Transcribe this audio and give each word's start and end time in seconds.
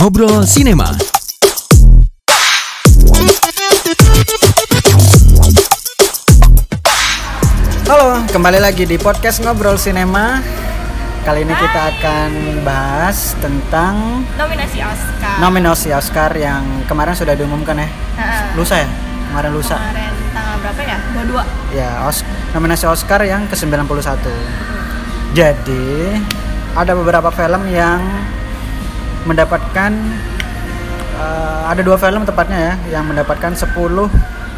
Ngobrol 0.00 0.48
Sinema. 0.48 0.88
Halo, 7.84 8.24
kembali 8.32 8.64
lagi 8.64 8.88
di 8.88 8.96
podcast 8.96 9.44
Ngobrol 9.44 9.76
Sinema. 9.76 10.40
Kali 11.20 11.44
ini 11.44 11.52
kita 11.52 11.80
akan 11.92 12.30
bahas 12.64 13.36
tentang 13.44 14.24
nominasi 14.40 14.80
Oscar. 14.80 15.36
nominasi 15.36 15.88
Oscar 15.92 16.32
yang 16.32 16.64
kemarin 16.88 17.12
sudah 17.12 17.36
diumumkan 17.36 17.84
ya. 17.84 17.84
Heeh. 17.84 18.56
Lusa 18.56 18.80
ya? 18.80 18.88
Kemarin 19.28 19.52
lusa. 19.52 19.76
Kemarin 19.76 20.12
tanggal 20.32 20.56
berapa 20.64 20.80
ya? 20.80 20.98
22. 21.12 21.76
Ya, 21.76 21.90
os 22.08 22.24
nominasi 22.56 22.88
Oscar 22.88 23.20
yang 23.28 23.44
ke-91. 23.52 24.16
Jadi, 25.36 26.16
ada 26.72 26.96
beberapa 26.96 27.28
film 27.28 27.68
yang 27.68 28.00
mendapatkan 29.24 29.92
eh, 31.16 31.62
ada 31.68 31.80
dua 31.84 31.96
film 32.00 32.24
tepatnya 32.24 32.58
ya 32.58 32.74
yang 32.98 33.04
mendapatkan 33.06 33.52
10 33.52 33.72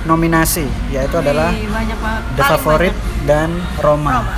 nominasi, 0.03 0.67
yaitu 0.91 1.15
adalah 1.15 1.55
Wih, 1.55 1.71
banget. 1.71 2.23
The 2.35 2.43
Favorite 2.43 2.97
banyak. 2.99 3.27
dan 3.27 3.49
Roma. 3.79 4.11
Roma. 4.23 4.35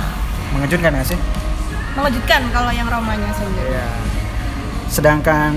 Mengejutkan 0.53 0.93
ya 0.93 1.03
sih? 1.03 1.19
Mengejutkan 1.97 2.41
kalau 2.53 2.69
yang 2.69 2.85
Romanya 2.85 3.33
sendiri. 3.33 3.73
Iya. 3.73 3.87
Sedangkan 4.85 5.51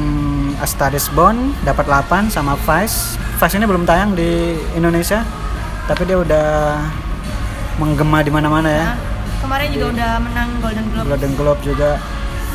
A 0.59 0.67
Star 0.67 0.91
is 0.97 1.07
Born 1.13 1.53
dapat 1.63 1.85
8 1.87 2.33
sama 2.33 2.57
Vice. 2.57 3.21
Vice 3.37 3.55
ini 3.55 3.69
belum 3.69 3.85
tayang 3.85 4.17
di 4.17 4.57
Indonesia, 4.75 5.23
tapi 5.87 6.09
dia 6.09 6.19
udah 6.19 6.81
menggema 7.79 8.25
di 8.25 8.33
mana-mana 8.33 8.67
ya. 8.67 8.87
Nah, 8.91 8.99
kemarin 9.45 9.69
juga 9.71 9.87
udah 9.95 10.11
menang 10.19 10.49
Golden 10.59 10.87
Globe 10.91 11.07
Golden 11.07 11.33
Globe 11.37 11.61
juga. 11.63 11.91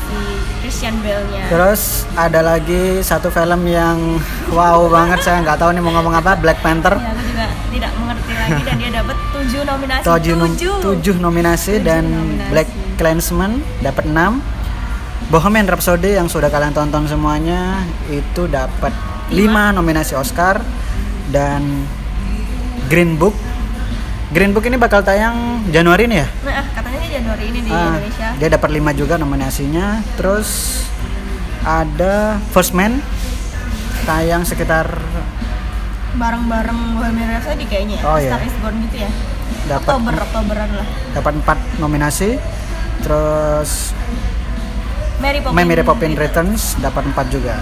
si 0.04 0.18
Christian 0.64 0.96
Bale-nya. 1.04 1.44
Terus 1.52 2.08
ada 2.16 2.40
lagi 2.40 3.04
satu 3.04 3.28
film 3.28 3.68
yang 3.68 4.16
wow 4.56 4.88
banget 4.88 5.20
saya 5.20 5.44
nggak 5.44 5.60
tahu 5.60 5.76
nih 5.76 5.84
mau 5.84 5.92
ngomong 5.92 6.16
apa 6.16 6.40
Black 6.40 6.64
Panther. 6.64 6.96
Ya, 6.96 7.12
aku 7.12 7.24
juga 7.28 7.46
tidak 7.68 7.92
mengerti 8.00 8.32
lagi 8.32 8.62
dan 8.64 8.76
dia 8.80 8.90
dapat 8.96 9.18
7 9.36 9.68
nominasi. 9.68 10.04
Tujuh, 10.08 10.34
nom- 10.40 10.56
7. 10.56 10.80
tujuh 10.80 11.16
nominasi 11.20 11.74
Tujuh 11.76 11.84
dan 11.84 12.04
nominasi. 12.08 12.50
Black 12.56 12.70
Klansman 12.96 13.52
dapat 13.84 14.08
6. 14.08 14.40
Bohemian 15.28 15.68
Rhapsody 15.68 16.16
yang 16.16 16.32
sudah 16.32 16.48
kalian 16.48 16.72
tonton 16.72 17.12
semuanya 17.12 17.84
itu 18.08 18.48
dapat 18.48 18.96
5 19.36 19.76
nominasi 19.76 20.16
Oscar 20.16 20.64
dan 21.28 21.84
Green 22.88 23.20
Book. 23.20 23.36
Green 24.34 24.50
Book 24.50 24.66
ini 24.66 24.76
bakal 24.76 25.06
tayang 25.06 25.62
Januari 25.70 26.10
nih 26.10 26.18
ya? 26.18 26.28
Nah, 26.42 26.66
katanya 26.74 27.06
Januari 27.06 27.44
ini 27.54 27.60
di 27.62 27.70
Ah, 27.70 27.94
Indonesia. 27.94 28.28
Dia 28.42 28.50
dapat 28.50 28.70
5 28.74 28.90
juga 28.92 29.16
nominasinya. 29.16 30.02
Terus 30.18 30.82
ada 31.62 32.42
First 32.50 32.74
Man 32.74 32.98
tayang 34.04 34.44
sekitar 34.44 34.90
Bareng-bareng 36.14 36.94
Bohemian 36.94 37.30
Rhapsody 37.30 37.66
kayaknya 37.66 37.98
ya. 37.98 38.06
Oh, 38.06 38.18
Star 38.18 38.38
iya. 38.38 38.46
is 38.46 38.56
Born 38.58 38.76
gitu 38.86 38.98
ya. 39.02 39.10
dapat 39.64 39.96
Oktober, 39.96 40.14
Oktoberan 40.20 40.70
lah. 40.76 40.88
dapat 41.14 41.34
4 41.40 41.58
nominasi. 41.80 42.30
Terus 43.02 43.94
Mary 45.18 45.40
Poppins. 45.42 45.58
Mary 45.58 45.84
Poppins. 45.86 46.16
Returns 46.18 46.62
dapat 46.78 47.06
4 47.08 47.30
juga. 47.30 47.56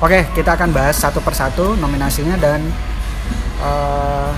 Oke, 0.00 0.28
kita 0.32 0.56
akan 0.56 0.72
bahas 0.72 0.96
satu 0.96 1.20
persatu 1.20 1.76
nominasinya 1.76 2.36
dan 2.36 2.64
eh, 3.60 4.30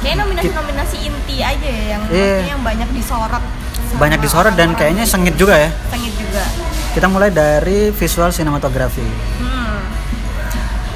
Kayaknya 0.00 0.16
nominasi-nominasi 0.22 0.96
inti 1.02 1.36
aja 1.38 1.68
ya 1.68 1.84
yang 1.90 2.00
maksudnya 2.02 2.48
yang 2.48 2.62
banyak 2.62 2.88
disorot. 2.90 3.42
banyak 3.90 4.18
disorot 4.18 4.54
dan 4.54 4.72
kayaknya 4.72 5.04
sengit 5.04 5.34
juga 5.34 5.58
ya. 5.58 5.68
Sengit 5.88 6.14
juga. 6.14 6.44
Kita 6.90 7.06
mulai 7.06 7.28
dari 7.28 7.90
visual 7.90 8.30
sinematografi. 8.30 9.04
Hmm. 9.38 9.82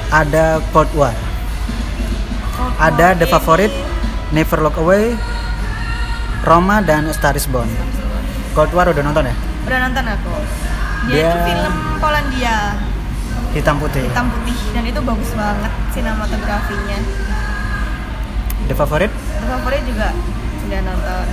Ada 0.07 0.63
Cold 0.71 0.89
War, 0.93 1.13
Cold 2.55 2.73
ada 2.77 3.05
War 3.05 3.13
The 3.15 3.25
ini- 3.25 3.33
Favorite, 3.35 3.75
Never 4.31 4.59
Look 4.59 4.77
Away, 4.77 5.13
Roma 6.41 6.79
dan 6.79 7.05
A 7.05 7.13
Star 7.13 7.33
Is 7.33 7.45
Born. 7.45 7.67
Cold 8.53 8.71
War 8.71 8.87
udah 8.87 9.03
nonton 9.03 9.27
ya? 9.27 9.35
Udah 9.65 9.79
nonton 9.81 10.03
aku. 10.07 10.33
Dia, 11.05 11.13
Dia- 11.13 11.27
itu 11.27 11.37
film 11.45 11.73
Polandia 11.99 12.55
Hitam 13.51 13.75
putih. 13.77 14.03
hitam 14.03 14.27
putih 14.29 14.55
dan 14.71 14.83
itu 14.83 14.99
bagus 14.99 15.29
banget 15.31 15.71
sinematografinya. 15.91 16.99
The 18.65 18.75
Favorite? 18.75 19.13
The 19.13 19.47
Favorite 19.47 19.85
juga 19.85 20.07
sudah 20.61 20.79
nonton. 20.81 21.25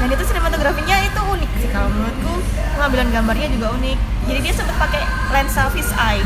Dan 0.00 0.08
itu 0.08 0.24
sinematografinya 0.24 0.96
itu 1.04 1.20
unik 1.20 1.50
sih 1.60 1.68
kalau 1.68 1.88
menurutku 1.88 2.32
pengambilan 2.74 3.08
gambarnya 3.10 3.48
juga 3.52 3.66
unik. 3.76 3.98
Jadi 4.26 4.38
dia 4.40 4.54
sempat 4.54 4.76
pakai 4.78 5.02
lensa 5.30 5.68
fish 5.68 5.92
eye. 5.94 6.24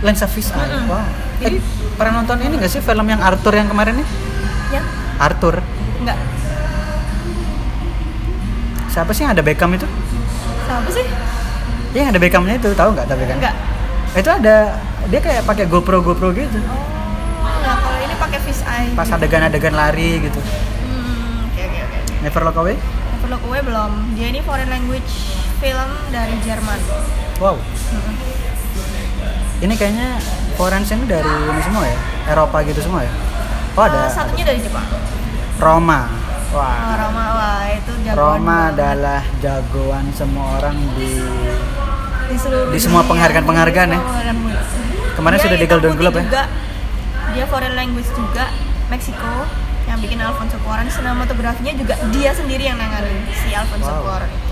Lensa 0.00 0.24
Fish 0.24 0.48
Eye. 0.48 0.64
Mm-mm. 0.64 0.88
Wow. 0.88 0.96
Eh, 0.96 1.04
Jadi- 1.44 1.60
pernah 2.00 2.24
nonton 2.24 2.40
ini 2.40 2.56
gak 2.56 2.72
sih 2.72 2.80
film 2.80 3.04
yang 3.04 3.20
Arthur 3.20 3.52
yang 3.52 3.68
kemarin 3.68 4.00
nih? 4.00 4.08
Ya, 4.72 4.80
Arthur. 5.20 5.60
enggak. 6.00 6.16
Siapa 8.88 9.12
sih 9.12 9.22
yang 9.28 9.32
ada 9.36 9.44
Beckham 9.44 9.70
itu? 9.76 9.84
Siapa 10.64 10.88
sih? 10.88 11.04
Iya, 11.92 12.00
yang 12.06 12.10
ada 12.16 12.20
Beckhamnya 12.22 12.56
itu, 12.56 12.70
tahu 12.72 12.96
nggak 12.96 13.06
tapi 13.06 13.22
kan? 13.28 13.36
Enggak. 13.38 13.54
Itu 14.16 14.30
ada 14.30 14.56
dia 15.06 15.20
kayak 15.20 15.42
pakai 15.44 15.68
GoPro 15.68 16.00
GoPro 16.00 16.32
gitu. 16.32 16.58
Oh, 16.64 16.80
pakai 18.30 18.46
fish 18.46 18.62
eye. 18.62 18.94
Pas 18.94 19.10
adegan-adegan 19.10 19.74
lari 19.74 20.22
gitu. 20.22 20.38
Hmm, 20.38 21.50
oke 21.50 21.62
oke 21.66 21.78
oke. 21.82 21.98
Never 22.22 22.40
Look 22.46 22.58
Away. 22.62 22.76
Never 22.78 23.28
Look 23.34 23.42
Away 23.50 23.60
belum. 23.66 23.90
Dia 24.14 24.26
ini 24.30 24.40
foreign 24.46 24.70
language 24.70 25.10
film 25.58 25.90
dari 26.14 26.34
Jerman. 26.46 26.78
Wow. 27.42 27.58
Ini 29.60 29.74
kayaknya 29.74 30.16
foreign 30.54 30.86
ini 30.86 31.04
dari 31.10 31.26
ini 31.26 31.60
semua 31.66 31.84
ya? 31.90 31.98
Eropa 32.30 32.62
gitu 32.62 32.80
semua 32.80 33.02
ya? 33.02 33.12
Oh 33.74 33.82
ada. 33.82 34.06
Eh, 34.06 34.12
satunya 34.14 34.44
dari 34.46 34.62
Jepang. 34.62 34.86
Roma. 35.58 36.06
Oh, 36.50 36.58
Wah. 36.58 36.98
Roma 36.98 37.24
wah 37.38 37.62
itu 37.70 37.92
jagoan 38.02 38.42
Roma 38.42 38.58
banget. 38.74 38.74
adalah 38.74 39.22
jagoan 39.38 40.04
semua 40.14 40.58
orang 40.58 40.74
di 40.98 41.22
di 42.30 42.36
seluruh 42.38 42.70
di 42.74 42.78
semua 42.78 43.02
penghargaan-penghargaan 43.06 43.90
ya. 43.90 44.00
Penghargaan. 44.02 44.38
Kemarin 45.18 45.36
Dia 45.36 45.44
sudah 45.44 45.58
di 45.58 45.66
Golden 45.66 45.94
Globe 45.98 46.18
ya? 46.22 46.46
Dia 47.30 47.44
foreign 47.46 47.74
language 47.78 48.10
juga 48.12 48.50
Meksiko 48.90 49.46
yang 49.86 49.98
bikin 50.02 50.18
Alfonso 50.22 50.58
Cuarón 50.62 50.90
sinematografinya 50.90 51.74
juga 51.74 51.94
dia 52.10 52.30
sendiri 52.34 52.66
yang 52.66 52.78
nanganin 52.78 53.26
si 53.34 53.54
Alfonso 53.54 53.90
Wow. 53.90 54.02
Cuarón 54.06 54.30
itu. 54.30 54.50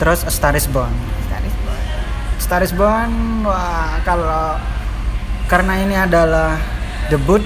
Terus 0.00 0.20
A 0.26 0.32
Star 0.32 0.54
Is 0.56 0.66
Born. 0.68 0.92
Star 1.28 1.42
is 1.44 1.54
Born. 1.62 1.82
Star 2.42 2.60
is 2.64 2.72
Born, 2.74 3.12
wah 3.46 4.02
kalau 4.02 4.58
karena 5.46 5.78
ini 5.78 5.94
adalah 5.94 6.56
debut, 7.06 7.44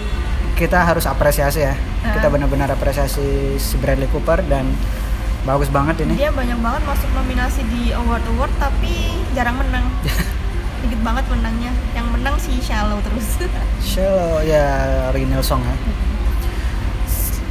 kita 0.56 0.86
harus 0.86 1.04
apresiasi 1.04 1.66
ya. 1.66 1.74
Kita 2.06 2.30
benar-benar 2.30 2.70
apresiasi 2.70 3.58
si 3.58 3.74
Bradley 3.82 4.06
Cooper 4.14 4.40
dan 4.46 4.72
bagus 5.42 5.66
banget 5.68 6.06
ini. 6.06 6.14
Dia 6.16 6.30
banyak 6.30 6.58
banget 6.62 6.82
masuk 6.86 7.10
nominasi 7.12 7.66
di 7.66 7.90
award 7.92 8.22
award 8.34 8.52
tapi 8.62 9.20
jarang 9.34 9.58
menang. 9.58 9.84
Banget 11.06 11.24
menangnya. 11.30 11.70
Yang 11.94 12.06
menang 12.10 12.34
si 12.36 12.52
Shallow 12.58 12.98
terus. 13.00 13.26
Show 13.94 14.42
ya 14.42 14.66
original 15.08 15.40
song 15.40 15.62
ya. 15.62 15.76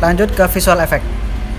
Lanjut 0.01 0.29
ke 0.29 0.43
visual 0.49 0.79
effect. 0.81 1.05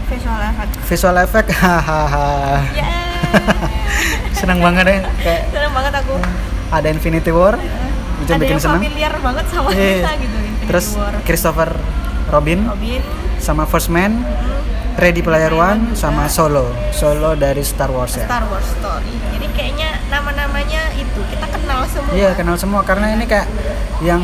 Visual 0.07 0.39
effect. 0.45 0.73
Visual 0.87 1.17
effect, 1.19 1.49
hahaha. 1.65 2.63
Ya. 2.71 2.91
Senang 4.39 4.61
banget 4.61 4.85
ya, 4.87 4.99
kayak 5.19 5.43
Seneng 5.51 5.73
banget 5.73 5.93
aku. 5.97 6.15
ada 6.69 6.89
Infinity 6.89 7.31
War, 7.31 7.57
itu 8.19 8.29
Ada 8.29 8.37
bikin 8.37 8.53
yang 8.53 8.61
senang. 8.61 8.79
familiar 8.79 9.13
banget 9.17 9.45
sama 9.49 9.69
Iya. 9.71 9.95
kita 9.99 10.13
gitu 10.21 10.37
Infinity 10.37 10.67
Terus 10.69 10.87
War. 10.95 11.13
Christopher 11.25 11.71
Robin 12.29 12.59
Robin, 12.67 13.03
sama 13.39 13.65
First 13.65 13.89
Man, 13.89 14.23
Ready 14.95 15.23
Player 15.23 15.51
One 15.51 15.95
sama. 15.95 16.29
Solo, 16.29 16.71
Solo 16.93 17.35
dari 17.35 17.63
Star 17.63 17.89
Wars 17.89 18.15
ya. 18.15 18.27
Star 18.27 18.45
Wars 18.47 18.67
Story. 18.69 19.11
Jadi 19.33 19.47
kayaknya 19.53 19.96
semua. 21.91 22.13
Iya 22.15 22.31
kenal 22.35 22.57
semua 22.59 22.81
karena 22.87 23.07
ini 23.15 23.25
kayak 23.27 23.47
yang 24.05 24.23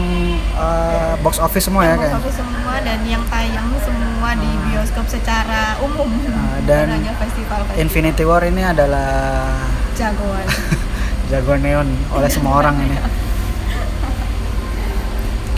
uh, 0.58 1.16
box 1.24 1.40
office 1.40 1.64
semua 1.68 1.88
ya 1.88 1.96
Yang 1.96 2.00
kayak. 2.00 2.12
box 2.12 2.20
office 2.20 2.38
semua 2.44 2.74
dan 2.84 2.98
yang 3.08 3.22
tayang 3.28 3.68
semua 3.80 4.30
di 4.36 4.50
bioskop 4.68 5.06
secara 5.08 5.62
umum. 5.80 6.08
Ah, 6.32 6.58
dan 6.68 6.86
hanya 6.92 7.12
festival 7.16 7.60
festival 7.64 7.80
Infinity 7.80 8.24
War 8.28 8.42
ini 8.44 8.62
adalah 8.62 9.48
jagoan. 9.96 10.46
jago 11.32 11.52
neon 11.56 11.88
oleh 12.12 12.28
semua 12.28 12.60
orang 12.60 12.76
ini. 12.84 12.96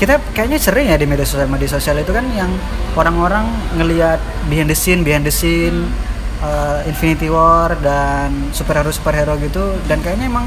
Kita 0.00 0.18
kayaknya 0.34 0.58
sering 0.58 0.90
ya 0.90 0.98
di 0.98 1.06
media 1.06 1.26
sosial 1.26 1.46
media 1.46 1.70
sosial 1.70 1.96
itu 2.02 2.10
kan 2.10 2.26
yang 2.34 2.50
orang-orang 2.98 3.46
ngelihat 3.78 4.18
behind 4.50 4.70
the 4.70 4.76
scene 4.76 5.02
behind 5.06 5.22
the 5.26 5.34
scene 5.34 5.86
uh, 6.42 6.82
Infinity 6.86 7.30
War 7.30 7.74
dan 7.78 8.50
superhero 8.50 8.90
superhero 8.90 9.38
gitu 9.38 9.78
dan 9.86 10.02
kayaknya 10.02 10.30
emang 10.30 10.46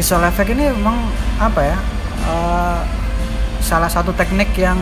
visual 0.00 0.24
effect 0.24 0.48
ini 0.56 0.72
emang 0.72 0.96
apa 1.36 1.60
ya 1.60 1.76
uh, 2.24 2.80
salah 3.60 3.92
satu 3.92 4.16
teknik 4.16 4.48
yang 4.56 4.80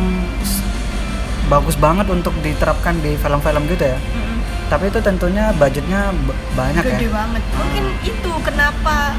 bagus 1.50 1.74
banget 1.74 2.06
untuk 2.06 2.30
diterapkan 2.38 2.94
di 3.02 3.18
film-film 3.18 3.66
gitu 3.66 3.82
ya. 3.82 3.98
Mm-mm. 3.98 4.38
Tapi 4.70 4.94
itu 4.94 5.00
tentunya 5.02 5.50
budgetnya 5.58 6.14
banyak 6.54 6.84
Gede 6.86 7.08
ya. 7.08 7.18
banget. 7.18 7.42
Mungkin 7.56 7.84
itu 8.04 8.30
kenapa 8.46 9.16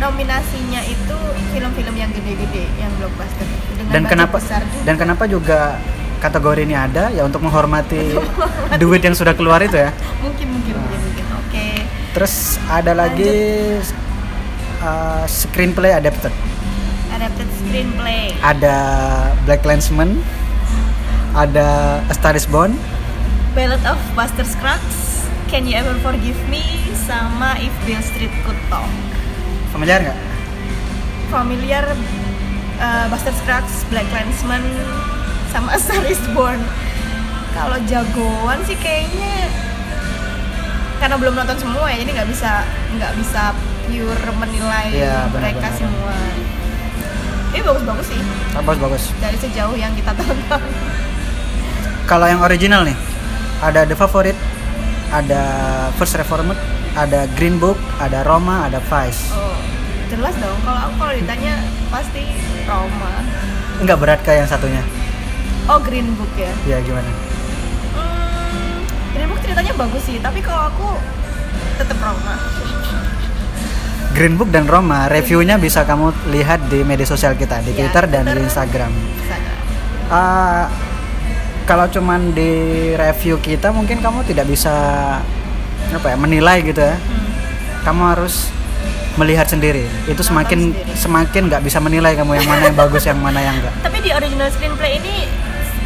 nominasinya 0.00 0.80
itu 0.86 1.18
film-film 1.52 1.94
yang 1.98 2.10
gede-gede 2.12 2.64
yang 2.80 2.92
blockbuster 2.96 3.46
dengan 3.76 3.92
dan 3.92 4.02
kenapa 4.04 4.36
besar 4.36 4.60
juga. 4.64 4.84
dan 4.84 4.94
kenapa 5.00 5.24
juga 5.24 5.60
kategori 6.20 6.60
ini 6.68 6.76
ada 6.76 7.08
ya 7.12 7.24
untuk 7.24 7.40
menghormati 7.40 8.12
duit 8.76 9.00
yang 9.00 9.16
sudah 9.16 9.32
keluar 9.32 9.64
itu 9.64 9.76
ya 9.80 9.88
mungkin 10.24 10.52
mungkin 10.52 10.74
mungkin 10.76 11.00
mungkin 11.00 11.24
oke 11.40 11.66
terus 12.12 12.60
ada 12.68 12.92
lagi 12.92 13.32
uh, 14.82 15.24
screenplay 15.28 15.96
adapted. 15.96 16.32
Adapted 17.12 17.48
screenplay. 17.62 18.34
Ada 18.42 18.76
Black 19.44 19.64
Landsman 19.64 20.20
ada 21.36 22.00
A 22.08 22.14
Star 22.16 22.32
Is 22.32 22.48
Born. 22.48 22.72
Ballad 23.52 23.84
of 23.84 24.00
Buster 24.16 24.44
Scruggs 24.44 25.16
Can 25.52 25.68
You 25.68 25.76
Ever 25.76 25.96
Forgive 26.00 26.40
Me 26.48 26.64
sama 27.06 27.60
If 27.60 27.72
Bill 27.84 28.00
Street 28.00 28.32
Could 28.48 28.58
Talk. 28.72 28.88
Familiar 29.70 30.00
nggak? 30.00 30.18
Familiar 31.28 31.84
uh, 32.80 33.04
Buster 33.12 33.36
Scruggs, 33.44 33.84
Black 33.92 34.08
Landsman, 34.10 34.64
sama 35.52 35.72
A 35.76 35.78
Star 35.78 36.02
Is 36.08 36.20
Born. 36.32 36.58
Kalau 37.52 37.78
jagoan 37.88 38.60
sih 38.64 38.76
kayaknya 38.80 39.48
karena 40.96 41.20
belum 41.20 41.36
nonton 41.36 41.56
semua 41.60 41.92
ya, 41.92 42.00
jadi 42.00 42.10
nggak 42.20 42.28
bisa 42.32 42.64
nggak 42.96 43.12
bisa 43.20 43.52
pure 43.86 44.26
menilai 44.36 44.86
Iya, 44.92 45.16
benar, 45.26 45.40
mereka 45.40 45.58
benar. 45.64 45.78
semua. 45.78 46.16
Ini 47.48 47.62
bagus-bagus 47.62 48.06
sih 48.06 48.20
bagus 48.54 48.78
bagus 48.78 49.04
dari 49.16 49.36
sejauh 49.36 49.72
yang 49.74 49.92
kita 49.92 50.12
tonton. 50.12 50.60
kalau 52.04 52.24
yang 52.24 52.40
original 52.40 52.82
nih 52.82 52.96
ada 53.58 53.82
The 53.82 53.94
Favorite 53.94 54.36
ada 55.08 55.42
First 55.94 56.14
Reformed 56.14 56.56
ada 56.94 57.24
Green 57.32 57.56
Book 57.56 57.76
ada 57.96 58.20
Roma 58.22 58.64
ada 58.64 58.76
Vice 58.82 59.28
Oh, 59.30 59.56
jelas 60.06 60.34
dong. 60.34 60.58
Kalau 60.62 60.80
aku 60.82 60.94
kalau 60.98 61.12
ditanya 61.14 61.54
pasti 61.88 62.24
Roma. 62.62 63.12
nggak 63.78 63.98
berat 63.98 64.20
kayak 64.20 64.44
yang 64.44 64.50
satunya 64.50 64.82
Oh, 65.64 65.76
Green 65.78 66.12
Book 66.14 66.32
ya. 66.34 66.52
ya 66.66 66.78
gimana 66.78 67.08
Hmm, 67.92 68.76
Green 69.12 69.28
Book 69.28 69.40
ceritanya 69.40 69.72
bagus 69.74 70.02
sih, 70.02 70.16
tapi 70.18 70.40
kalau 70.40 70.68
aku 70.68 70.88
tetap 71.76 71.96
Roma. 71.98 72.36
Green 74.16 74.34
Book 74.34 74.48
dan 74.48 74.64
Roma 74.64 75.06
reviewnya 75.06 75.60
bisa 75.60 75.84
kamu 75.84 76.08
lihat 76.30 76.66
di 76.66 76.80
media 76.80 77.04
sosial 77.04 77.36
kita 77.36 77.60
di 77.60 77.70
Ya, 77.70 77.84
Twitter 77.84 78.08
dan 78.08 78.24
di. 78.24 78.40
Instagram 78.40 78.88
Instagram. 78.88 79.54
Ah, 80.08 80.72
kalau 81.64 81.84
cuman 81.86 82.32
di 82.32 82.50
review 82.94 83.36
kita 83.38 83.68
mungkin 83.70 84.00
kamu 84.00 84.24
tidak 84.24 84.48
bisa 84.48 84.72
apa 85.86 86.06
ya 86.06 86.16
menilai 86.16 86.64
gitu 86.64 86.80
ya 86.80 86.96
Hmm. 86.96 87.28
kamu 87.84 88.02
harus 88.08 88.48
melihat 89.16 89.46
sendiri 89.46 89.84
itu 90.04 90.18
semakin 90.20 90.72
sendiri. 90.72 90.92
semakin 90.94 91.42
nggak 91.46 91.62
bisa 91.62 91.78
menilai 91.78 92.12
kamu 92.14 92.36
yang 92.36 92.48
mana 92.48 92.62
yang 92.64 92.76
bagus 92.76 93.02
yang 93.02 93.18
mana 93.18 93.38
yang 93.38 93.54
enggak 93.54 93.74
Tapi 93.80 93.98
di 94.00 94.10
original 94.10 94.48
screenplay 94.48 94.96
ini 94.96 95.28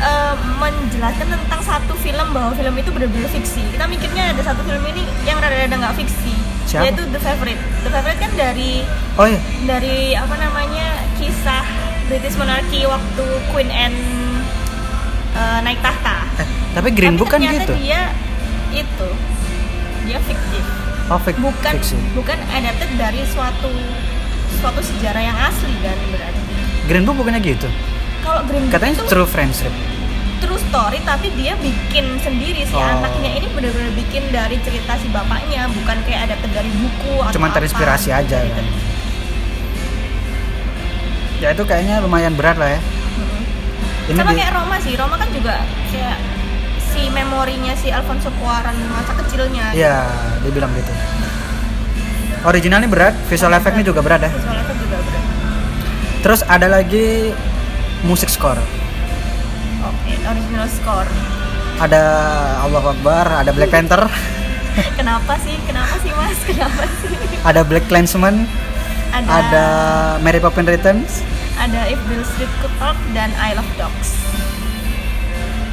eh, 0.00 0.34
menjelaskan 0.56 1.26
tentang 1.28 1.60
satu 1.60 1.92
film 1.96 2.26
bahwa 2.30 2.52
film 2.52 2.72
itu 2.74 2.88
benar-benar 2.88 3.28
fiksi. 3.28 3.60
Kita 3.68 3.84
mikirnya 3.84 4.32
ada 4.32 4.42
satu 4.42 4.62
film 4.62 4.80
ini 4.86 5.04
yang 5.22 5.36
rada-rada 5.36 5.76
nggak 5.76 5.94
fiksi, 5.94 6.32
Siapa? 6.70 6.86
yaitu 6.86 7.02
The 7.04 7.18
Favorite. 7.18 7.58
The 7.82 7.90
Favorite 7.90 8.20
kan 8.20 8.30
dari 8.32 8.86
oh 9.16 9.26
iya 9.26 9.40
dari 9.66 10.14
apa 10.14 10.34
namanya 10.34 10.86
kisah 11.18 11.66
British 12.06 12.38
Monarchy 12.38 12.86
waktu 12.86 13.24
Queen 13.50 13.66
Anne 13.68 13.98
eh, 15.34 15.58
naik 15.60 15.82
tahta. 15.82 16.22
Eh, 16.38 16.46
tapi 16.72 16.88
Green 16.90 17.14
Tapi 17.14 17.20
Book 17.20 17.28
kan 17.28 17.40
gitu 17.42 17.74
dia 17.76 18.14
itu 18.70 19.08
dia 20.00 20.18
fiktif, 20.20 20.64
oh 21.06 21.18
fik- 21.18 21.38
bukan 21.38 21.74
fiksi 21.76 21.98
bukan 22.14 22.38
adapted 22.50 22.90
dari 22.94 23.20
suatu 23.26 23.70
suatu 24.56 24.78
sejarah 24.80 25.22
yang 25.22 25.34
asli 25.36 25.74
kan 25.82 25.98
berarti. 26.08 26.40
Green 26.86 27.02
Book 27.02 27.18
bukannya 27.18 27.38
gitu 27.40 27.66
Kalau 28.20 28.46
Green 28.46 28.62
Book 28.64 28.72
katanya 28.72 28.94
itu 28.94 29.04
true 29.06 29.26
friendship 29.26 29.74
true 30.40 30.60
story 30.62 30.98
tapi 31.02 31.28
dia 31.32 31.52
bikin 31.56 32.04
sendiri 32.18 32.62
si 32.62 32.72
Oh. 32.72 32.80
anaknya 32.80 33.30
ini 33.34 33.46
benar-benar 33.48 33.92
bikin 33.94 34.24
dari 34.28 34.56
cerita 34.58 34.96
si 34.96 35.08
bapaknya 35.08 35.68
bukan 35.70 35.96
kayak 36.02 36.20
adapted 36.26 36.50
dari 36.50 36.70
buku 36.70 37.14
atau 37.18 37.32
Cuman 37.32 37.48
apa. 37.48 37.56
terinspirasi 37.56 38.08
aja 38.10 38.36
Gitu. 38.38 38.54
kan. 38.54 38.66
ya 41.40 41.48
itu 41.50 41.62
kayaknya 41.62 42.00
lumayan 42.00 42.34
berat 42.34 42.56
lah 42.56 42.68
ya 42.68 42.80
Mm-mm. 42.80 43.42
ini 44.06 44.16
sama 44.18 44.30
di- 44.30 44.38
kayak 44.38 44.52
Roma 44.52 44.76
sih 44.78 44.92
Roma 44.92 45.16
kan 45.16 45.28
juga 45.30 45.54
kayak 45.88 46.16
si 46.84 47.08
memorinya 47.08 47.72
si 47.74 47.88
Alfonso 47.88 48.28
Cuarón 48.34 48.76
masa 48.90 49.12
kecilnya 49.14 49.72
ya 49.72 50.04
dibilang 50.40 50.68
gitu 50.74 50.92
originalnya 52.42 52.88
berat 52.88 53.14
visual 53.24 53.48
Berat. 53.48 53.60
effectnya 53.62 53.84
juga 53.86 54.00
berat 54.00 54.20
ya 54.20 54.30
visual 54.30 54.58
effect 54.58 54.78
juga 54.80 54.96
berat 54.98 55.24
terus 56.20 56.40
ada 56.44 56.68
lagi 56.68 57.32
musik 58.02 58.28
score 58.28 58.60
original 60.30 60.66
score. 60.70 61.10
Ada 61.80 62.02
Allah 62.62 62.84
Akbar 62.92 63.26
ada 63.40 63.50
Black 63.50 63.72
Panther. 63.72 64.06
Kenapa 64.98 65.34
sih? 65.42 65.56
Kenapa 65.66 65.94
sih 65.98 66.12
mas? 66.14 66.38
Kenapa 66.48 66.84
sih? 67.02 67.14
Ada 67.42 67.60
Black 67.66 67.88
Clansman 67.90 68.46
ada 69.10 69.26
ada 69.26 69.64
Mary 70.22 70.38
Poppins 70.38 70.70
Returns. 70.70 71.26
Ada 71.58 71.90
If 71.92 72.00
Bill 72.08 72.24
Street 72.24 72.52
Could 72.62 72.72
Talk 72.78 72.96
dan 73.12 73.34
I 73.36 73.52
Love 73.58 73.68
Dogs. 73.76 74.16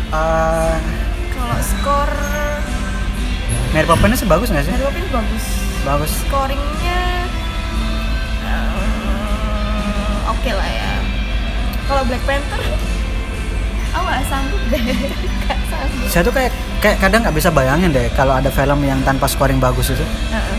Eh, 0.08 0.76
kalau 1.36 1.58
skor 1.62 2.12
Mary 3.76 3.88
Poppins 3.88 4.24
bagus 4.26 4.50
nggak 4.50 4.66
sih? 4.66 4.74
Mary 4.74 4.86
Poppins 4.90 5.10
bagus. 5.14 5.46
Bagus. 5.86 6.12
Scoringnya 6.28 7.02
eh, 8.42 10.32
oke 10.34 10.52
lah 10.52 10.70
ya. 10.72 10.94
Kalau 11.88 12.04
Black 12.10 12.24
Panther 12.26 12.60
aku 13.98 14.06
nggak 14.06 14.26
sanggup 14.30 14.62
deh. 14.70 14.84
Sanggup. 15.72 16.08
Saya 16.08 16.22
tuh 16.24 16.34
kayak 16.34 16.52
kayak 16.80 16.98
kadang 17.02 17.20
nggak 17.26 17.36
bisa 17.36 17.50
bayangin 17.50 17.90
deh 17.92 18.08
kalau 18.14 18.38
ada 18.38 18.48
film 18.48 18.80
yang 18.86 19.02
tanpa 19.02 19.26
scoring 19.26 19.58
bagus 19.58 19.92
itu. 19.92 20.06
Heeh. 20.06 20.58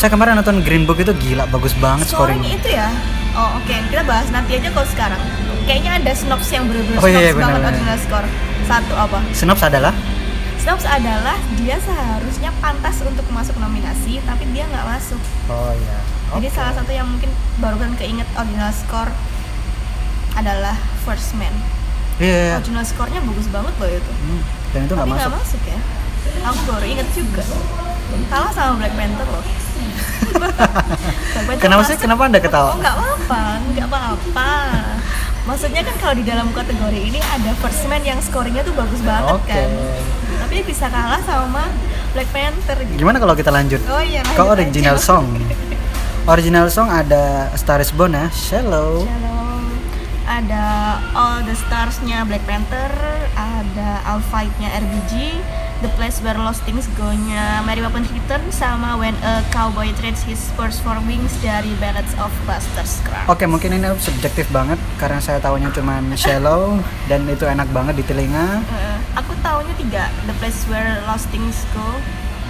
saya 0.00 0.08
kemarin 0.08 0.40
nonton 0.40 0.64
Green 0.64 0.88
Book 0.88 0.96
itu 0.96 1.12
gila 1.12 1.44
bagus 1.52 1.76
banget 1.76 2.08
scoring. 2.08 2.40
Scoring 2.40 2.56
itu 2.56 2.68
ya? 2.72 2.88
Oh 3.36 3.60
oke 3.60 3.74
kita 3.92 4.00
bahas 4.04 4.28
nanti 4.32 4.56
aja 4.56 4.72
kalau 4.72 4.88
sekarang. 4.88 5.20
Kayaknya 5.68 5.92
ada 6.00 6.12
Snops 6.16 6.48
yang 6.50 6.64
bener-bener 6.66 6.98
Oh, 6.98 7.06
iya, 7.06 7.30
iya, 7.30 7.32
banget 7.36 7.62
original 7.62 7.98
score. 8.00 8.28
Satu 8.64 8.94
apa? 8.96 9.20
Snops 9.36 9.62
adalah? 9.62 9.94
Snops 10.56 10.88
adalah 10.88 11.36
dia 11.60 11.76
seharusnya 11.78 12.50
pantas 12.58 12.96
untuk 13.04 13.22
masuk 13.28 13.54
nominasi 13.60 14.18
tapi 14.24 14.48
dia 14.50 14.64
nggak 14.66 14.86
masuk. 14.88 15.20
Oh 15.52 15.70
iya. 15.76 15.98
Jadi 16.30 16.48
Oke. 16.48 16.56
salah 16.56 16.72
satu 16.74 16.90
yang 16.90 17.06
mungkin 17.06 17.30
baru 17.60 17.76
kan 17.76 17.92
keinget 18.00 18.26
original 18.34 18.72
score 18.72 19.12
adalah 20.34 20.78
First 21.04 21.36
Man. 21.36 21.52
Iya. 22.20 22.56
Original 22.56 22.84
score-nya 22.84 23.20
bagus 23.20 23.48
banget 23.48 23.74
loh 23.74 23.88
itu. 23.90 24.12
Hmm, 24.14 24.40
dan 24.70 24.80
itu 24.82 24.92
nggak 24.92 25.08
masuk 25.08 25.20
nggak 25.20 25.32
masuk 25.34 25.62
ya. 25.64 25.78
Aku 26.42 26.60
baru 26.66 26.84
inget 26.86 27.08
juga. 27.10 27.42
Kalah 28.26 28.52
sama 28.52 28.72
Black 28.78 28.94
Panther 28.94 29.26
loh. 29.26 29.44
Black 30.30 30.56
Panther 31.48 31.58
kenapa 31.58 31.82
sih 31.82 31.94
masuk. 31.94 32.04
kenapa 32.04 32.22
anda 32.24 32.38
ketawa 32.38 32.68
Oh 32.68 32.78
nggak 32.78 32.94
apa-apa, 32.94 33.42
nggak 33.70 33.86
apa-apa. 33.86 34.50
Maksudnya 35.40 35.82
kan 35.82 35.94
kalau 35.96 36.14
di 36.14 36.22
dalam 36.22 36.48
kategori 36.50 37.00
ini 37.02 37.18
ada 37.18 37.50
First 37.58 37.88
Man 37.88 38.04
yang 38.04 38.20
scoringnya 38.20 38.60
tuh 38.60 38.76
bagus 38.76 39.00
banget 39.00 39.34
Oke. 39.34 39.50
kan. 39.50 39.68
Tapi 40.40 40.56
bisa 40.62 40.86
kalah 40.86 41.22
sama 41.22 41.64
Black 42.12 42.28
Panther. 42.28 42.76
Gitu. 42.76 42.98
gimana 42.98 43.16
kalau 43.16 43.32
kita 43.32 43.48
lanjut 43.48 43.80
Oh 43.86 43.98
iya. 43.98 44.20
lanjut 44.20 44.50
original 44.52 44.94
aja. 44.94 45.02
song 45.02 45.24
original 46.28 46.66
song 46.68 46.88
ada 46.88 47.48
Star 47.54 47.78
Is 47.78 47.90
Born 47.90 48.12
ya 48.12 48.26
Shallow 48.30 49.02
Shalom. 49.02 49.39
Ada 50.30 50.94
All 51.10 51.42
the 51.42 51.58
Stars-nya 51.58 52.22
Black 52.22 52.46
Panther, 52.46 52.86
ada 53.34 53.98
I'll 54.06 54.22
Fight-nya 54.22 54.70
RBG, 54.78 55.34
The 55.82 55.90
Place 55.98 56.22
Where 56.22 56.38
Lost 56.38 56.62
Things 56.62 56.86
Go-nya 56.94 57.66
Mary 57.66 57.82
Poppins 57.82 58.06
Return, 58.14 58.46
sama 58.54 58.94
When 58.94 59.18
a 59.26 59.42
Cowboy 59.50 59.90
Trades 59.98 60.22
His 60.22 60.38
First 60.54 60.86
Four 60.86 61.02
Wings 61.10 61.34
dari 61.42 61.74
Ballads 61.82 62.14
of 62.22 62.30
Buster 62.46 62.86
Scruggs. 62.86 63.26
Oke 63.26 63.50
mungkin 63.50 63.74
ini 63.74 63.90
subjektif 63.98 64.46
banget 64.54 64.78
karena 65.02 65.18
saya 65.18 65.42
tahunya 65.42 65.74
cuman 65.74 66.14
Shallow 66.20 66.78
dan 67.10 67.26
itu 67.26 67.50
enak 67.50 67.66
banget 67.74 67.98
di 67.98 68.04
telinga 68.06 68.62
Eh, 68.70 68.96
aku 69.18 69.34
taunya 69.42 69.74
tiga, 69.74 70.14
The 70.30 70.34
Place 70.38 70.62
Where 70.70 71.02
Lost 71.10 71.26
Things 71.34 71.66
Go 71.74 71.90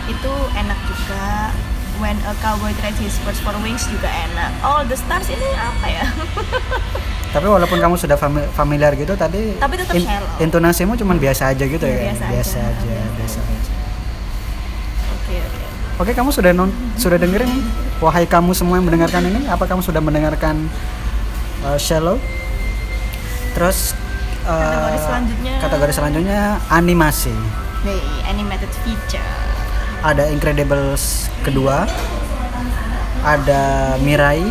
itu 0.04 0.32
enak 0.52 0.76
juga. 0.84 1.48
When 2.00 2.16
a 2.24 2.32
Cowboy 2.40 2.72
Trades 2.80 2.96
His 2.96 3.16
First 3.24 3.44
Four 3.44 3.56
Wings 3.60 3.84
juga 3.88 4.08
enak. 4.08 4.52
All 4.64 4.84
the 4.88 4.96
Stars 4.96 5.28
ini 5.28 5.48
apa 5.56 5.86
ya? 5.88 6.04
tapi 7.30 7.46
walaupun 7.46 7.76
kamu 7.76 7.94
sudah 7.94 8.14
fami- 8.14 8.48
familiar 8.50 8.92
gitu 8.92 9.14
tadi 9.14 9.54
Tapi 9.54 9.74
tetap 9.76 9.94
shallow. 9.94 10.38
intonasimu 10.38 10.92
cuman 10.94 11.16
biasa 11.16 11.48
aja 11.48 11.62
gitu 11.62 11.80
Iya, 11.80 11.94
ya 11.94 12.02
biasa 12.10 12.24
biasa 12.26 12.58
aja. 12.60 12.82
aja 12.82 13.00
biasa 13.14 13.38
aja 13.40 13.72
Oke, 15.12 15.36
oke. 15.38 15.58
Oke, 16.00 16.12
kamu 16.12 16.30
sudah 16.30 16.50
non 16.50 16.68
sudah 16.96 17.16
dengerin? 17.16 17.50
Wahai 17.98 18.24
kamu 18.24 18.50
semua 18.50 18.74
yang 18.74 18.84
mendengarkan 18.84 19.20
ini, 19.22 19.44
apa 19.44 19.62
kamu 19.62 19.78
sudah 19.78 20.00
mendengarkan 20.00 20.56
uh, 21.62 21.76
Shallow? 21.76 22.16
Terus 23.52 23.92
uh, 24.42 24.56
Kategori 24.56 24.98
selanjutnya. 24.98 25.54
kategori 25.60 25.92
selanjutnya 25.92 26.40
animasi. 26.66 27.30
Nih, 27.82 28.00
animated 28.24 28.72
feature. 28.80 29.20
Ada 30.00 30.32
Incredibles 30.32 31.28
kedua, 31.42 31.84
ada 33.20 33.62
Mirai, 33.98 34.48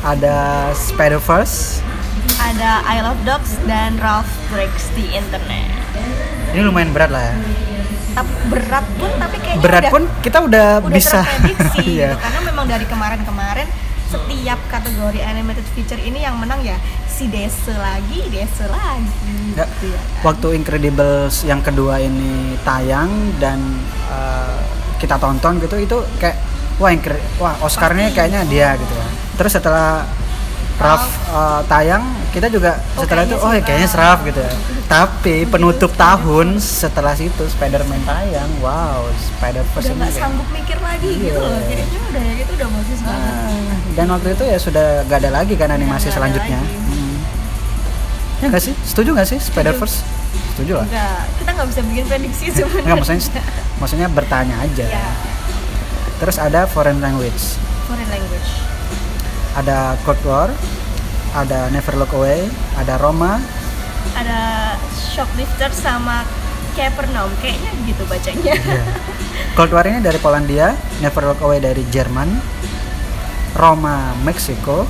ada 0.00 0.36
Spider-Verse. 0.72 1.84
Ada 2.40 2.80
I 2.82 3.04
Love 3.04 3.20
Dogs 3.22 3.60
dan 3.68 4.00
Ralph 4.00 4.28
Breaks 4.48 4.88
the 4.96 5.04
Internet. 5.12 5.68
Ini 6.50 6.64
lumayan 6.64 6.90
berat 6.90 7.12
lah 7.12 7.30
ya. 7.30 7.34
Tapi 8.10 8.32
berat 8.50 8.86
pun 8.98 9.10
tapi 9.14 9.36
kayaknya 9.38 9.62
Berat 9.62 9.82
udah, 9.86 9.92
pun 9.92 10.02
kita 10.18 10.38
udah, 10.42 10.68
udah 10.82 10.90
bisa. 10.90 11.22
terprediksi 11.22 11.78
Iya. 11.94 12.10
gitu 12.10 12.18
karena 12.18 12.40
memang 12.42 12.66
dari 12.66 12.86
kemarin-kemarin 12.90 13.68
setiap 14.10 14.58
kategori 14.66 15.20
animated 15.22 15.62
feature 15.70 16.00
ini 16.02 16.26
yang 16.26 16.34
menang 16.34 16.58
ya 16.66 16.74
si 17.06 17.30
Dese 17.30 17.70
lagi, 17.70 18.26
Dese 18.26 18.66
lagi. 18.66 19.54
Ya, 19.54 19.62
gitu 19.78 19.94
ya 19.94 20.00
kan. 20.02 20.22
Waktu 20.26 20.58
Incredibles 20.58 21.46
yang 21.46 21.62
kedua 21.62 22.02
ini 22.02 22.58
tayang 22.66 23.06
dan 23.38 23.62
eh, 24.10 24.58
kita 24.98 25.14
tonton 25.14 25.62
gitu 25.62 25.78
itu 25.78 25.96
kayak 26.18 26.34
wah 26.80 26.90
Incre- 26.90 27.22
wah 27.36 27.54
Oscarnya 27.60 28.08
kayaknya 28.08 28.42
dia 28.44 28.74
gitu 28.74 28.90
kan. 28.90 29.10
Terus 29.36 29.52
setelah 29.52 30.08
Ralph 30.76 31.04
eh, 31.28 31.60
tayang 31.66 32.00
kita 32.30 32.48
juga 32.48 32.80
Oh, 32.94 33.04
setelah 33.04 33.22
itu 33.22 33.36
oh 33.36 33.52
ya 33.52 33.60
kayaknya. 33.60 33.88
Ralph 33.92 34.22
gitu 34.24 34.40
ya. 34.40 34.52
Tapi 34.86 35.44
penutup 35.44 35.92
tahun 35.94 36.56
setelah 36.56 37.12
situ 37.12 37.44
Spider-Man 37.46 38.00
tayang. 38.02 38.48
Wow, 38.58 39.06
Spider-Verse 39.30 39.86
udah 39.86 39.94
nggak 39.94 40.08
kayak- 40.08 40.18
sanggup 40.18 40.48
mikir 40.48 40.78
lagi 40.80 41.10
gitu 41.12 41.30
Iya. 41.30 41.36
loh 41.38 41.60
kayaknya 41.62 42.00
udah 42.02 42.22
ya 42.22 42.32
gitu 42.34 42.50
udah 42.54 42.68
bagus 42.70 43.00
banget 43.00 43.32
Ah, 43.36 43.76
dan 43.90 44.06
waktu 44.08 44.28
itu 44.30 44.44
ya 44.46 44.58
sudah 44.58 44.86
gak 45.04 45.18
ada 45.18 45.30
lagi 45.32 45.54
kan 45.54 45.68
animasi 45.68 45.84
nggak 46.00 46.08
ada 46.08 46.16
selanjutnya. 46.16 46.60
Hmm. 46.60 47.14
Ya 48.40 48.46
nggak 48.48 48.62
sih? 48.62 48.74
Setuju 48.82 49.08
nggak 49.12 49.28
sih 49.28 49.38
Spider-Verse? 49.38 49.96
Setuju 50.50 50.72
lah. 50.74 50.86
Enggak, 50.86 51.18
kita 51.36 51.50
nggak 51.52 51.68
bisa 51.68 51.80
bikin 51.84 52.04
prediksi 52.06 52.44
sebenarnya 52.48 52.80
Enggak 52.82 52.96
maksudnya 52.98 53.42
maksudnya 53.76 54.08
bertanya 54.08 54.56
aja. 54.60 54.86
ya 54.86 55.08
Terus 56.20 56.36
ada 56.36 56.68
foreign 56.68 57.00
language. 57.00 57.56
foreign 57.88 58.06
language. 58.06 58.50
Ada 59.56 59.98
Cold 60.04 60.22
War, 60.22 60.48
ada 61.34 61.66
Never 61.68 61.96
Look 61.96 62.12
Away, 62.12 62.46
ada 62.76 62.94
Roma, 62.96 63.40
ada 64.14 64.40
shoplifter 64.94 65.72
sama 65.72 66.22
Capernaum 66.72 67.32
kayaknya 67.40 67.72
gitu 67.82 68.06
bacanya. 68.06 68.54
Cold 69.58 69.72
War 69.72 69.82
ini 69.84 69.98
dari 69.98 70.20
Polandia, 70.20 70.70
Never 71.00 71.24
Look 71.26 71.42
Away 71.42 71.58
dari 71.58 71.82
Jerman, 71.88 72.30
Roma 73.56 74.14
Meksiko, 74.22 74.86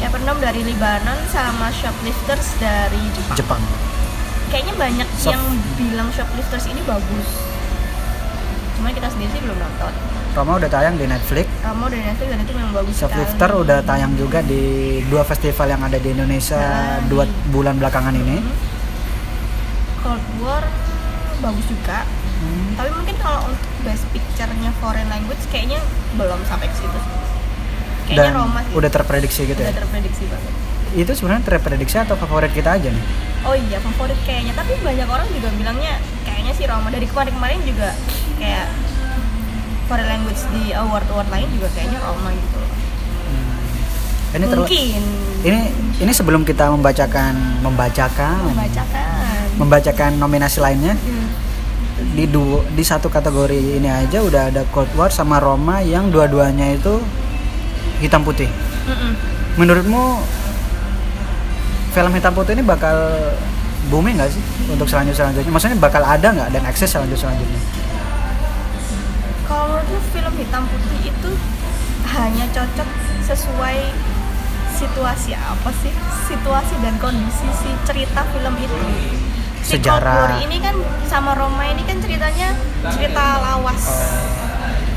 Capernaum 0.00 0.40
dari 0.40 0.64
Libanon 0.64 1.18
sama 1.28 1.68
shoplifters 1.70 2.56
dari 2.56 3.02
Jepang. 3.12 3.36
Jepang. 3.36 3.62
kayaknya 4.48 4.74
banyak 4.74 5.08
Shop- 5.14 5.30
yang 5.30 5.44
bilang 5.76 6.08
shoplifters 6.10 6.66
ini 6.66 6.82
bagus 6.82 7.28
cuman 8.80 8.90
kita 8.90 9.08
sendiri 9.08 9.30
sih 9.30 9.42
belum 9.42 9.58
nonton 9.58 9.92
Roma 10.30 10.52
udah 10.56 10.70
tayang 10.70 10.94
di 10.94 11.04
Netflix. 11.04 11.46
Ramo 11.60 11.84
dan 11.84 12.06
Netflix 12.06 12.28
dan 12.28 12.40
itu 12.40 12.52
memang 12.52 12.72
bagus 12.72 12.94
Shoplifter 12.94 13.34
sekali. 13.50 13.62
udah 13.62 13.78
tayang 13.82 14.12
juga 14.14 14.38
di 14.40 14.62
dua 15.04 15.22
festival 15.22 15.66
yang 15.68 15.82
ada 15.82 15.96
di 15.96 16.08
Indonesia 16.08 16.54
Nah, 16.56 17.02
dua 17.04 17.24
di- 17.24 17.34
bulan 17.48 17.74
belakangan 17.76 18.14
ini. 18.14 18.38
Mhm. 18.38 18.52
Cold 20.00 20.24
War 20.38 20.64
bagus 21.40 21.66
juga 21.66 22.06
Hmm. 22.38 22.72
tapi 22.72 22.88
mungkin 22.90 23.16
kalau 23.18 23.44
untuk 23.44 23.60
best 23.82 24.00
picture-nya 24.08 24.72
foreign 24.74 25.04
language 25.06 25.44
kayaknya 25.46 25.76
belum 26.14 26.40
sampai 26.42 26.66
ke 26.66 26.76
situ 26.78 26.98
kayaknya 28.06 28.16
Dan 28.16 28.32
Roma 28.32 28.60
sih 28.62 28.72
udah 28.72 28.88
terprediksi 28.88 29.40
gitu 29.44 29.58
udah 29.58 29.68
ya. 29.68 29.76
terprediksi 29.76 30.24
banget 30.24 30.52
Itu 30.96 31.12
sebenarnya 31.12 31.44
terprediksi 31.44 31.96
atau 31.96 32.16
favorit 32.16 32.48
kita 32.50 32.74
aja 32.74 32.88
nih? 32.88 33.04
oh 33.42 33.52
iya 33.52 33.76
favorit 33.78 34.16
kayaknya 34.22 34.52
tapi 34.52 34.72
banyak 34.78 35.04
orang 35.04 35.28
juga 35.28 35.48
bilangnya 35.52 36.00
kayaknya 36.40 36.56
sih 36.56 36.64
Roma 36.64 36.88
dari 36.88 37.04
kemarin-kemarin 37.04 37.60
juga 37.62 37.92
kayak 38.40 38.64
foreign 39.84 40.08
language 40.08 40.40
di 40.50 40.72
award-award 40.72 41.28
lain 41.28 41.44
juga 41.52 41.68
kayaknya 41.70 42.00
Roma 42.00 42.32
gitu 42.32 42.60
Ini 44.30 44.44
terla- 44.46 44.62
mungkin 44.62 45.02
ini 45.42 45.60
ini 46.00 46.12
sebelum 46.14 46.40
kita 46.42 46.72
membacakan 46.72 47.60
membacakan 47.60 48.40
membacakan 48.46 49.04
membacakan 49.58 50.10
nominasi 50.16 50.58
lainnya 50.58 50.96
Hmm. 50.96 51.28
di 52.10 52.24
du- 52.24 52.64
di 52.70 52.80
satu 52.80 53.12
kategori 53.12 53.76
ini 53.76 53.90
aja 53.90 54.24
udah 54.24 54.48
ada 54.48 54.64
Cold 54.70 54.88
War 54.94 55.12
sama 55.12 55.36
Roma 55.36 55.84
yang 55.84 56.08
dua-duanya 56.08 56.72
itu 56.72 57.04
hitam 58.00 58.24
putih. 58.24 58.48
Mm-mm. 58.88 59.12
Menurutmu 59.56 60.24
film 61.90 62.12
hitam 62.14 62.32
putih 62.32 62.54
ini 62.54 62.64
bakal 62.64 62.96
booming 63.88 64.20
nggak 64.20 64.28
sih 64.28 64.42
untuk 64.68 64.84
selanjut 64.84 65.16
selanjutnya? 65.16 65.48
Maksudnya 65.48 65.78
bakal 65.80 66.04
ada 66.04 66.28
nggak 66.28 66.48
dan 66.52 66.62
akses 66.68 66.92
selanjut 66.92 67.16
selanjutnya? 67.16 67.60
kalau 69.50 69.66
menurutku 69.66 69.98
film 70.14 70.34
hitam 70.38 70.62
putih 70.70 71.10
itu 71.10 71.30
hanya 72.14 72.46
cocok 72.54 72.88
sesuai 73.26 73.78
situasi 74.78 75.34
apa 75.34 75.70
sih 75.82 75.90
situasi 76.30 76.74
dan 76.78 76.94
kondisi 77.02 77.50
si 77.58 77.70
cerita 77.82 78.22
film 78.30 78.54
itu 78.62 78.78
si 79.66 79.76
Sejarah. 79.76 80.38
Ini 80.40 80.56
kan 80.62 80.76
sama 81.10 81.34
Roma 81.34 81.66
ini 81.66 81.82
kan 81.82 81.98
ceritanya 81.98 82.54
cerita 82.94 83.42
lawas 83.42 83.82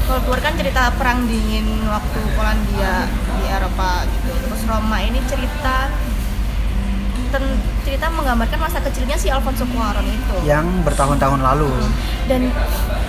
Cold 0.05 0.39
kan 0.39 0.53
cerita 0.53 0.93
perang 0.99 1.25
dingin 1.25 1.83
waktu 1.89 2.19
Polandia 2.37 3.09
di 3.09 3.43
Eropa 3.49 4.05
gitu 4.05 4.31
terus 4.47 4.61
Roma 4.69 5.01
ini 5.01 5.19
cerita 5.25 5.89
cerita 7.83 8.05
menggambarkan 8.07 8.59
masa 8.59 8.77
kecilnya 8.79 9.15
si 9.15 9.27
Alfonso 9.27 9.65
Cuarón 9.67 10.05
itu 10.05 10.35
Yang 10.43 10.65
bertahun-tahun 10.83 11.39
lalu. 11.39 11.69
dan 12.25 12.49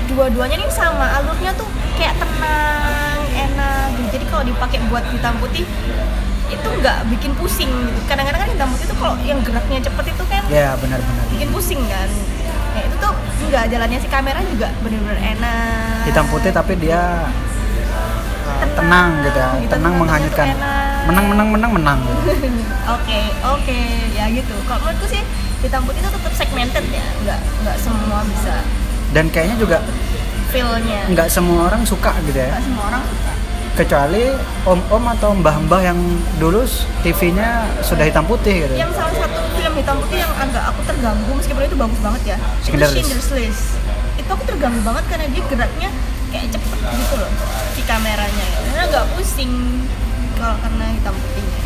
dua-duanya 0.06 0.56
nih 0.56 0.68
sama 0.68 1.06
alurnya 1.14 1.52
tuh 1.54 1.66
kayak 1.94 2.14
tenang 2.16 3.20
enak 3.30 3.86
gitu. 3.94 4.08
jadi 4.12 4.24
kalau 4.26 4.44
dipakai 4.44 4.78
buat 4.86 5.04
hitam 5.08 5.34
putih 5.38 5.64
itu 6.46 6.68
nggak 6.70 6.98
bikin 7.08 7.32
pusing 7.34 7.68
gitu. 7.68 8.00
kadang-kadang 8.04 8.40
kan 8.40 8.48
hitam 8.48 8.68
putih 8.68 8.86
tuh 8.86 8.98
kalau 8.98 9.14
yang 9.22 9.40
geraknya 9.40 9.80
cepet 9.80 10.04
itu 10.08 10.24
kan 10.24 10.42
Ya 10.46 10.76
benar-benar. 10.76 11.24
bikin 11.30 11.48
pusing 11.50 11.80
kan 11.84 12.08
ya 12.74 12.82
itu 12.82 12.96
tuh 12.98 13.14
nggak 13.44 13.64
jalannya 13.70 13.98
si 13.98 14.08
kamera 14.08 14.40
juga 14.44 14.68
bener-bener 14.80 15.14
enak 15.16 16.04
Hitam 16.04 16.26
putih 16.26 16.50
tapi 16.50 16.74
dia 16.76 17.00
uh, 18.50 18.68
tenang 18.74 19.22
gitu 19.22 19.38
ya, 19.38 19.48
tenang 19.66 19.94
nontonnya 19.94 20.00
menghanyutkan. 20.00 20.46
enak. 20.52 20.73
Menang 21.04 21.26
menang 21.28 21.48
menang 21.52 21.70
menang. 21.76 22.00
oke 22.96 23.20
oke 23.44 23.78
ya 24.16 24.24
gitu 24.32 24.54
kalau 24.64 24.80
menurutku 24.88 25.06
sih 25.08 25.22
hitam 25.60 25.80
putih 25.84 26.00
itu 26.04 26.10
tetap 26.12 26.32
segmented 26.36 26.84
ya 26.92 27.04
nggak 27.24 27.38
nggak 27.64 27.76
semua 27.80 28.18
bisa 28.28 28.54
Dan 29.14 29.30
kayaknya 29.30 29.56
juga 29.56 29.78
feelnya 30.50 31.00
nggak 31.12 31.28
semua 31.30 31.70
orang 31.72 31.82
suka 31.84 32.12
gitu 32.28 32.38
ya. 32.38 32.50
nggak 32.52 32.64
semua 32.64 32.84
orang 32.92 33.02
suka 33.04 33.32
kecuali 33.74 34.24
om-om 34.62 35.04
atau 35.18 35.34
mbah-mbah 35.34 35.82
yang 35.82 35.98
dulu 36.38 36.62
TV-nya 37.02 37.66
sudah 37.82 38.06
hitam 38.06 38.22
putih 38.22 38.62
gitu. 38.62 38.74
yang 38.78 38.92
salah 38.94 39.10
satu 39.18 39.40
film 39.58 39.74
hitam 39.74 39.98
putih 39.98 40.22
yang 40.22 40.30
agak 40.38 40.70
aku 40.70 40.80
terganggu 40.86 41.30
meskipun 41.34 41.62
itu 41.66 41.76
bagus 41.76 41.98
banget 41.98 42.22
ya 42.22 42.36
Schindler's 42.62 42.94
itu 42.94 43.02
Schindler's 43.02 43.30
List 43.34 43.64
itu 44.14 44.30
aku 44.30 44.44
terganggu 44.46 44.80
banget 44.86 45.04
karena 45.10 45.26
dia 45.26 45.42
geraknya 45.50 45.90
kayak 46.30 46.46
cepet 46.54 46.78
gitu 46.86 47.14
loh 47.18 47.30
si 47.74 47.82
kameranya 47.82 48.44
ya. 48.46 48.58
karena 48.70 48.84
nggak 48.94 49.06
pusing 49.18 49.52
kalau 50.44 50.60
karena 50.60 50.84
hitam 50.92 51.14
putihnya 51.16 51.64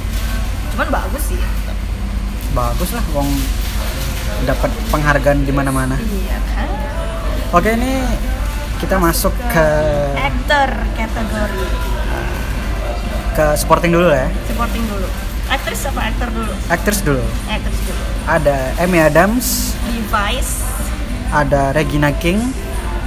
cuman 0.79 0.89
bagus 0.95 1.25
sih. 1.35 1.41
Bagus 2.55 2.95
lah, 2.95 3.03
wong 3.11 3.27
dapat 4.47 4.71
penghargaan 4.95 5.43
di 5.43 5.51
mana-mana. 5.51 5.99
iya 5.99 6.39
kan? 6.55 6.71
Oke, 7.51 7.75
ini 7.75 8.07
kita 8.79 9.03
masuk 9.03 9.35
ke 9.51 9.67
actor 10.15 10.71
kategori. 10.95 11.67
Ke 13.35 13.59
sporting 13.59 13.91
dulu 13.91 14.15
ya. 14.15 14.31
supporting 14.47 14.87
dulu. 14.87 15.11
Aktris 15.51 15.83
apa 15.91 16.01
aktor 16.15 16.29
dulu? 16.31 16.53
Actors 16.71 17.01
dulu. 17.03 17.25
aktris 17.51 17.81
dulu. 17.83 18.03
Ada 18.31 18.57
Amy 18.79 19.03
Adams, 19.03 19.75
di 19.83 19.99
Vice. 20.07 20.63
Ada 21.35 21.75
Regina 21.75 22.15
King. 22.15 22.39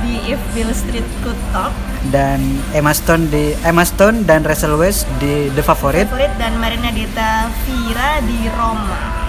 Di 0.04 0.36
If 0.36 0.42
Bill 0.52 0.76
Street 0.76 1.08
Could 1.24 1.40
Talk 1.56 1.72
dan 2.10 2.42
Emma 2.74 2.90
Stone 2.98 3.30
di 3.30 3.54
Emma 3.62 3.86
Stone 3.86 4.26
dan 4.26 4.42
Russell 4.42 4.74
West 4.74 5.06
di 5.22 5.54
The 5.54 5.62
Favorite. 5.62 6.10
favorit 6.10 6.34
dan 6.42 6.58
Marinadita 6.58 7.54
Vira 7.70 8.18
di 8.26 8.50
Roma 8.50 9.22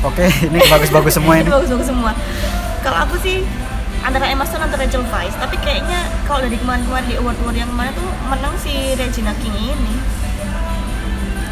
Oke, 0.00 0.24
ini 0.48 0.58
bagus-bagus 0.64 1.12
semua 1.20 1.36
ini. 1.36 1.48
Bagus-bagus 1.52 1.92
semua. 1.92 2.16
Kalau 2.80 2.98
aku 3.04 3.20
sih 3.20 3.44
antara 4.00 4.32
Emma 4.32 4.48
Stone 4.48 4.64
atau 4.64 4.80
Rachel 4.80 5.04
Weisz, 5.12 5.36
tapi 5.36 5.60
kayaknya 5.60 6.08
kalau 6.24 6.40
dari 6.40 6.56
kemarin-kemarin 6.56 7.04
di 7.04 7.16
award-award 7.20 7.56
yang 7.56 7.68
kemarin 7.68 7.92
tuh 7.92 8.08
menang 8.32 8.54
si 8.56 8.96
Regina 8.96 9.36
King 9.44 9.76
ini. 9.76 9.94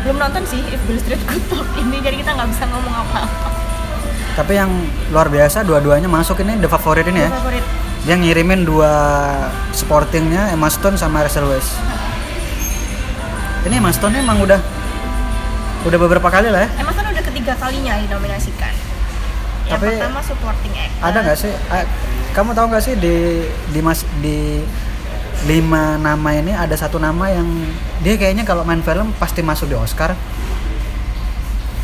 Belum 0.01 0.17
nonton 0.17 0.41
sih 0.49 0.65
If 0.73 0.81
Bill 0.89 0.97
Street 0.97 1.21
Could 1.29 1.45
Talk 1.53 1.69
ini, 1.77 2.01
jadi 2.01 2.17
kita 2.25 2.33
nggak 2.33 2.49
bisa 2.49 2.65
ngomong 2.73 2.95
apa-apa. 3.05 3.53
Tapi 4.41 4.53
yang 4.57 4.71
luar 5.13 5.29
biasa 5.29 5.67
dua-duanya 5.67 6.09
masuk 6.09 6.41
ini 6.41 6.57
The 6.57 6.73
Favorite 6.73 7.09
ini 7.13 7.29
ya. 7.29 7.31
Favorit. 7.37 7.88
Dia 8.09 8.17
ngirimin 8.17 8.65
dua 8.65 8.89
sportingnya 9.77 10.49
Emma 10.49 10.73
Stone 10.73 10.97
sama 10.97 11.21
Russell 11.21 11.45
West. 11.45 11.77
Ini 13.69 13.85
Emma 13.85 13.93
Stone 13.93 14.17
emang 14.17 14.41
udah 14.41 14.57
udah 15.85 15.99
beberapa 16.01 16.33
kali 16.33 16.49
lah 16.49 16.65
ya. 16.65 16.69
Emma 16.81 16.89
Stone 16.97 17.13
udah 17.13 17.21
ketiga 17.21 17.53
kalinya 17.61 18.01
dinominasikan. 18.01 18.73
Yang 19.69 19.73
Tapi 19.77 19.89
pertama 20.01 20.21
supporting 20.25 20.73
actor. 20.73 21.05
Ada 21.05 21.19
nggak 21.21 21.37
sih? 21.37 21.53
kamu 22.33 22.57
tahu 22.57 22.67
nggak 22.73 22.85
sih 22.89 22.95
di 22.97 23.45
di 23.77 23.81
mas 23.85 24.09
di 24.25 24.65
lima 25.45 26.01
nama 26.01 26.33
ini 26.33 26.57
ada 26.57 26.73
satu 26.81 26.97
nama 26.97 27.29
yang 27.29 27.45
dia 28.01 28.17
kayaknya 28.17 28.49
kalau 28.49 28.65
main 28.65 28.81
film 28.81 29.13
pasti 29.21 29.45
masuk 29.45 29.69
di 29.69 29.77
Oscar 29.77 30.17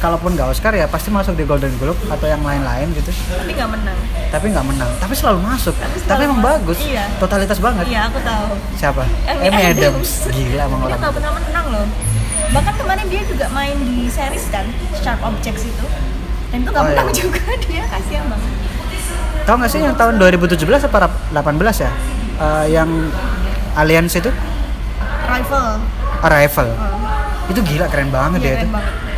kalaupun 0.04 0.36
nggak 0.36 0.52
Oscar 0.52 0.76
ya 0.76 0.84
pasti 0.84 1.08
masuk 1.08 1.32
di 1.32 1.48
Golden 1.48 1.72
Globe 1.80 1.96
atau 2.12 2.28
yang 2.28 2.44
lain-lain 2.44 2.92
gitu. 2.92 3.08
Tapi 3.08 3.56
nggak 3.56 3.70
menang. 3.72 3.98
Tapi 4.28 4.46
nggak 4.52 4.66
menang. 4.68 4.90
Tapi 5.00 5.14
selalu 5.16 5.40
masuk. 5.40 5.72
Tapi 5.80 5.96
tapi, 5.96 6.04
selalu 6.04 6.22
emang 6.28 6.40
masuk. 6.44 6.52
bagus. 6.52 6.78
Iya. 6.84 7.04
totalitas 7.16 7.58
banget. 7.64 7.84
Iya 7.88 8.00
aku 8.12 8.18
tahu. 8.20 8.46
Siapa? 8.76 9.02
Amy 9.24 9.48
Amy 9.48 9.62
Adams. 9.72 10.28
Adams. 10.28 10.36
gila 10.36 10.62
emang 10.68 10.80
dia 10.84 10.86
orang. 10.92 11.00
nggak 11.00 11.14
pernah 11.16 11.32
menang 11.40 11.66
loh. 11.72 11.86
Bahkan 12.52 12.74
kemarin 12.76 13.06
dia 13.08 13.22
juga 13.24 13.46
main 13.56 13.76
di 13.80 13.96
series 14.12 14.46
kan 14.52 14.66
Sharp 15.00 15.20
Objects 15.24 15.64
itu. 15.64 15.86
Dan 16.52 16.58
itu 16.60 16.68
nggak 16.68 16.84
Oh, 16.84 16.90
menang 16.92 17.08
iya. 17.08 17.16
juga. 17.16 17.40
Dia 17.64 17.84
kasihan 17.88 18.24
banget. 18.28 18.50
Tahu 19.48 19.54
nggak 19.56 19.70
sih 19.72 19.80
yang 19.80 19.96
tahun 19.96 20.14
2017 20.20 20.60
apa 20.84 21.08
18 21.32 21.80
ya? 21.80 21.90
Eh, 22.44 22.66
yang 22.76 22.90
Alliance 23.74 24.20
itu? 24.20 24.28
Rival. 25.24 25.80
Arrival 26.24 26.68
oh. 26.72 27.52
itu 27.52 27.60
gila 27.60 27.84
keren 27.92 28.08
banget 28.08 28.40
Iya, 28.40 28.44
dia 28.44 28.52
itu 28.54 28.56
keren 28.56 28.70
keren 28.70 28.74
banget 28.80 29.13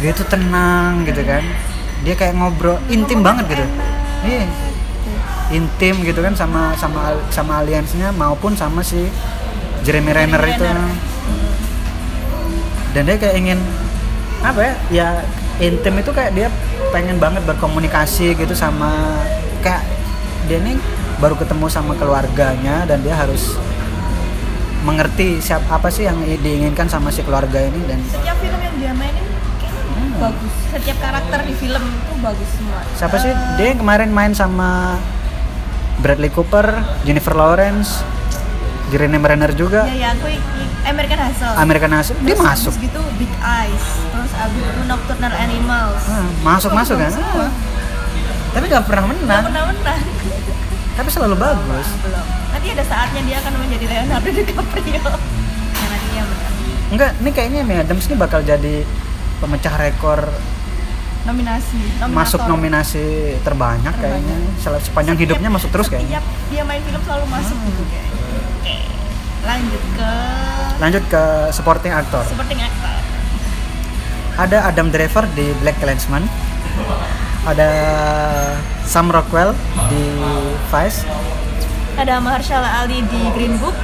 dia 0.00 0.10
tuh 0.16 0.26
tenang 0.26 1.04
gitu 1.04 1.20
kan 1.22 1.44
dia 2.00 2.16
kayak 2.16 2.32
ngobrol 2.32 2.80
intim 2.88 3.20
banget 3.20 3.44
gitu 3.52 3.64
enak. 3.64 3.88
iya 4.24 4.44
intim 5.52 5.94
gitu 6.06 6.20
kan 6.24 6.32
sama 6.32 6.72
sama 6.80 7.12
sama 7.28 7.60
aliansnya 7.60 8.08
maupun 8.16 8.56
sama 8.56 8.80
si 8.80 9.12
Jeremy 9.84 10.12
Renner 10.16 10.40
itu 10.40 10.64
dan 12.90 13.02
dia 13.06 13.16
kayak 13.20 13.36
ingin 13.38 13.58
apa 14.40 14.60
ya 14.60 14.72
ya 14.88 15.08
intim 15.60 16.00
itu 16.00 16.10
kayak 16.16 16.32
dia 16.32 16.48
pengen 16.90 17.20
banget 17.20 17.44
berkomunikasi 17.44 18.34
gitu 18.34 18.56
sama 18.56 19.20
kayak 19.60 19.84
dia 20.48 20.58
nih 20.58 20.80
baru 21.20 21.36
ketemu 21.36 21.68
sama 21.68 21.92
keluarganya 22.00 22.88
dan 22.88 23.04
dia 23.04 23.12
harus 23.12 23.60
mengerti 24.80 25.44
siapa 25.44 25.76
apa 25.76 25.92
sih 25.92 26.08
yang 26.08 26.16
diinginkan 26.24 26.88
sama 26.88 27.12
si 27.12 27.20
keluarga 27.20 27.60
ini 27.60 27.84
dan 27.84 28.00
setiap 28.08 28.36
film 28.40 28.56
yang 28.56 28.76
dia 28.80 28.92
mainin. 28.96 29.29
Bagus. 30.20 30.52
Setiap 30.68 30.98
karakter 31.00 31.38
di 31.48 31.54
film 31.56 31.82
itu 31.82 32.12
bagus 32.20 32.48
semua. 32.54 32.80
Siapa 32.94 33.16
sih? 33.16 33.32
Eh, 33.32 33.56
dia 33.56 33.66
yang 33.72 33.80
kemarin 33.80 34.10
main 34.12 34.32
sama 34.36 35.00
Bradley 36.00 36.28
Cooper, 36.28 36.66
Jennifer 37.04 37.32
Lawrence, 37.32 38.04
Jeremy 38.90 39.22
Renner 39.22 39.52
juga, 39.54 39.86
ya 39.86 39.94
ya 39.94 40.08
aku 40.18 40.26
American 40.82 41.18
Hustle. 41.22 41.54
American 41.54 41.90
Hustle, 41.94 42.18
dia 42.26 42.34
Terus 42.34 42.42
masuk, 42.42 42.72
habis 42.74 42.84
gitu 42.90 43.00
Big 43.22 43.32
Eyes. 43.38 43.86
Terus 44.10 44.32
abis 44.34 44.62
itu 44.66 44.82
Nocturnal 44.90 45.34
Animals. 45.36 46.02
Ah, 46.10 46.26
masuk 46.42 46.70
masuk 46.74 46.96
kan, 46.98 47.12
semua. 47.14 47.48
Tapi 48.50 48.64
nggak 48.66 48.84
pernah 48.88 49.02
nggak 49.06 49.18
menang, 49.22 49.42
pernah 49.46 49.64
menang. 49.70 50.00
Tapi 50.98 51.08
selalu 51.08 51.36
bagus. 51.38 51.86
belum. 52.02 52.26
Nanti 52.50 52.66
ada 52.74 52.84
saatnya 52.84 53.20
dia 53.24 53.36
akan 53.40 53.52
menjadi 53.62 53.84
Leonardo 53.86 54.30
DiCaprio. 54.42 55.04
Yang 55.70 56.02
dia 56.10 56.22
menang. 56.26 56.54
Enggak, 56.90 57.10
ini 57.22 57.30
kayaknya 57.30 57.58
Amy 57.62 57.74
Adams 57.78 58.04
ini 58.10 58.16
bakal 58.18 58.40
jadi 58.42 58.82
pemecah 59.40 59.74
rekor 59.74 60.20
nominasi 61.22 61.76
nominator. 61.98 62.16
masuk 62.16 62.40
nominasi 62.46 63.04
terbanyak 63.40 63.92
kayaknya, 63.94 64.36
Sel- 64.56 64.76
sepanjang 64.78 65.14
Setiap- 65.14 65.24
hidupnya 65.30 65.48
masuk 65.50 65.68
terus 65.70 65.86
kayaknya. 65.86 66.16
setiap 66.16 66.24
dia 66.48 66.62
main 66.62 66.80
film 66.80 67.00
selalu 67.02 67.24
masuk 67.26 67.52
Hmm. 67.54 67.66
gitu 67.66 67.82
kayaknya 67.84 68.12
oke 68.54 68.74
lanjut 69.42 69.82
ke 69.94 70.10
Lanjut 70.78 71.04
ke 71.06 71.22
supporting 71.50 71.92
actor. 71.92 72.24
supporting 72.24 72.56
actor 72.58 72.88
Ada 74.32 74.64
Adam 74.64 74.88
Driver 74.88 75.28
di 75.30 75.52
Black 75.54 75.76
Clansman. 75.76 76.24
Ada 77.42 77.68
Sam 78.82 79.08
Rockwell 79.08 79.52
di 79.86 80.04
Vice. 80.66 81.04
ada 81.94 82.16
Mahershala 82.18 82.80
Ali 82.80 83.04
di 83.04 83.20
Green 83.30 83.56
Book 83.56 83.76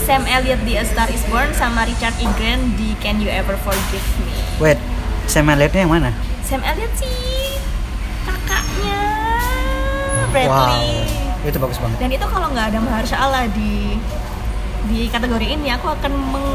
Sam 0.00 0.24
Elliott 0.24 0.62
di 0.62 0.74
A 0.74 0.82
Star 0.82 1.06
Is 1.08 1.22
Born 1.24 1.52
sama 1.52 1.84
Richard 1.84 2.16
E. 2.16 2.26
Grant 2.34 2.74
di 2.74 2.96
Can 2.98 3.18
You 3.18 3.28
Ever 3.28 3.54
Forgive 3.56 4.06
Me 4.18 4.32
Wait, 4.58 4.78
Sam 5.24 5.46
Elliott-nya 5.46 5.84
yang 5.84 5.92
mana? 5.92 6.10
Sam 6.42 6.60
Elliott 6.60 6.90
sih 6.94 7.60
kakaknya 8.22 9.00
Bradley 10.28 11.06
Wow, 11.38 11.46
itu 11.46 11.58
bagus 11.58 11.78
banget. 11.78 11.96
dan 11.98 12.10
itu 12.10 12.26
kalau 12.26 12.46
nggak 12.48 12.66
ada 12.68 12.78
Mahershala 12.80 13.40
di 13.50 13.96
di 14.86 15.06
kategori 15.06 15.46
ini 15.52 15.68
aku 15.70 15.86
akan 15.90 16.12
meng, 16.12 16.48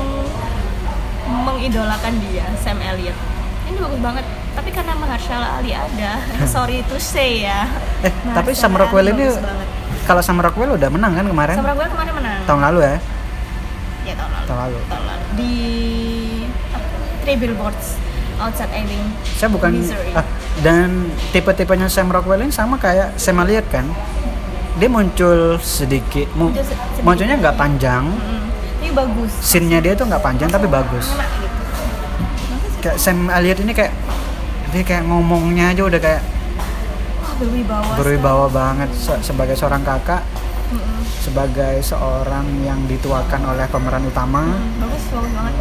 mengidolakan 1.43 2.13
dia 2.23 2.45
Sam 2.57 2.77
Elliott 2.77 3.17
ini 3.65 3.77
bagus 3.77 3.99
banget 3.99 4.25
tapi 4.51 4.69
karena 4.69 4.93
Mahershala 4.93 5.47
Ali 5.55 5.71
ada 5.71 6.19
sorry 6.53 6.83
to 6.85 6.97
say 6.97 7.43
ya 7.43 7.65
Eh, 8.01 8.11
tapi 8.31 8.51
Sam 8.51 8.73
Rockwell 8.73 9.09
ini 9.09 9.25
kalau 10.03 10.21
Sam 10.21 10.37
Rockwell 10.37 10.75
udah 10.75 10.87
menang 10.87 11.15
kan 11.15 11.25
kemarin? 11.25 11.55
Sam 11.55 11.65
Rockwell 11.65 11.89
ke 11.89 11.97
mana 11.97 12.11
menang 12.13 12.39
Tahun 12.45 12.61
lalu 12.61 12.79
ya? 12.83 12.95
Ya 14.05 14.13
tahun 14.13 14.31
lalu 14.31 14.45
Tahun 14.45 14.59
lalu. 14.61 14.79
tahun 14.85 15.03
lalu 15.03 15.25
di 15.33 15.53
apa, 16.69 16.87
Three 17.19 17.37
Billboards 17.37 17.87
Outside 18.35 18.69
Ebbing 18.69 19.05
Saya 19.33 19.49
bukan 19.49 19.71
Missouri. 19.73 20.11
ah, 20.11 20.25
dan 20.59 20.89
tipe-tipenya 21.31 21.87
Sam 21.87 22.07
Rockwell 22.07 22.39
ini 22.39 22.49
sama 22.49 22.75
kayak 22.75 23.15
Sam 23.15 23.39
Elliott 23.39 23.65
kan? 23.67 23.87
Dia 24.75 24.87
muncul 24.87 25.55
sedikit, 25.57 26.27
mu- 26.33 26.51
Muncul 26.51 26.61
se- 26.61 26.71
sedikit. 26.71 27.01
munculnya 27.01 27.35
nggak 27.37 27.55
panjang, 27.55 28.03
Mm, 28.05 28.43
tapi 28.75 28.91
bagus 28.93 29.31
scene-nya 29.39 29.79
dia 29.79 29.93
tuh 29.93 30.05
nggak 30.05 30.19
panjang 30.21 30.49
tapi 30.49 30.67
bagus. 30.67 31.07
Gitu 31.07 31.15
Bagus. 31.15 32.73
Kayak 32.79 32.97
Sam 32.97 33.27
Elliott 33.27 33.59
ini 33.59 33.71
kayak 33.71 33.93
dia 34.69 34.83
kayak 34.83 35.03
ngomongnya 35.05 35.71
aja 35.71 35.81
udah 35.81 35.97
kayak 35.97 36.21
berwibawa 37.35 37.91
berwibawa 37.95 38.45
banget 38.47 38.89
se- 38.93 39.21
sebagai 39.21 39.53
seorang 39.53 39.81
kakak, 39.81 40.23
Mm-mm. 40.71 41.01
sebagai 41.21 41.81
seorang 41.81 42.45
yang 42.65 42.79
dituakan 42.85 43.41
oleh 43.53 43.65
pemeran 43.69 44.05
utama. 44.05 44.45
Hmm, 44.45 44.81
bagus 44.81 45.03
bagus 45.11 45.31
banget 45.33 45.53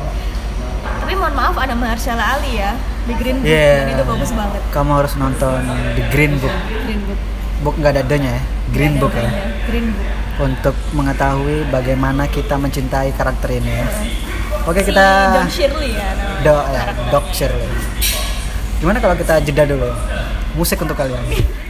tapi 1.05 1.21
mohon 1.21 1.37
maaf 1.37 1.57
ada 1.61 1.77
Mahershala 1.77 2.41
Ali 2.41 2.61
ya 2.61 2.73
di 3.05 3.13
Green 3.17 3.41
Book 3.41 3.49
Yeah. 3.49 3.77
dan 3.85 3.93
itu 3.93 4.05
bagus 4.09 4.31
banget 4.33 4.61
Kamu 4.73 4.91
harus 4.97 5.13
nonton 5.21 5.61
The 5.97 6.05
Green 6.09 6.41
Book. 6.41 6.55
Green 6.65 7.01
Book 7.05 7.21
Book 7.61 7.75
nggak 7.77 7.93
ada 7.97 8.03
adanya 8.05 8.31
ya, 8.41 8.43
Green 8.73 8.95
Book 8.97 9.13
ya. 9.13 9.29
Green 9.69 9.93
Book 9.93 10.09
Untuk 10.49 10.77
mengetahui 10.97 11.69
bagaimana 11.69 12.25
kita 12.25 12.57
mencintai 12.57 13.13
karakter 13.13 13.53
ini 13.53 13.71
ya. 13.71 13.87
Oke 14.65 14.81
Si 14.81 14.91
kita 14.93 15.07
Don 15.37 15.49
Shirley 15.53 15.93
ya 15.93 16.09
namanya 16.17 16.41
Do 16.41 16.57
ya. 16.73 16.83
Doc 17.13 17.25
Shirley. 17.37 17.69
Gimana 18.81 18.99
kalau 19.01 19.17
kita 19.17 19.45
jeda 19.45 19.65
dulu? 19.69 19.89
Musik 20.57 20.81
untuk 20.81 20.97
kalian. 20.97 21.21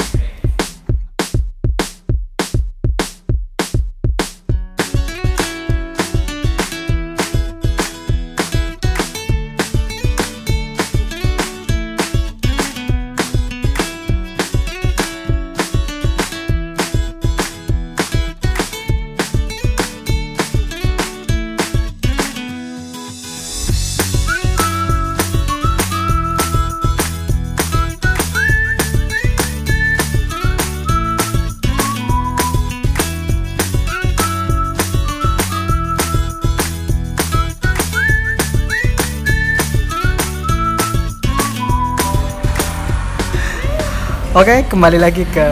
Oke, 44.34 44.66
kembali 44.66 44.98
lagi 44.98 45.22
ke 45.30 45.46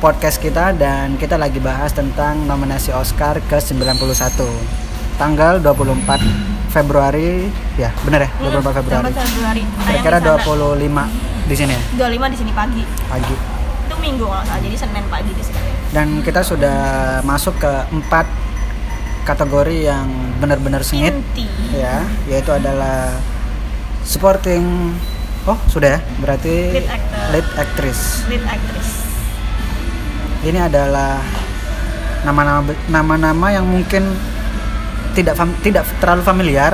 podcast 0.00 0.40
kita 0.40 0.72
dan 0.72 1.20
kita 1.20 1.36
lagi 1.36 1.60
bahas 1.60 1.92
tentang 1.92 2.40
nominasi 2.48 2.88
Oscar 2.88 3.36
ke-91. 3.52 4.40
Tanggal 5.20 5.60
24 5.60 6.72
Februari, 6.72 7.52
ya 7.76 7.92
bener 8.08 8.24
ya, 8.24 8.30
24 8.40 8.80
Februari. 8.80 9.12
Hmm, 9.12 9.12
24 9.12 9.28
Februari 9.28 9.60
Kira-kira 9.60 10.18
Tayang 10.24 10.40
di 10.40 10.40
sana. 10.40 11.04
25 11.04 11.52
di 11.52 11.54
sini 11.60 11.72
ya, 11.76 11.82
25 12.08 12.32
di 12.32 12.38
sini 12.40 12.52
pagi 12.56 12.82
pagi. 13.04 13.36
itu 13.60 13.94
minggu 14.00 14.24
kalau 14.24 14.44
salah 14.48 14.60
jadi 14.64 14.76
Senin 14.80 15.04
pagi 15.12 15.32
di 15.36 15.44
sini 15.44 15.60
Dan 15.92 16.24
kita 16.24 16.40
sudah 16.40 16.78
masuk 17.28 17.60
ke 17.60 17.72
empat 17.92 18.24
kategori 19.28 19.84
yang 19.84 20.08
benar-benar 20.40 20.80
sengit 20.80 21.12
Inti 21.12 21.44
ya, 21.76 22.08
yaitu 22.24 22.56
adalah 22.56 23.12
supporting 24.00 24.96
Oh, 25.44 25.58
sudah 25.66 25.88
ya? 25.92 26.00
Berarti 26.16 26.54
Lead 26.72 26.86
actor. 26.86 27.22
lead 27.30 27.48
actress. 27.56 28.00
lead 28.26 28.44
actress 28.44 28.88
Ini 30.42 30.58
adalah 30.60 31.18
nama-nama 32.22 32.62
nama-nama 32.86 33.46
yang 33.50 33.62
mungkin 33.64 34.06
tidak 35.12 35.34
fam- 35.34 35.58
tidak 35.60 35.82
terlalu 35.98 36.22
familiar, 36.22 36.72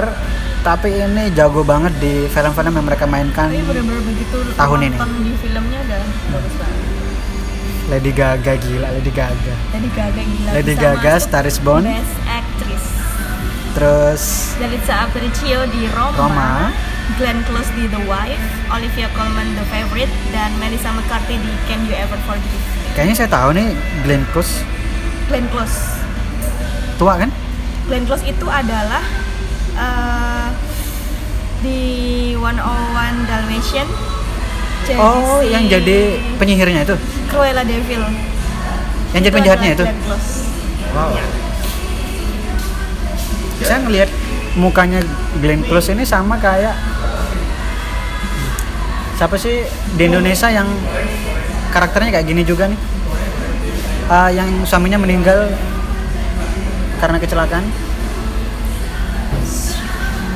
tapi 0.63 0.95
ini 0.95 1.33
jago 1.33 1.61
banget 1.63 1.97
di 1.97 2.25
film-film 2.27 2.71
yang 2.71 2.87
mereka 2.87 3.05
mainkan. 3.05 3.49
tapi 3.49 3.61
benar-benar 3.63 4.05
begitu 4.05 4.37
Tahun 4.55 4.79
ini. 4.83 4.97
di 4.97 5.33
filmnya 5.39 5.81
bagus 6.29 6.55
banget 6.55 6.87
Lady 7.89 8.13
Gaga 8.13 8.53
gila 8.55 8.89
Lady 8.91 9.09
Gaga 9.11 9.55
Lady 9.71 9.91
Gaga 9.91 10.23
gila 10.23 10.51
Lady 10.53 10.75
Gaga, 10.75 11.13
Star 11.19 11.45
is 11.45 11.57
Born. 11.59 11.85
Best 11.85 12.17
Actress 12.27 12.85
terus 13.71 14.23
Yalitza 14.57 14.95
Aparicio 15.03 15.59
di 15.67 15.83
Roma, 15.89 16.13
Roma. 16.15 16.51
Glenn 17.17 17.41
Close 17.49 17.73
di 17.73 17.89
The 17.89 18.03
Wife 18.05 18.45
Olivia 18.69 19.09
Colman 19.17 19.57
The 19.57 19.65
Favorite 19.73 20.13
dan 20.29 20.53
Melissa 20.61 20.93
McCarthy 20.93 21.41
di 21.41 21.53
Can 21.65 21.81
You 21.89 21.97
Ever 21.97 22.21
Forgive? 22.29 22.65
Kayaknya 22.93 23.15
saya 23.25 23.31
tahu 23.33 23.57
nih 23.57 23.73
Glenn 24.05 24.29
Close. 24.37 24.61
Glenn 25.33 25.49
Close. 25.49 26.05
Tua 27.01 27.17
kan? 27.17 27.33
Glenn 27.89 28.05
Close 28.05 28.25
itu 28.29 28.45
adalah 28.45 29.01
eh, 29.73 30.49
di 31.65 31.81
101 32.37 33.25
Dalmatian. 33.25 33.89
Jadi 34.85 35.01
oh 35.01 35.41
si 35.41 35.53
yang 35.53 35.65
jadi 35.65 36.21
penyihirnya 36.37 36.85
itu? 36.85 36.97
Cruella 37.33 37.65
de 37.65 37.77
Vil. 37.89 38.05
Yang 39.17 39.23
jadi 39.25 39.35
penjahatnya 39.35 39.69
itu? 39.73 39.85
Glenn 39.89 40.03
Close. 40.05 40.31
Wow. 40.93 41.17
Ya. 41.17 41.27
saya 43.59 43.83
ngelihat 43.83 44.11
mukanya 44.55 45.03
Glenn 45.43 45.67
Close 45.67 45.91
ini 45.91 46.07
sama 46.07 46.39
kayak 46.39 46.75
siapa 49.19 49.35
sih 49.35 49.67
di 49.99 50.03
Indonesia 50.07 50.47
yang 50.47 50.71
karakternya 51.75 52.15
kayak 52.15 52.27
gini 52.31 52.47
juga 52.47 52.71
nih? 52.71 52.79
Ah, 54.07 54.31
yang 54.31 54.47
suaminya 54.63 54.95
meninggal 55.03 55.51
karena 57.03 57.19
kecelakaan. 57.19 57.67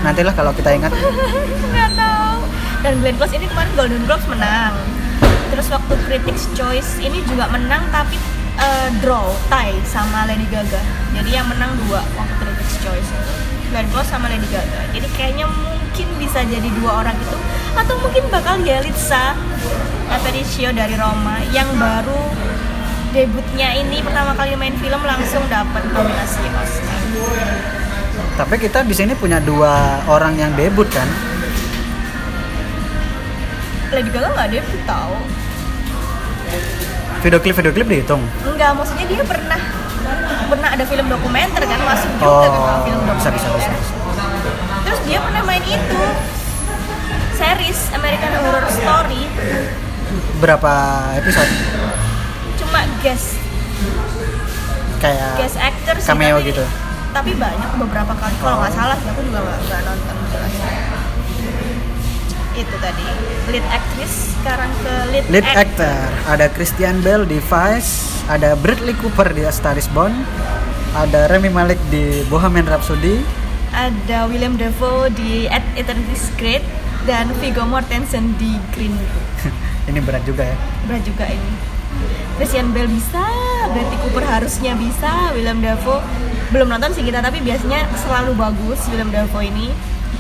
Nantilah 0.03 0.35
kalau 0.35 0.51
kita 0.51 0.75
ingat. 0.75 0.91
Nggak 1.73 1.91
tahu. 1.95 2.39
Dan 2.83 2.93
Glenn 2.99 3.17
Close 3.23 3.39
ini 3.39 3.47
kemarin 3.47 3.71
Golden 3.79 4.03
Globes 4.03 4.27
menang. 4.27 4.75
Terus 5.55 5.71
waktu 5.71 5.95
Critics 6.11 6.51
Choice 6.59 6.99
ini 6.99 7.23
juga 7.23 7.47
menang 7.55 7.87
tapi 7.95 8.19
eh, 8.59 8.89
draw 8.99 9.31
tie 9.47 9.79
sama 9.87 10.27
Lady 10.27 10.51
Gaga. 10.51 10.83
Jadi 11.15 11.31
yang 11.31 11.47
menang 11.47 11.71
dua 11.87 12.03
waktu 12.19 12.35
Critics 12.35 12.83
Choice 12.83 13.11
Glenn 13.71 13.87
Close 13.95 14.11
sama 14.11 14.27
Lady 14.27 14.51
Gaga. 14.51 14.91
Jadi 14.91 15.07
kayaknya 15.15 15.47
bisa 16.33 16.49
jadi 16.49 16.69
dua 16.81 17.05
orang 17.05 17.17
itu 17.21 17.37
atau 17.77 17.95
mungkin 18.01 18.25
bakal 18.33 18.57
Yalitza 18.65 19.37
Aparicio 20.09 20.73
dari 20.73 20.97
Roma 20.97 21.45
yang 21.53 21.69
baru 21.77 22.33
debutnya 23.13 23.77
ini 23.77 24.01
pertama 24.01 24.33
kali 24.33 24.57
main 24.57 24.73
film 24.81 25.01
langsung 25.05 25.45
dapat 25.53 25.85
nominasi 25.93 26.41
Oscar. 26.57 27.01
Tapi 28.33 28.55
kita 28.57 28.81
di 28.89 28.97
sini 28.97 29.13
punya 29.13 29.37
dua 29.45 30.01
orang 30.09 30.41
yang 30.41 30.57
debut 30.57 30.89
kan? 30.89 31.05
Lady 33.93 34.09
Gaga 34.09 34.33
nggak 34.33 34.49
debut 34.57 34.81
tau. 34.89 35.13
Video 37.21 37.39
klip 37.45 37.55
video 37.61 37.73
klip 37.77 37.89
dihitung? 37.93 38.25
Enggak, 38.49 38.73
maksudnya 38.73 39.05
dia 39.05 39.21
pernah 39.29 39.61
pernah 40.49 40.69
ada 40.73 40.85
film 40.89 41.07
dokumenter 41.13 41.63
kan? 41.69 41.81
Masuk 41.85 42.11
juga 42.17 42.49
oh 42.49 42.49
ke 42.49 42.75
film 42.89 43.01
bisa 43.05 43.29
dokumenter. 43.29 43.33
bisa 43.37 43.49
bisa, 43.53 43.69
bisa. 43.77 43.92
Terus 44.93 45.09
dia 45.09 45.25
pernah 45.25 45.41
main 45.49 45.65
itu. 45.65 46.03
Series 47.33 47.81
American 47.97 48.29
Horror 48.45 48.69
Story. 48.69 49.25
Berapa 50.37 50.73
episode? 51.17 51.49
Cuma 52.61 52.85
guest. 53.01 53.41
Kayak 55.01 55.33
guest 55.41 55.57
actor 55.57 55.97
sih 55.97 56.07
cameo 56.13 56.37
tapi, 56.37 56.53
gitu? 56.53 56.65
tapi 57.17 57.31
banyak 57.41 57.71
beberapa 57.81 58.13
kali. 58.21 58.37
Kalau 58.37 58.57
nggak 58.61 58.75
salah 58.77 58.97
sih 59.01 59.09
aku 59.17 59.21
juga 59.25 59.41
nggak 59.41 59.81
nonton 59.81 60.17
jelas. 60.29 60.55
Itu 62.53 62.77
tadi. 62.77 63.07
Lead 63.49 63.67
actress 63.73 64.37
sekarang 64.37 64.71
ke 64.85 64.93
lead, 65.09 65.25
Lead 65.33 65.47
act- 65.49 65.73
actor. 65.73 66.05
Ada 66.29 66.47
Christian 66.53 67.01
Bale 67.01 67.25
di 67.25 67.41
Vice, 67.41 67.93
ada 68.29 68.53
Bradley 68.61 68.93
Cooper 69.01 69.33
di 69.33 69.49
A 69.49 69.53
Star 69.57 69.81
Is 69.81 69.89
Born, 69.89 70.13
ada 70.93 71.33
Rami 71.33 71.49
Malek 71.49 71.81
di 71.89 72.21
Bohemian 72.29 72.69
Rhapsody, 72.69 73.25
ada 73.73 74.29
William 74.29 74.55
Dafoe 74.61 75.09
di 75.13 75.49
At 75.49 75.65
Eternity's 75.75 76.29
Great 76.37 76.63
dan 77.09 77.33
Viggo 77.41 77.65
Mortensen 77.67 78.37
di 78.37 78.61
Green 78.77 78.95
Book 78.95 79.53
ini 79.91 79.99
berat 80.05 80.23
juga 80.29 80.47
ya. 80.47 80.57
berat 80.87 81.03
juga 81.03 81.25
ini 81.27 81.53
Christian 82.37 82.73
Bale 82.73 82.89
bisa 82.89 83.25
Bradley 83.73 83.99
Cooper 84.05 84.25
harusnya 84.25 84.73
bisa 84.77 85.33
William 85.37 85.59
Dafoe 85.61 86.05
belum 86.53 86.69
nonton 86.69 86.93
sih 86.93 87.05
kita 87.05 87.25
tapi 87.25 87.41
biasanya 87.41 87.89
selalu 87.97 88.37
bagus 88.37 88.85
William 88.93 89.11
Dafoe 89.11 89.45
ini 89.49 89.73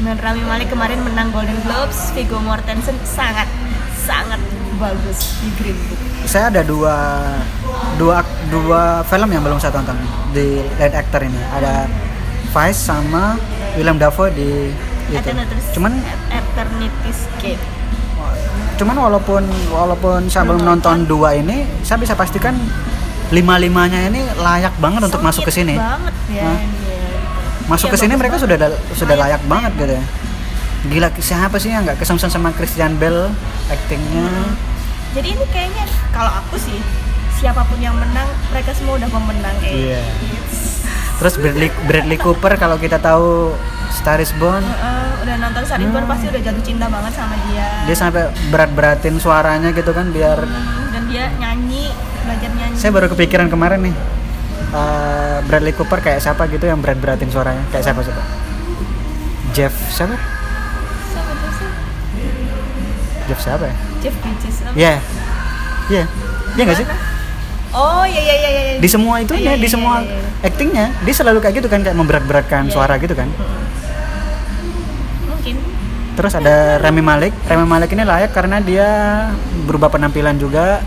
dan 0.02 0.18
Rami 0.18 0.42
Malek 0.42 0.72
kemarin 0.72 0.98
menang 1.04 1.30
Golden 1.30 1.56
Globes 1.62 2.10
Viggo 2.16 2.40
Mortensen 2.42 2.96
sangat 3.06 3.46
sangat 4.02 4.40
bagus 4.82 5.38
di 5.38 5.48
Green 5.60 5.78
Book 5.86 6.00
Saya 6.26 6.50
ada 6.50 6.62
dua 6.66 6.96
dua 8.00 8.24
dua 8.50 9.06
film 9.06 9.28
yang 9.30 9.42
belum 9.46 9.58
saya 9.62 9.74
tonton 9.74 9.94
di 10.34 10.58
lead 10.78 10.94
actor 10.94 11.22
ini. 11.22 11.38
Ada 11.54 11.86
Vice 12.52 12.80
sama 12.82 13.40
William 13.74 13.96
Dafoe 13.96 14.28
di 14.30 14.68
itu. 15.08 15.28
Cuman 15.72 15.92
Eternity's 16.28 17.20
Gate 17.38 17.64
cuman 18.72 18.96
walaupun 18.98 19.42
walaupun 19.68 20.26
saya 20.26 20.42
belum 20.42 20.64
nonton 20.64 21.04
dua 21.04 21.36
ini, 21.36 21.62
saya 21.82 22.00
bisa 22.00 22.16
pastikan 22.16 22.56
lima 23.30 23.54
limanya 23.54 24.00
ini 24.02 24.26
layak 24.34 24.74
banget 24.76 25.06
untuk 25.06 25.22
masuk 25.22 25.46
ke 25.46 25.52
sini. 25.52 25.76
banget 25.76 26.14
ya 26.28 26.50
dia. 26.50 27.10
Masuk 27.64 27.88
Iya, 27.88 27.94
ke 27.94 27.98
sini 28.00 28.14
mereka 28.16 28.36
banget. 28.36 28.44
sudah 28.44 28.56
da- 28.58 28.80
sudah 28.92 29.14
Layak 29.14 29.22
layak 29.22 29.42
banget 29.46 29.72
gitu 29.76 29.92
ya. 29.92 30.04
Gila 30.82 31.08
siapa 31.14 31.56
sih 31.56 31.70
yang 31.70 31.86
nggak 31.86 31.94
kesemsem 31.96 32.26
sama 32.26 32.50
Christian 32.50 32.98
Bale 32.98 33.30
aktingnya? 33.68 34.26
Jadi 35.14 35.28
ini 35.30 35.44
kayaknya 35.48 35.84
kalau 36.10 36.32
aku 36.34 36.58
sih 36.58 36.78
siapa 37.38 37.62
pun 37.62 37.78
yang 37.78 37.94
menang 37.94 38.26
mereka 38.50 38.74
semua 38.74 38.98
udah 38.98 39.08
pemenang 39.08 39.54
kayak. 39.58 39.78
Iya. 39.78 40.02
Terus 41.22 41.38
Bradley 41.38 41.70
Bradley 41.86 42.18
Cooper 42.18 42.58
kalau 42.58 42.74
kita 42.76 42.98
tahu 42.98 43.54
Star 43.94 44.18
is 44.18 44.34
Born, 44.34 44.58
Heeh, 44.58 45.22
udah 45.22 45.36
nonton 45.38 45.62
Sarit 45.62 45.86
Hmm. 45.86 46.02
pasti 46.02 46.26
udah 46.26 46.42
jatuh 46.42 46.64
cinta 46.66 46.90
banget 46.90 47.14
sama 47.14 47.38
dia. 47.46 47.86
dia 47.86 47.94
sampai 47.94 48.22
berat-beratin 48.50 49.14
suaranya 49.16 49.70
gitu 49.70 49.92
kan 49.92 50.10
biar 50.10 50.34
Hmm, 50.34 50.90
dan 50.90 51.06
dia 51.06 51.30
nyanyi, 51.38 51.94
belajar 52.26 52.50
nyanyi. 52.50 52.74
saya 52.74 52.90
baru 52.90 53.06
kepikiran 53.08 53.46
kemarin 53.46 53.86
nih. 53.86 53.94
eh, 54.72 55.38
Bradley 55.44 55.70
Cooper 55.70 56.00
kayak 56.00 56.18
siapa 56.18 56.48
gitu 56.48 56.64
yang 56.64 56.80
berat-beratin 56.80 57.28
suaranya? 57.28 57.62
Kayak 57.70 57.84
siapa 57.86 58.00
siapa? 58.02 58.22
Jeff 59.52 59.74
siapa? 59.92 60.16
Siapa 61.06 61.30
tuh 61.30 61.50
sih? 61.54 61.70
Jeff 63.28 63.38
siapa 63.38 63.64
ya? 63.68 63.74
Jeff 64.00 64.14
Bridges. 64.18 64.56
Iya. 64.72 64.94
Iya. 65.86 66.04
Iya 66.52 66.62
nggak 66.64 66.78
sih? 66.78 66.86
Oh 67.72 68.04
iya 68.04 68.20
iya 68.20 68.34
iya 68.36 68.50
iya. 68.50 68.74
Di 68.76 68.88
semua 68.88 69.16
itu 69.18 69.32
Iya, 69.32 69.52
ya, 69.52 69.54
di 69.56 69.64
iya, 69.64 69.72
semua 69.72 69.94
iya, 70.00 70.12
iya. 70.12 70.48
aktingnya 70.48 70.86
dia 71.02 71.14
selalu 71.14 71.38
kayak 71.40 71.54
gitu 71.58 71.68
kan 71.68 71.80
kayak 71.80 71.96
memberat-beratkan 71.96 72.68
Iya. 72.68 72.72
suara 72.72 72.94
gitu 73.00 73.16
kan. 73.16 73.28
Mungkin. 75.24 75.56
Terus 76.12 76.32
ada 76.36 76.76
Rami 76.78 77.00
Malek. 77.00 77.32
Rami 77.48 77.64
Malek 77.64 77.90
ini 77.92 78.04
layak 78.04 78.30
karena 78.30 78.60
dia 78.60 78.88
berubah 79.64 79.88
penampilan 79.88 80.36
juga 80.36 80.84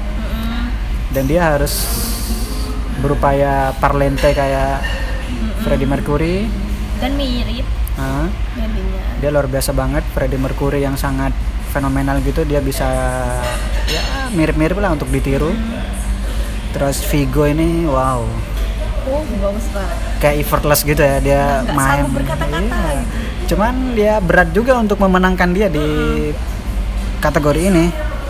dan 1.10 1.24
dia 1.26 1.42
harus 1.48 1.74
berupaya 3.00 3.74
parlente 3.78 4.30
kayak 4.32 4.86
Freddie 5.62 5.90
Mercury. 5.90 6.46
Dan 7.02 7.18
mirip 7.18 7.66
jadinya. 8.56 9.02
dia 9.20 9.30
luar 9.32 9.48
biasa 9.48 9.72
banget 9.72 10.04
Freddie 10.12 10.40
Mercury 10.40 10.84
yang 10.84 10.96
sangat 10.96 11.32
fenomenal 11.72 12.20
gitu 12.22 12.44
dia 12.44 12.60
bisa 12.60 12.88
ya 13.86 14.30
mirip-mirip 14.32 14.78
lah 14.78 14.94
untuk 14.94 15.10
ditiru. 15.10 15.52
Terus 16.76 17.00
Vigo 17.06 17.44
ini 17.46 17.88
wow 17.88 18.20
Oh 19.06 19.22
bagus 19.40 19.70
banget. 19.70 19.98
kayak 20.18 20.36
effortless 20.42 20.82
gitu 20.82 21.00
ya 21.00 21.18
dia 21.20 21.62
Nggak- 21.62 21.72
main. 21.74 22.04
berkata-kata 22.10 22.78
Iya. 22.84 23.02
Cuman 23.46 23.74
dia 23.94 24.14
berat 24.20 24.50
juga 24.50 24.74
untuk 24.76 24.98
memenangkan 24.98 25.54
dia 25.54 25.70
di 25.70 25.86
kategori 27.20 27.62
ini. 27.64 27.86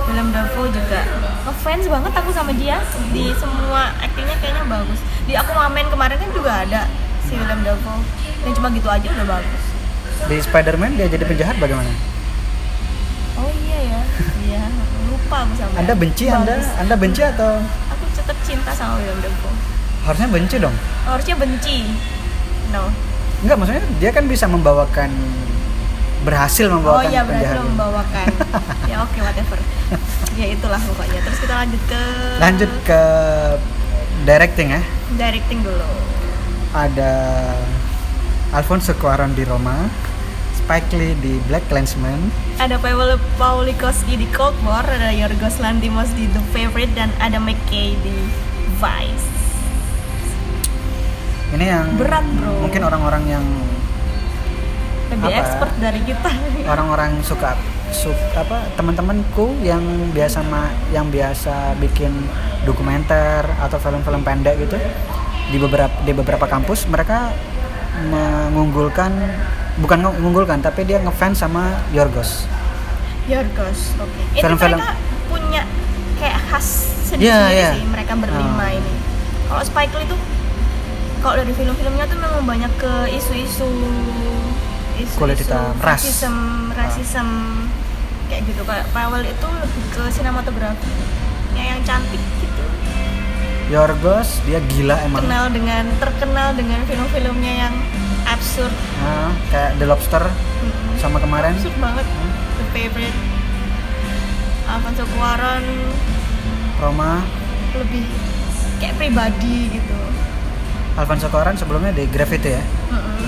William 0.05 0.29
Dafoe 0.29 0.67
juga 0.69 0.99
ngefans 1.41 1.85
banget 1.87 2.11
aku 2.13 2.29
sama 2.29 2.51
dia 2.53 2.77
di 3.09 3.31
semua 3.33 3.95
aktingnya 3.97 4.35
kayaknya 4.37 4.63
bagus 4.67 4.97
di 5.23 5.33
aku 5.33 5.51
mamen 5.51 5.87
kemarin 5.87 6.13
kan 6.15 6.29
juga 6.29 6.51
ada 6.59 6.81
si 7.23 7.33
William 7.33 7.57
Dafoe 7.59 8.03
dan 8.37 8.51
cuma 8.51 8.67
gitu 8.69 8.85
aja 8.85 9.07
udah 9.09 9.27
bagus 9.31 9.61
Di 10.21 10.37
Spider-Man 10.39 10.91
dia 10.93 11.07
jadi 11.07 11.23
penjahat 11.23 11.55
bagaimana? 11.55 11.89
oh 13.35 13.49
iya 13.63 13.79
ya 13.87 14.01
iya 14.43 14.63
lupa 15.07 15.37
aku 15.41 15.53
sama 15.55 15.73
Anda 15.75 15.93
benci 15.93 16.25
Anda? 16.27 16.53
Bagus. 16.53 16.69
Anda 16.77 16.95
benci 16.95 17.21
atau 17.23 17.51
tetap 18.25 18.37
cinta 18.41 18.73
sama 18.73 18.97
William 18.97 19.21
Dafoe. 19.21 19.53
Harusnya 20.03 20.27
benci 20.27 20.55
dong? 20.57 20.75
harusnya 21.05 21.35
benci. 21.35 21.77
No. 22.69 22.89
Enggak, 23.39 23.55
maksudnya 23.55 23.83
dia 23.95 24.09
kan 24.09 24.25
bisa 24.25 24.45
membawakan 24.45 25.13
berhasil 26.21 26.65
oh 26.65 26.81
membawakan 26.81 27.05
iya 27.07 27.21
berhasil 27.21 27.53
penjahat. 27.53 27.69
membawakan. 27.69 28.27
Ya 28.89 28.97
oke 29.01 29.19
whatever. 29.19 29.57
Ya 30.33 30.45
itulah 30.47 30.77
pokoknya. 30.79 31.19
Terus 31.21 31.37
kita 31.39 31.53
lanjut 31.55 31.81
ke 31.85 32.01
Lanjut 32.37 32.71
ke 32.81 33.01
directing 34.23 34.67
ya. 34.71 34.81
directing 35.13 35.61
dulu. 35.61 35.85
Ada 36.71 37.13
Alfonso 38.51 38.93
Cuarón 38.95 39.31
di 39.31 39.43
Roma, 39.43 39.85
Spike 40.65 40.97
Lee 40.97 41.13
di 41.21 41.37
Black 41.45 41.61
Clansman 41.69 42.17
ada 42.57 42.81
Pavel 42.81 43.21
Paulikowski 43.37 44.17
di 44.17 44.25
Cold 44.33 44.57
War 44.65 44.81
ada 44.81 45.13
Yorgos 45.13 45.61
Lanthimos 45.61 46.09
di 46.17 46.25
The 46.25 46.41
Favorite 46.49 46.89
dan 46.97 47.13
ada 47.21 47.37
McKay 47.37 47.93
di 48.01 48.17
Vice. 48.81 49.29
Ini 51.53 51.69
yang 51.69 51.93
berat 52.01 52.25
bro. 52.25 52.65
mungkin 52.65 52.81
orang-orang 52.81 53.23
yang 53.29 53.45
lebih 55.13 55.29
apa? 55.29 55.37
expert 55.37 55.73
dari 55.77 56.01
kita. 56.01 56.33
orang-orang 56.73 57.21
suka 57.21 57.53
suk 57.93 58.17
apa 58.33 58.65
teman-temanku 58.73 59.61
yang 59.61 59.85
biasa 60.17 60.41
ma 60.49 60.73
yang 60.89 61.13
biasa 61.13 61.77
bikin 61.77 62.09
dokumenter 62.65 63.45
atau 63.61 63.77
film-film 63.77 64.25
pendek 64.25 64.65
gitu 64.65 64.81
di 65.53 65.61
beberapa 65.61 65.93
di 66.01 66.09
beberapa 66.09 66.49
kampus 66.49 66.89
mereka 66.89 67.29
mengunggulkan 68.09 69.13
bukan 69.77 69.97
mengunggulkan 70.01 70.59
tapi 70.59 70.83
dia 70.83 70.97
ngefans 70.97 71.37
sama 71.37 71.63
Yorgos. 71.89 72.47
Yorgos 73.25 73.95
oke. 73.97 74.21
Itu 74.31 74.41
Film-film- 74.41 74.79
mereka 74.79 74.95
punya 75.25 75.61
kayak 76.15 76.39
khas 76.47 76.67
sendiri 77.05 77.27
Iya, 77.27 77.39
iya. 77.49 77.69
sih 77.73 77.85
mereka 77.85 78.13
berlima 78.13 78.65
Oh. 78.65 78.71
ini. 78.73 78.93
Kalau 79.45 79.61
Spike 79.61 79.93
Lee 79.93 80.07
tuh 80.07 80.19
kalau 81.19 81.35
dari 81.35 81.51
film-filmnya 81.51 82.05
tuh 82.05 82.17
memang 82.17 82.43
banyak 82.43 82.71
ke 82.75 82.93
isu-isu 83.11 83.65
isu 84.95 85.15
Kulit 85.15 85.35
hitam, 85.35 85.73
ras. 85.77 85.99
rasism 86.01 86.35
rasism 86.71 87.27
kayak 88.25 88.45
gitu. 88.45 88.61
Kayak 88.61 88.85
Powell 88.89 89.21
itu 89.21 89.47
lebih 89.49 89.83
ke 89.91 90.03
sinematografi 90.09 90.93
yang 91.53 91.81
cantik 91.81 92.21
gitu. 92.39 92.63
Yorgos 93.67 94.39
dia 94.45 94.61
gila 94.63 95.01
emang. 95.01 95.19
Kenal 95.19 95.49
dengan 95.49 95.83
terkenal 95.97 96.53
dengan 96.53 96.79
film-filmnya 96.85 97.53
yang 97.59 97.73
absurd 98.45 98.73
Nah, 99.01 99.33
kayak 99.49 99.71
The 99.81 99.85
Lobster 99.89 100.21
Mm-mm. 100.21 101.01
sama 101.01 101.17
kemarin. 101.17 101.57
Absurd 101.57 101.77
banget. 101.81 102.05
The 102.61 102.65
favorite. 102.77 103.17
Alfonso 104.69 105.03
Cuarón 105.17 105.65
Roma. 106.77 107.25
Lebih 107.73 108.05
kayak 108.77 108.95
pribadi 109.01 109.73
gitu. 109.73 109.97
Alfonso 110.93 111.27
Cuarón 111.33 111.57
sebelumnya 111.57 111.89
di 111.89 112.05
Gravity 112.05 112.53
ya? 112.53 112.63
Mm-mm. 112.93 113.25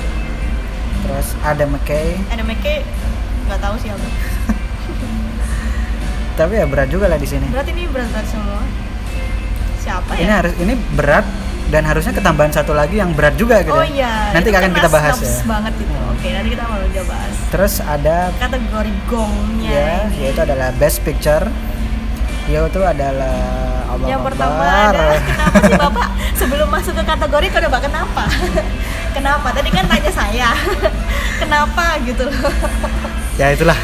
terus 1.01 1.33
ada 1.41 1.65
McKay. 1.65 2.13
Ada 2.29 2.43
Meke 2.45 2.85
nggak 3.47 3.63
tahu 3.63 3.75
siapa 3.79 4.03
tapi 6.37 6.53
ya 6.53 6.69
berat 6.69 6.93
juga 6.93 7.09
lah 7.09 7.17
di 7.17 7.25
sini. 7.25 7.49
Berarti 7.49 7.73
ini 7.73 7.89
berat 7.89 8.13
berat 8.13 8.27
semua. 8.29 8.61
Siapa 9.81 10.11
ini 10.21 10.29
ya? 10.29 10.37
harus 10.37 10.53
ini 10.61 10.77
berat 10.93 11.25
dan 11.67 11.83
harusnya 11.83 12.15
ketambahan 12.15 12.51
satu 12.51 12.71
lagi 12.71 12.99
yang 12.99 13.11
berat 13.11 13.35
juga 13.35 13.59
gitu 13.59 13.75
oh 13.75 13.83
ya. 13.83 13.91
iya 13.91 14.13
nanti 14.31 14.47
itu 14.47 14.55
akan 14.55 14.71
kan 14.71 14.77
kita 14.79 14.89
bahas 14.89 15.15
ya. 15.19 15.35
banget 15.43 15.73
gitu 15.75 15.93
Hmm. 15.97 16.13
oke 16.15 16.27
nanti 16.33 16.49
kita 16.55 16.63
mau 16.65 16.77
coba 16.81 17.05
bahas. 17.13 17.33
Terus 17.47 17.73
ada 17.79 18.17
kategori 18.41 18.91
gongnya 19.05 19.69
ya 19.69 19.93
ini. 20.09 20.17
yaitu 20.25 20.41
adalah 20.41 20.69
best 20.75 20.97
picture. 21.05 21.45
Yaitu 22.47 22.79
adalah 22.81 23.37
Allah 23.91 24.07
yang 24.07 24.21
pertama 24.23 24.63
ada 24.65 25.19
kenapa 25.21 25.57
sih 25.61 25.73
bapak. 25.77 26.07
Sebelum 26.39 26.67
masuk 26.71 26.93
ke 26.95 27.03
kategori 27.05 27.47
kenapa 27.53 27.77
kenapa? 27.83 28.23
Kenapa? 29.17 29.49
Tadi 29.49 29.69
kan 29.73 29.85
tanya 29.89 30.11
saya. 30.13 30.49
Kenapa 31.41 31.97
gitu 32.05 32.29
loh 32.29 32.53
ya 33.37 33.53
itulah. 33.53 33.77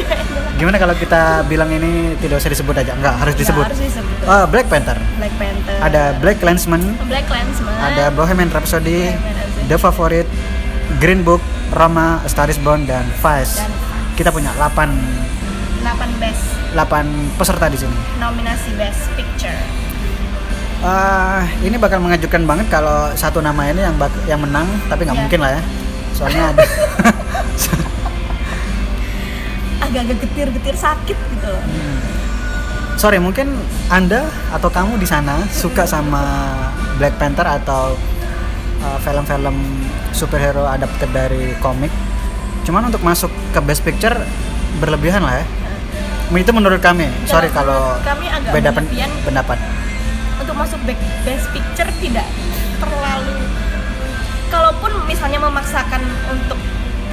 Gimana 0.58 0.78
kalau 0.78 0.94
kita 0.94 1.42
bilang 1.44 1.66
ini 1.68 2.14
tidak 2.16 2.38
usah 2.38 2.48
disebut 2.48 2.74
aja? 2.78 2.94
Enggak 2.94 3.14
harus 3.18 3.34
Nggak 3.34 3.42
disebut. 3.42 3.64
harus 3.66 3.80
disebut. 3.80 4.16
Ah, 4.24 4.46
Black 4.46 4.66
Panther. 4.70 4.98
Black 5.18 5.34
Panther. 5.34 5.76
Ada 5.82 6.02
Black 6.18 6.38
Clansman. 6.38 6.82
Black 7.04 7.26
ada 7.84 8.04
Bohemian 8.14 8.48
Rhapsody 8.48 9.12
Bohemian 9.12 9.30
Rhapsody. 9.34 9.68
The 9.68 9.76
Favorite 9.76 10.30
Green 11.02 11.20
Book 11.20 11.42
Roma 11.74 12.22
A 12.22 12.28
Star 12.30 12.46
Is 12.46 12.56
Born 12.56 12.86
dan 12.86 13.02
Vice. 13.18 13.58
Dan 13.58 13.70
kita 14.14 14.30
punya 14.30 14.54
8 14.56 14.88
8 15.82 16.22
best. 16.22 16.44
8 16.72 17.36
peserta 17.36 17.66
di 17.66 17.76
sini. 17.76 17.96
Nominasi 18.16 18.70
best 18.78 19.10
picture. 19.18 19.58
Ah, 20.84 21.48
ini 21.60 21.80
bakal 21.80 21.98
mengejutkan 21.98 22.44
banget 22.44 22.68
kalau 22.68 23.08
satu 23.16 23.40
nama 23.40 23.64
ini 23.66 23.80
yang 23.80 23.96
yang 24.28 24.40
menang, 24.40 24.68
tapi 24.86 25.02
nggak 25.02 25.16
Iya. 25.16 25.22
mungkin 25.24 25.40
lah 25.40 25.50
ya. 25.56 25.62
Soalnya 26.12 26.44
ada 26.52 26.62
agak-agak 29.84 30.18
getir-getir 30.24 30.74
sakit 30.74 31.16
gitu 31.16 31.46
loh 31.46 31.64
sorry 32.94 33.18
mungkin 33.18 33.50
anda 33.90 34.24
atau 34.48 34.70
kamu 34.70 34.96
di 34.96 35.04
sana 35.04 35.42
suka 35.50 35.82
sama 35.84 36.22
Black 36.96 37.18
Panther 37.18 37.42
atau 37.42 37.98
uh, 38.80 38.98
film-film 39.02 39.56
superhero 40.14 40.62
adapted 40.70 41.10
dari 41.10 41.58
komik. 41.58 41.90
Cuman 42.62 42.86
untuk 42.86 43.02
masuk 43.02 43.34
ke 43.50 43.58
Best 43.58 43.82
Picture 43.82 44.14
berlebihan 44.78 45.26
lah 45.26 45.42
ya. 45.42 45.44
Itu 46.30 46.54
menurut 46.54 46.78
kami. 46.78 47.10
Sorry 47.26 47.50
Kalau 47.50 47.98
kami 48.00 48.30
agak 48.30 48.52
beda 48.54 48.70
pen- 48.70 48.88
pendapat. 49.26 49.58
untuk 50.34 50.54
masuk 50.54 50.76
best 51.24 51.46
picture 51.50 51.88
tidak 52.04 52.26
terlalu 52.76 53.48
kalaupun 54.52 54.92
misalnya 55.08 55.40
memaksakan 55.40 56.04
untuk 56.28 56.58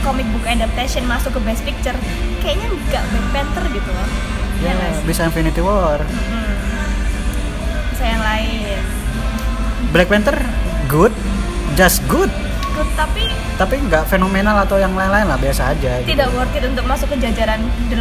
comic 0.02 0.26
book 0.28 0.44
adaptation 0.44 1.04
masuk 1.04 1.32
ke 1.32 1.42
best 1.42 1.62
picture 1.62 1.96
kayaknya 2.40 2.68
nggak 2.68 3.04
Black 3.06 3.28
Panther 3.32 3.66
gitu 3.70 3.90
loh 3.90 4.08
Ya, 4.60 4.72
ya 4.72 4.94
sih? 4.94 5.02
bisa 5.04 5.22
Infinity 5.24 5.58
War. 5.58 5.98
Hmm. 5.98 6.54
bisa 7.90 8.04
yang 8.08 8.22
lain 8.22 8.78
Black 9.90 10.08
Panther 10.08 10.38
good, 10.86 11.10
just 11.74 12.02
good. 12.06 12.30
Good, 12.72 12.88
tapi 12.94 13.28
Tapi 13.54 13.76
nggak 13.84 14.08
fenomenal 14.08 14.56
atau 14.60 14.78
yang 14.78 14.92
lain-lain 14.92 15.26
lah, 15.26 15.36
biasa 15.36 15.72
aja. 15.72 16.00
gitu. 16.00 16.08
tidak 16.10 16.32
worth 16.32 16.52
it 16.52 16.64
untuk 16.64 16.86
masuk 16.86 17.10
ke 17.10 17.20
jajaran 17.20 17.60
8 17.90 18.00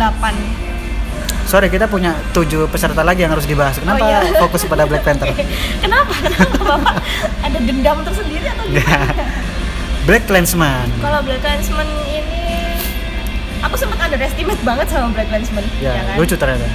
Sorry, 1.43 1.67
kita 1.67 1.85
punya 1.85 2.15
tujuh 2.31 2.69
peserta 2.69 3.01
lagi 3.01 3.21
yang 3.21 3.35
harus 3.35 3.43
dibahas. 3.43 3.75
Kenapa 3.75 3.99
Oh, 3.99 4.07
iya. 4.07 4.39
fokus 4.39 4.63
pada 4.65 4.87
Black 4.87 5.03
Panther? 5.03 5.27
kenapa 5.83 6.15
kenapa 6.15 6.57
bapak 6.61 6.95
ada 7.43 7.59
dendam 7.59 7.99
tersendiri 8.01 8.47
atau 8.47 8.65
gimana 8.71 9.11
Black 10.03 10.25
Clansman. 10.25 10.89
kalau 10.99 11.21
Black 11.21 11.41
Clansman 11.41 11.87
ini 12.07 12.49
aku 13.61 13.75
sempat 13.77 14.01
underestimate 14.01 14.61
banget 14.61 14.87
sama 14.89 15.13
Black 15.13 15.29
Clansman 15.29 15.65
Ya, 15.79 15.95
kan? 15.95 16.17
lucu 16.17 16.35
ternyata. 16.35 16.67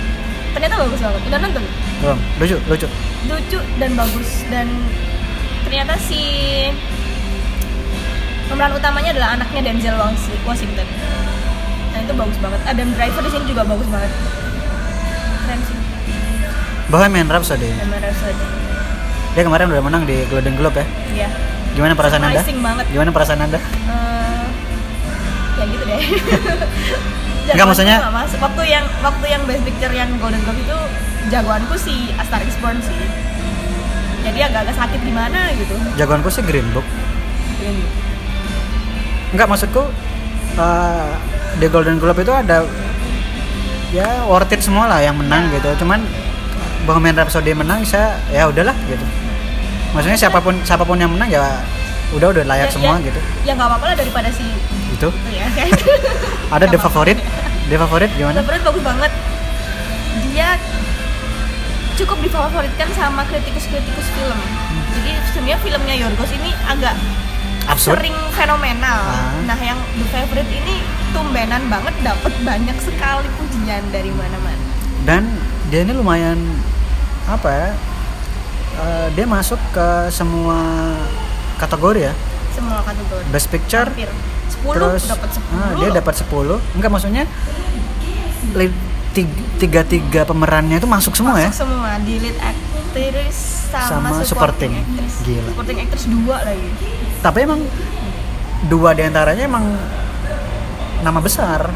ternyata 0.52 0.76
bagus 0.80 1.00
banget 1.00 1.22
udah 1.26 1.40
nonton 1.42 1.64
Belum, 1.98 2.20
lucu, 2.38 2.56
lucu. 2.66 2.88
lucu 3.26 3.60
dan 3.76 3.92
bagus 3.94 4.30
dan 4.48 4.68
ternyata 5.64 5.94
si 5.98 6.22
pemeran 8.46 8.72
utamanya 8.72 9.10
adalah 9.12 9.30
anaknya 9.36 9.62
Denzel 9.66 9.98
Washington 10.46 10.88
dan 11.92 12.00
itu 12.02 12.14
bagus 12.14 12.38
banget 12.38 12.60
Adam 12.64 12.88
Driver 12.94 13.22
di 13.22 13.32
sini 13.32 13.46
juga 13.46 13.64
bagus 13.64 13.88
banget 13.90 14.12
keren 15.42 15.60
sih 15.62 15.78
Bohemian 16.86 17.26
Rhapsody. 17.26 17.66
Rhapsody 17.82 18.46
Dia 19.34 19.42
kemarin 19.42 19.68
udah 19.68 19.82
menang 19.82 20.06
di 20.06 20.22
Golden 20.30 20.54
Globe 20.56 20.78
ya. 20.78 20.86
iya 21.12 21.30
Gimana 21.76 21.94
perasaan 21.94 22.24
Anda? 22.24 22.42
Banget. 22.42 22.86
Gimana 22.88 23.10
perasaan 23.12 23.40
Anda? 23.42 23.60
Eh, 23.60 24.46
ya 25.56 25.64
gitu 25.66 25.84
deh 25.84 26.00
Nggak, 27.46 27.54
Jagoanku 27.54 27.70
maksudnya- 27.70 28.00
masuk 28.10 28.40
waktu 28.42 28.62
yang 28.66 28.86
waktu 29.00 29.26
yang 29.28 29.42
best 29.46 29.62
picture 29.62 29.94
yang 29.94 30.10
Golden 30.18 30.42
Globe 30.42 30.58
itu 30.58 30.78
jagoanku 31.26 31.76
si 31.76 31.94
A 32.16 32.24
Star 32.24 32.42
Is 32.42 32.58
Born 32.58 32.80
sih 32.80 32.98
jadi 34.22 34.50
agak-agak 34.50 34.74
sakit 34.76 35.00
di 35.00 35.14
mana 35.14 35.54
gitu 35.54 35.78
Jagoanku 35.94 36.28
sih 36.28 36.42
Green 36.42 36.66
Book. 36.72 36.82
Ini. 37.56 37.86
Enggak 39.30 39.48
maksudku 39.48 39.86
eh, 40.56 41.08
di 41.56 41.68
Golden 41.68 42.00
Globe 42.00 42.20
itu 42.20 42.32
ada 42.32 42.66
ya 43.92 44.26
worth 44.26 44.50
it 44.50 44.60
semua 44.60 44.88
lah 44.88 45.00
yang 45.00 45.14
menang 45.14 45.48
Ya. 45.48 45.60
gitu. 45.60 45.86
Cuman 45.86 46.02
Bohemian 46.84 47.14
Rhapsody 47.16 47.54
menang 47.54 47.84
saya 47.84 48.18
ya 48.28 48.48
udahlah 48.48 48.74
gitu. 48.86 49.06
Maksudnya 49.96 50.20
siapa 50.20 50.40
pun 50.40 50.56
siapa 50.62 50.84
pun 50.84 50.96
yang 50.96 51.10
menang 51.10 51.30
ya 51.30 51.64
udah 52.12 52.28
udah 52.30 52.44
layak 52.44 52.68
Ya- 52.68 52.74
semua 52.74 52.96
ya- 52.96 53.06
gitu. 53.06 53.20
ya 53.42 53.52
nggak 53.52 53.66
apa-apa 53.66 53.86
lah 53.88 53.96
daripada 53.96 54.30
si 54.30 54.46
itu 54.92 55.10
ya 55.30 55.46
Ada 56.56 56.66
The. 56.68 56.78
Favorite. 56.78 57.20
The 57.66 57.78
Favorite 57.78 58.14
gimana? 58.14 58.38
Lebaran 58.38 58.62
bagus 58.62 58.84
banget 58.84 59.12
dia 60.26 60.50
cukup 61.96 62.20
difavoritkan 62.22 62.90
sama 62.92 63.24
kritikus-kritikus 63.26 64.08
film 64.12 64.40
jadi 64.94 65.12
sebenarnya 65.26 65.58
filmnya 65.60 65.96
Yorgos 65.98 66.32
ini 66.34 66.52
agak 66.66 66.96
Absurd. 67.66 67.98
sering 67.98 68.16
fenomenal 68.32 69.00
Ah. 69.02 69.32
nah 69.44 69.58
yang 69.58 69.80
The 69.96 70.06
Favorite 70.06 70.52
ini 70.54 70.84
tumbenan 71.10 71.66
banget 71.66 71.96
dapat 72.02 72.36
banyak 72.42 72.78
sekali 72.78 73.28
pujian 73.34 73.84
dari 73.90 74.12
mana-mana 74.12 74.64
dan 75.02 75.24
dia 75.68 75.82
ini 75.82 75.96
lumayan 75.96 76.36
apa 77.26 77.48
ya 77.50 77.70
eh, 78.78 79.08
dia 79.12 79.26
masuk 79.26 79.60
ke 79.70 79.88
semua 80.10 80.60
kategori 81.56 82.00
ya? 82.02 82.14
Semua 82.52 82.80
kategori. 82.82 83.24
Best 83.30 83.48
picture 83.50 83.88
hampir 83.88 84.10
10 84.46 84.72
terus 84.72 85.04
dapat 85.06 85.30
10 85.30 85.42
ah, 85.54 85.72
dia 85.76 85.88
loh. 85.88 85.96
dapat 85.96 86.14
10 86.16 86.76
enggak 86.76 86.92
maksudnya 86.92 87.24
li- 88.54 88.78
tig- 89.12 89.44
tiga 89.56 89.82
tiga 89.82 90.22
pemerannya 90.24 90.78
itu 90.78 90.86
masuk 90.86 91.14
semua 91.14 91.38
ya? 91.38 91.50
Masuk 91.50 91.66
semua 91.66 91.96
di 92.00 92.20
lead 92.20 92.38
actress 92.38 93.38
sama, 93.68 94.08
Sama 94.12 94.24
supporting, 94.24 94.26
supporting. 94.26 94.72
actress. 94.78 95.14
Gila. 95.22 95.48
supporting 95.50 95.78
actress 95.80 96.06
dua 96.08 96.38
lagi. 96.42 96.70
Tapi 97.20 97.38
emang 97.42 97.62
dua 98.66 98.90
di 98.92 99.04
antaranya 99.04 99.44
emang 99.44 99.66
nama 101.02 101.20
besar. 101.20 101.68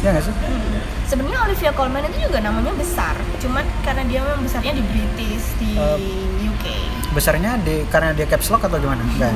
Ya 0.00 0.12
nggak 0.12 0.24
sih 0.24 0.34
sebenarnya 1.06 1.38
Olivia 1.46 1.72
Colman 1.72 2.02
itu 2.10 2.26
juga 2.26 2.38
namanya 2.42 2.74
besar. 2.74 3.14
Cuman 3.38 3.64
karena 3.86 4.02
dia 4.06 4.20
memang 4.22 4.42
besarnya 4.42 4.74
di 4.74 4.82
British 4.82 5.46
di 5.58 5.70
Eh, 5.78 5.98
UK 6.50 6.66
besarnya 7.16 7.56
di 7.64 7.80
karena 7.88 8.12
dia 8.12 8.28
caps 8.28 8.52
lock 8.52 8.68
atau 8.68 8.76
gimana? 8.76 9.00
Enggak. 9.00 9.32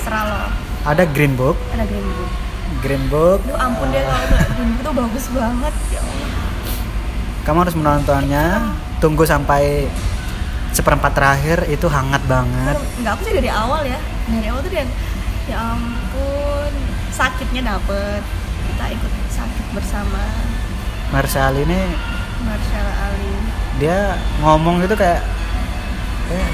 Serah 0.00 0.22
lo. 0.24 0.40
Ada 0.88 1.04
Green 1.12 1.36
Book. 1.36 1.60
Ada 1.76 1.84
Green 1.84 2.08
Book. 2.08 2.30
Green 2.80 3.04
Book. 3.12 3.38
Duh 3.44 3.58
ampun 3.60 3.92
deh 3.92 4.00
kalau 4.00 4.26
nggak 4.32 4.48
Green 4.56 4.70
Book 4.72 4.82
tuh 4.82 4.94
bagus 4.96 5.24
banget 5.34 5.74
ya 5.92 6.02
kamu 7.46 7.62
harus 7.62 7.76
menontonnya. 7.78 8.46
Tunggu 8.98 9.22
sampai 9.22 9.86
seperempat 10.74 11.14
terakhir 11.14 11.62
itu 11.70 11.86
hangat 11.86 12.18
banget. 12.26 12.74
Nggak 12.98 13.12
aku 13.14 13.22
sih 13.22 13.34
dari 13.38 13.50
awal 13.52 13.86
ya. 13.86 14.00
Dari 14.26 14.46
awal 14.50 14.60
tuh 14.66 14.72
dia 14.74 14.82
ya 15.46 15.56
ampun 15.78 16.72
sakitnya 17.14 17.76
dapet. 17.76 18.22
Kita 18.66 18.84
ikut 18.90 19.12
sakit 19.30 19.66
bersama 19.78 20.22
Marshall 21.16 21.54
ini 21.56 21.80
Marshall 22.44 22.88
Ali. 22.92 23.32
dia 23.80 24.20
ngomong 24.40 24.84
gitu 24.84 24.92
kayak, 24.94 25.24
kayak 26.28 26.50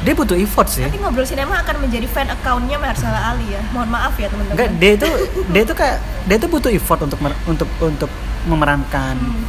dia 0.00 0.14
butuh 0.14 0.38
effort 0.38 0.68
sih. 0.70 0.86
Nanti 0.86 0.96
ngobrol 0.96 1.26
sinema 1.26 1.58
akan 1.60 1.82
menjadi 1.82 2.06
fan 2.06 2.30
accountnya 2.30 2.78
Marshall 2.78 3.12
Ali 3.12 3.52
ya. 3.52 3.60
Mohon 3.74 3.90
maaf 3.90 4.14
ya 4.16 4.30
teman-teman. 4.30 4.54
Enggak 4.54 4.70
dia 4.78 4.90
itu 4.94 5.08
dia 5.50 5.62
itu 5.66 5.74
kayak 5.74 5.96
dia 6.24 6.36
itu 6.38 6.46
butuh 6.46 6.70
effort 6.70 7.00
untuk 7.02 7.18
untuk 7.44 7.68
untuk 7.82 8.10
memerankan 8.46 9.16
Hmm. 9.18 9.44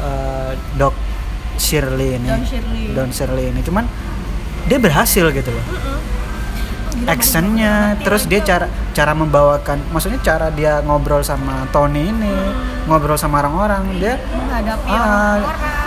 eh, 0.00 0.52
Doc 0.74 0.94
Shirley 1.60 2.16
ini. 2.16 2.26
Don 2.26 2.42
Shirley. 2.42 2.82
Don 2.96 3.10
Shirley 3.12 3.44
ini. 3.52 3.60
Cuman 3.60 3.84
dia 4.64 4.78
berhasil 4.80 5.24
gitu 5.30 5.50
loh. 5.52 5.64
Oh, 5.68 5.76
gila, 5.76 6.19
actionnya 7.06 7.96
terus 8.00 8.24
dia 8.24 8.40
cara 8.40 8.66
cara 8.90 9.12
membawakan 9.12 9.80
maksudnya 9.88 10.20
cara 10.20 10.48
dia 10.48 10.80
ngobrol 10.80 11.20
sama 11.20 11.64
Tony 11.68 12.06
ini 12.06 12.34
ngobrol 12.84 13.14
sama 13.14 13.40
orang-orang 13.40 13.84
dia 13.96 14.18
menghadapi 14.30 14.88
Ah. 14.88 15.38
orang 15.38 15.78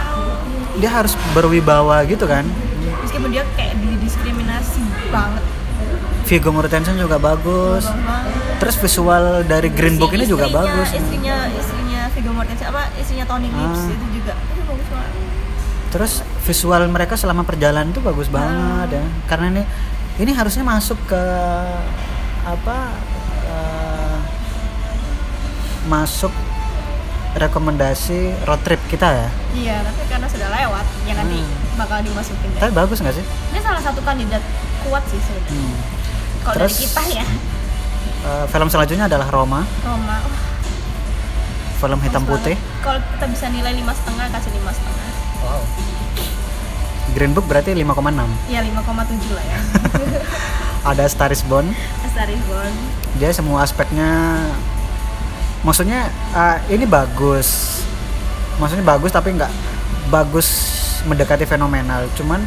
dia 0.73 0.89
harus 0.89 1.13
berwibawa 1.31 2.01
gitu 2.03 2.25
kan? 2.25 2.41
Meskipun 2.99 3.29
dia 3.29 3.45
kayak 3.53 3.77
didiskriminasi 3.77 4.81
banget. 5.07 5.43
Viggo 6.23 6.49
Mortensen 6.49 6.97
juga 6.97 7.21
bagus. 7.21 7.85
Terus 8.57 8.75
visual 8.79 9.23
dari 9.43 9.69
Green 9.69 10.01
Book 10.01 10.09
ini 10.11 10.25
juga 10.25 10.49
istrinya- 10.49 10.65
bagus. 10.65 10.87
istrinya 10.89 11.35
istrinya 11.51 12.01
Viggo 12.09 12.31
Mortensen 12.31 12.67
apa 12.67 12.89
istrinya 12.95 13.25
Tony 13.27 13.47
Gibbs 13.47 13.81
Ah. 13.81 13.93
itu 13.93 14.05
juga. 14.13 14.33
Itu 14.33 14.61
bagus 14.63 14.87
banget 14.89 15.11
terus 15.93 16.13
visual 16.41 16.89
mereka 16.89 17.13
selama 17.13 17.45
perjalanan 17.45 17.85
itu 17.87 18.01
bagus 18.01 18.25
Ah. 18.27 18.33
banget 18.33 18.97
ya. 18.97 19.05
Karena 19.29 19.45
ini 19.51 19.63
ini 20.15 20.31
harusnya 20.31 20.61
masuk 20.61 20.97
ke 21.05 21.23
apa 22.43 22.77
eh, 23.43 24.17
masuk 25.85 26.29
rekomendasi 27.33 28.45
road 28.45 28.61
trip 28.61 28.77
kita 28.87 29.09
ya? 29.09 29.29
Iya 29.53 29.75
tapi 29.81 30.01
karena 30.05 30.27
sudah 30.29 30.49
lewat 30.49 30.85
ya 31.03 31.13
nanti 31.17 31.41
Hmm. 31.41 31.79
bakal 31.81 31.97
dimasukin 32.01 32.45
deh. 32.53 32.59
Tapi 32.61 32.71
bagus 32.71 33.01
nggak 33.01 33.15
sih? 33.15 33.25
Ini 33.25 33.59
salah 33.59 33.81
satu 33.81 33.99
kandidat 34.01 34.43
kuat 34.85 35.01
sih 35.09 35.17
sebenarnya 35.17 35.57
Hmm. 35.57 35.77
kalau 36.43 36.55
dari 36.61 36.75
kita 36.75 37.03
ya. 37.09 37.25
Eh, 38.23 38.45
film 38.47 38.67
selanjutnya 38.69 39.05
adalah 39.07 39.27
Roma. 39.27 39.65
Roma. 39.81 40.15
Wah, 40.21 40.41
film 41.81 41.99
hitam 41.99 42.23
putih. 42.23 42.55
Kalau 42.79 43.01
kita 43.01 43.25
bisa 43.27 43.45
nilai 43.49 43.73
lima 43.73 43.91
setengah 43.91 44.29
kasih 44.29 44.51
lima 44.53 44.71
setengah 44.71 45.09
Green 47.11 47.35
Book 47.35 47.45
berarti 47.51 47.75
5,6 47.75 47.83
ya 48.47 48.63
5,7 48.63 49.35
lah 49.35 49.43
ya. 49.43 49.57
Ada 50.89 51.07
Star 51.07 51.31
is 51.31 51.39
Born. 51.47 51.71
Star 52.11 52.27
is 52.27 52.43
Born. 52.43 52.73
Dia 53.19 53.31
semua 53.31 53.63
aspeknya 53.63 54.35
maksudnya 55.63 56.11
uh, 56.35 56.59
ini 56.67 56.83
bagus. 56.83 57.79
Maksudnya 58.59 58.83
bagus 58.83 59.11
tapi 59.11 59.35
nggak 59.35 59.51
bagus 60.11 60.47
mendekati 61.07 61.47
fenomenal. 61.47 62.07
Cuman 62.19 62.43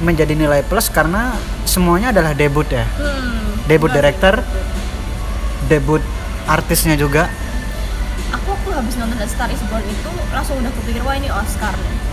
menjadi 0.00 0.32
nilai 0.32 0.64
plus 0.64 0.88
karena 0.88 1.36
semuanya 1.68 2.08
adalah 2.12 2.32
debut 2.32 2.64
ya. 2.72 2.88
Hmm, 2.96 3.60
debut 3.68 3.92
director 3.92 4.40
debut 5.68 6.00
artisnya 6.48 6.96
juga. 6.96 7.28
Aku 8.32 8.48
waktu 8.48 8.68
habis 8.80 8.96
nonton 8.96 9.20
The 9.20 9.28
Star 9.28 9.52
is 9.52 9.60
Born 9.68 9.84
itu 9.84 10.10
langsung 10.32 10.56
udah 10.56 10.72
kepikir 10.72 11.04
wah 11.04 11.20
ini 11.20 11.28
Oscar 11.28 11.76
nih 11.76 12.11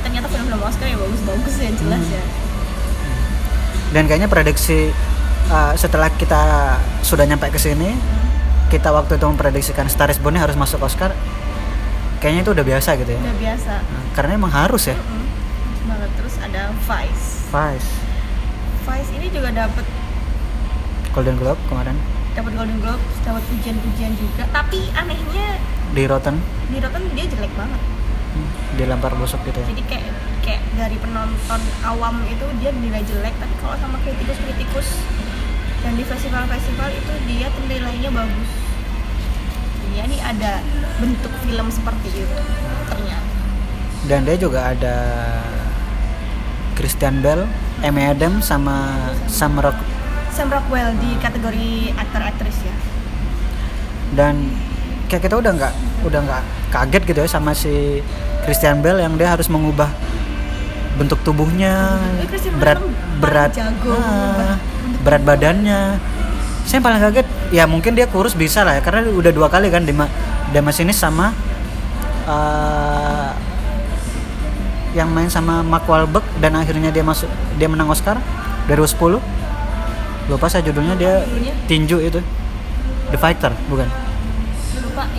ternyata 0.00 0.26
film-film 0.26 0.60
Oscar 0.60 0.86
ya 0.86 0.96
bagus-bagus 0.96 1.54
ya 1.56 1.70
jelas 1.74 2.02
Hmm. 2.02 2.16
ya 2.16 2.24
dan 3.90 4.02
kayaknya 4.06 4.30
prediksi 4.30 4.94
uh, 5.48 5.74
setelah 5.74 6.08
kita 6.14 6.42
sudah 7.02 7.26
nyampe 7.26 7.50
ke 7.50 7.58
sini 7.58 7.94
kita 8.70 8.94
waktu 8.94 9.18
itu 9.18 9.26
memprediksikan 9.26 9.90
Star 9.90 10.08
is 10.08 10.22
Born 10.22 10.38
harus 10.38 10.54
masuk 10.54 10.78
Oscar 10.80 11.10
kayaknya 12.22 12.46
itu 12.46 12.52
udah 12.54 12.62
biasa 12.62 12.94
gitu 13.00 13.16
ya. 13.16 13.18
Udah 13.18 13.36
biasa. 13.40 13.72
Nah, 13.80 14.02
karena 14.12 14.30
emang 14.36 14.52
harus 14.52 14.86
ya. 14.86 14.94
Mm, 14.94 15.24
bagus 15.26 15.82
banget. 15.88 16.10
Terus 16.20 16.34
ada 16.38 16.62
Vice. 16.70 17.26
Vice. 17.48 17.90
Vice 18.86 19.10
ini 19.16 19.26
juga 19.32 19.48
dapat 19.50 19.82
Golden 21.10 21.36
Globe 21.40 21.58
kemarin. 21.66 21.96
dapat 22.30 22.52
Golden 22.54 22.78
Globe 22.78 23.02
dapat 23.26 23.42
pujian-pujian 23.50 24.14
juga. 24.14 24.46
Tapi 24.54 24.86
anehnya 24.94 25.58
di 25.90 26.06
Rotten. 26.06 26.38
di 26.70 26.78
Rotten 26.78 27.02
dia 27.10 27.26
jelek 27.26 27.50
banget 27.58 27.80
dilempar 28.78 29.12
busuk 29.18 29.40
gitu 29.44 29.58
ya. 29.58 29.66
Jadi 29.70 29.82
kayak 29.90 30.06
kayak 30.40 30.62
dari 30.78 30.96
penonton 31.02 31.62
awam 31.84 32.22
itu 32.26 32.46
dia 32.62 32.70
nilai 32.72 33.02
jelek 33.04 33.34
tapi 33.36 33.54
kalau 33.60 33.76
sama 33.78 33.96
kritikus-kritikus 34.06 34.88
dan 35.80 35.92
di 35.96 36.04
festival-festival 36.04 36.88
itu 36.94 37.12
dia 37.28 37.48
nilainya 37.66 38.10
bagus. 38.12 38.50
Dia 39.90 40.02
ini 40.06 40.18
ada 40.22 40.62
bentuk 41.02 41.32
film 41.42 41.66
seperti 41.68 42.08
itu 42.14 42.38
ternyata. 42.86 43.30
Dan 44.06 44.24
dia 44.24 44.36
juga 44.40 44.72
ada 44.72 44.96
Christian 46.78 47.20
Bell, 47.20 47.44
Amy 47.84 48.08
Adams 48.08 48.48
sama 48.48 48.96
Sam 49.28 49.60
Rock 49.60 49.76
Sam 50.30 50.48
Rockwell 50.48 50.94
di 51.02 51.18
kategori 51.20 51.92
aktor 51.98 52.22
aktris 52.22 52.56
ya. 52.64 52.76
Dan 54.14 54.48
kayak 55.10 55.26
kita 55.26 55.36
udah 55.42 55.52
nggak 55.58 55.74
udah 56.06 56.20
nggak 56.22 56.42
kaget 56.70 57.02
gitu 57.10 57.18
ya 57.26 57.28
sama 57.28 57.50
si 57.50 57.98
Christian 58.46 58.78
Bell 58.78 59.02
yang 59.02 59.18
dia 59.18 59.34
harus 59.34 59.50
mengubah 59.50 59.90
bentuk 60.94 61.18
tubuhnya 61.26 61.98
Christian 62.30 62.54
berat 62.62 62.78
berat 63.18 63.50
jago 63.58 63.98
ah, 63.98 64.54
berat 65.02 65.22
badannya. 65.26 65.98
Saya 66.62 66.78
yang 66.78 66.84
paling 66.86 67.02
kaget 67.02 67.26
ya 67.50 67.64
mungkin 67.66 67.98
dia 67.98 68.06
kurus 68.06 68.38
bisa 68.38 68.62
lah 68.62 68.78
ya 68.78 68.82
karena 68.86 69.10
udah 69.10 69.34
dua 69.34 69.50
kali 69.50 69.74
kan 69.74 69.82
Dema 69.82 70.06
Demas 70.54 70.78
ini 70.78 70.94
sama 70.94 71.34
eh, 72.30 73.30
yang 74.94 75.10
main 75.10 75.26
sama 75.26 75.66
Mark 75.66 75.90
Wahlberg 75.90 76.22
dan 76.38 76.54
akhirnya 76.54 76.94
dia 76.94 77.02
masuk 77.02 77.26
dia 77.58 77.66
menang 77.66 77.90
Oscar 77.90 78.18
2010 78.70 79.18
lupa 80.30 80.46
saya 80.46 80.62
judulnya 80.62 80.94
dia 80.94 81.26
tinju 81.66 81.98
itu. 81.98 82.22
The 83.10 83.18
Fighter 83.18 83.50
bukan 83.66 83.90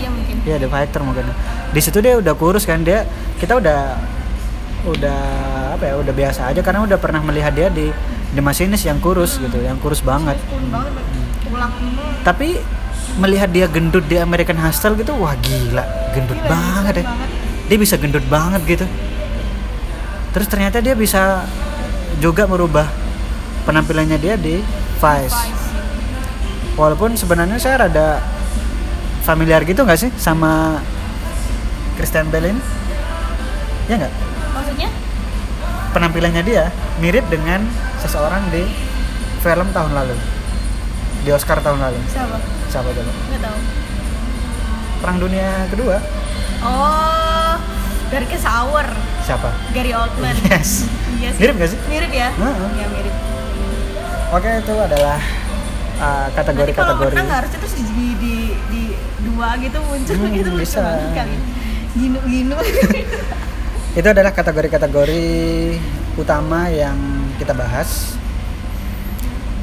ya 0.01 0.09
mungkin 0.09 0.35
Iya 0.41 0.55
The 0.57 0.69
Fighter 0.69 1.01
mungkin. 1.05 1.25
Di 1.71 1.81
situ 1.81 1.97
dia 2.01 2.17
udah 2.17 2.33
kurus 2.33 2.65
kan 2.65 2.81
dia 2.81 3.05
kita 3.37 3.61
udah 3.61 3.79
udah 4.81 5.19
apa 5.77 5.83
ya 5.85 5.93
udah 6.01 6.13
biasa 6.13 6.49
aja 6.49 6.61
karena 6.65 6.81
udah 6.89 6.97
pernah 6.97 7.21
melihat 7.21 7.53
dia 7.53 7.69
di 7.69 7.93
The 8.33 8.41
Machinist 8.41 8.89
yang 8.89 8.97
kurus 8.97 9.37
gitu, 9.37 9.61
yang 9.61 9.77
kurus 9.77 10.01
banget. 10.01 10.41
Banget 10.73 10.93
tulang 11.45 11.73
Tapi 12.25 12.57
melihat 13.19 13.51
dia 13.51 13.67
gendut 13.67 14.07
di 14.07 14.17
American 14.17 14.57
Hustle 14.57 14.95
gitu, 14.97 15.13
wah 15.19 15.35
gila, 15.37 15.83
gendut 16.15 16.39
Gila, 16.39 16.49
banget 16.49 17.03
ya. 17.03 17.05
banget. 17.05 17.29
Dia 17.67 17.77
bisa 17.77 17.95
gendut 17.99 18.25
banget 18.31 18.61
gitu. 18.65 18.85
Terus 20.31 20.47
ternyata 20.47 20.79
dia 20.79 20.95
bisa 20.95 21.43
juga 22.23 22.47
merubah 22.47 22.87
penampilannya 23.67 24.17
dia 24.17 24.35
di. 24.39 24.63
Vice. 25.01 25.33
Walaupun 26.77 27.17
sebenarnya 27.17 27.57
saya 27.57 27.89
rada 27.89 28.21
familiar 29.21 29.61
gitu 29.63 29.81
nggak 29.81 29.99
sih 29.99 30.09
sama 30.15 30.81
Christian 31.93 32.27
Bale 32.27 32.51
ini? 32.51 32.61
Ya 33.87 33.95
nggak? 33.97 34.13
maksudnya 34.51 34.89
Penampilannya 35.91 36.41
dia 36.41 36.71
mirip 36.97 37.27
dengan 37.27 37.67
seseorang 37.99 38.47
di 38.47 38.63
film 39.39 39.67
tahun 39.69 39.91
lalu, 39.91 40.15
di 41.21 41.29
Oscar 41.29 41.59
tahun 41.59 41.79
lalu. 41.79 41.99
siapa 42.07 42.37
Siapa 42.67 42.87
coba? 42.87 43.11
nggak 43.27 43.41
tahu 43.41 43.57
Perang 44.97 45.17
Dunia 45.17 45.49
Kedua? 45.67 45.97
oh 46.61 47.53
dari 48.07 48.25
Sour 48.33 48.87
Siapa? 49.21 49.49
Gary 49.71 49.91
Oldman 49.91 50.35
Yes. 50.45 50.87
iya 51.13 51.29
sih. 51.31 51.39
Mirip 51.39 51.55
nggak 51.57 51.69
sih? 51.69 51.79
mirip 51.87 52.11
ya 52.11 52.29
Heeh. 52.31 52.69
ya 52.75 52.87
mirip 52.89 53.15
Oke 54.31 54.47
itu 54.57 54.73
adalah 54.73 55.19
uh, 55.99 56.23
nanti 56.23 56.31
kalau 56.31 56.39
kategori-kategori. 56.39 57.13
menang 57.13 57.29
harusnya 57.29 57.57
terus 57.59 57.73
di, 57.75 57.83
di, 58.15 58.35
di 58.71 58.81
dua 59.25 59.49
gitu 59.61 59.77
muncul 59.85 60.15
Hmm, 60.17 60.33
gitu 60.33 60.49
lucu 60.53 60.77
banget 60.79 61.09
kali. 61.13 61.37
Ginu 61.91 62.19
ginu 62.25 62.57
Itu 63.99 64.07
adalah 64.07 64.31
kategori-kategori 64.31 65.27
utama 66.15 66.71
yang 66.71 66.95
kita 67.35 67.51
bahas. 67.51 68.15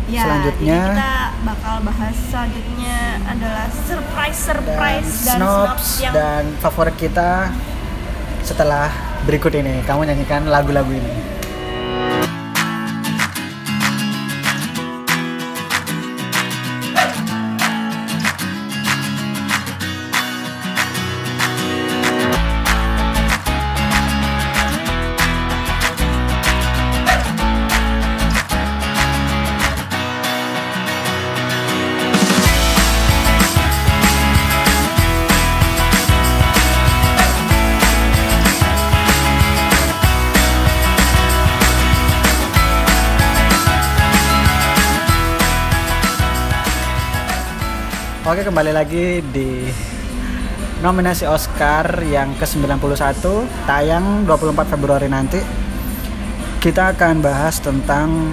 Ya, 0.08 0.24
selanjutnya. 0.24 0.80
kita 0.96 1.12
bakal 1.44 1.74
bahas 1.84 2.16
selanjutnya 2.32 3.20
adalah 3.28 3.68
surprise 3.84 4.40
dan 4.40 4.56
surprise 4.56 5.12
dan, 5.24 5.36
snobs 5.36 5.36
snobs 5.36 5.88
yang 6.00 6.12
dan 6.16 6.42
favorit 6.64 6.96
kita 6.96 7.52
setelah 8.44 8.88
berikut 9.28 9.52
ini. 9.52 9.84
Kamu 9.84 10.08
nyanyikan 10.08 10.48
lagu-lagu 10.48 10.88
ini 10.92 11.37
Oke 48.28 48.44
kembali 48.44 48.76
lagi 48.76 49.24
di 49.24 49.72
nominasi 50.84 51.24
Oscar 51.24 52.04
yang 52.04 52.36
ke-91 52.36 53.24
tayang 53.64 54.28
24 54.28 54.68
Februari 54.68 55.08
nanti 55.08 55.40
kita 56.60 56.92
akan 56.92 57.24
bahas 57.24 57.56
tentang 57.56 58.28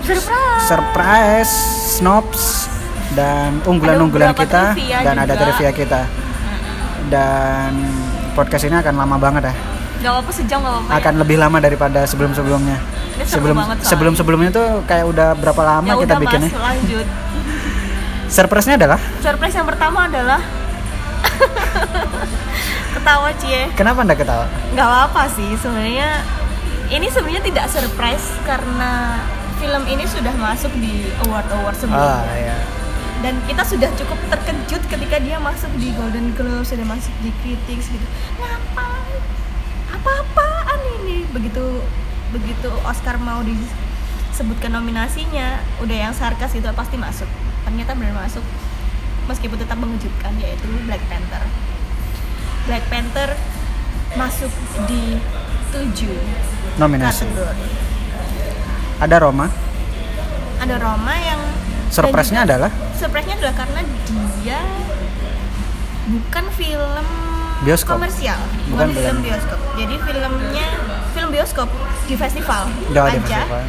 surprise. 0.00 0.62
surprise, 0.64 1.52
snobs 2.00 2.64
dan 3.12 3.60
unggulan-unggulan 3.68 4.32
kita 4.32 4.72
dan 4.72 5.20
ada 5.20 5.36
juga. 5.36 5.52
trivia 5.52 5.70
kita 5.76 6.00
dan 7.12 7.76
podcast 8.32 8.64
ini 8.64 8.80
akan 8.80 8.94
lama 8.96 9.16
banget 9.20 9.52
ya 9.52 9.54
Gak 10.00 10.12
apa-apa 10.16 10.32
sejam 10.32 10.58
gak 10.64 10.72
apa-apa. 10.80 10.96
akan 10.96 11.14
lebih 11.20 11.36
lama 11.36 11.58
daripada 11.60 12.00
sebelum-sebelumnya 12.08 12.80
sebelum 13.28 13.56
banget 13.56 13.76
soalnya. 13.78 13.88
sebelum 13.92 14.12
sebelumnya 14.16 14.50
tuh 14.50 14.66
kayak 14.88 15.04
udah 15.06 15.36
berapa 15.36 15.60
lama 15.60 15.92
ya 15.92 15.94
kita 16.00 16.04
udah 16.08 16.18
bikinnya 16.24 16.50
lanjut. 16.56 17.06
Surprise-nya 18.34 18.74
adalah 18.74 18.98
Surprise 19.22 19.54
yang 19.54 19.68
pertama 19.70 20.10
adalah 20.10 20.42
ketawa 22.98 23.30
cie. 23.38 23.70
kenapa 23.78 24.02
anda 24.02 24.18
ketawa 24.18 24.50
Gak 24.74 24.86
apa-apa 24.86 25.30
sih 25.30 25.54
sebenarnya. 25.58 26.18
Ini 26.90 27.06
sebenarnya 27.08 27.42
tidak 27.46 27.66
surprise 27.70 28.26
karena 28.44 29.22
film 29.56 29.82
ini 29.88 30.04
sudah 30.04 30.34
masuk 30.36 30.68
di 30.76 31.08
award-award 31.24 31.72
ah 31.72 31.80
sebelumnya. 31.80 32.34
ya 32.36 32.56
dan 33.24 33.40
kita 33.48 33.64
sudah 33.64 33.88
cukup 33.96 34.20
terkejut 34.28 34.82
ketika 34.84 35.16
dia 35.16 35.40
masuk 35.40 35.72
di 35.80 35.96
Golden 35.96 36.36
Globe 36.36 36.60
sudah 36.60 36.84
masuk 36.84 37.08
di 37.24 37.32
Critics 37.40 37.88
gitu 37.88 38.06
ngapain 38.36 39.22
apa-apaan 39.88 40.80
ini 41.00 41.24
begitu 41.32 41.80
begitu 42.36 42.68
Oscar 42.84 43.16
mau 43.16 43.40
disebutkan 43.40 44.76
nominasinya 44.76 45.56
udah 45.80 45.96
yang 45.96 46.12
sarkas 46.12 46.52
itu 46.52 46.68
pasti 46.76 47.00
masuk 47.00 47.30
ternyata 47.74 47.98
benar 47.98 48.14
masuk 48.22 48.46
meskipun 49.26 49.58
tetap 49.58 49.74
mengejutkan 49.82 50.30
yaitu 50.38 50.62
Black 50.86 51.02
Panther 51.10 51.42
Black 52.70 52.84
Panther 52.86 53.34
masuk 54.14 54.52
di 54.86 55.18
tujuh 55.74 56.14
nominasi 56.78 57.26
kategori 57.26 57.66
ada 59.02 59.16
Roma 59.18 59.50
ada 60.62 60.74
Roma 60.78 61.14
yang 61.18 61.42
surprise-nya 61.90 62.46
adalah 62.46 62.70
surprise-nya 62.94 63.42
adalah 63.42 63.58
karena 63.58 63.82
dia 64.38 64.62
bukan 66.06 66.44
film 66.54 67.06
Bioskop. 67.64 67.96
komersial, 67.96 68.36
Bukan 68.68 68.92
bukan, 68.92 68.92
film 68.92 69.18
bioskop. 69.24 69.56
Jadi 69.80 69.94
filmnya 70.04 70.68
film 71.16 71.28
bioskop 71.32 71.68
di 72.04 72.12
festival 72.12 72.68
di 72.92 72.98
aja. 73.00 73.16
festival. 73.24 73.62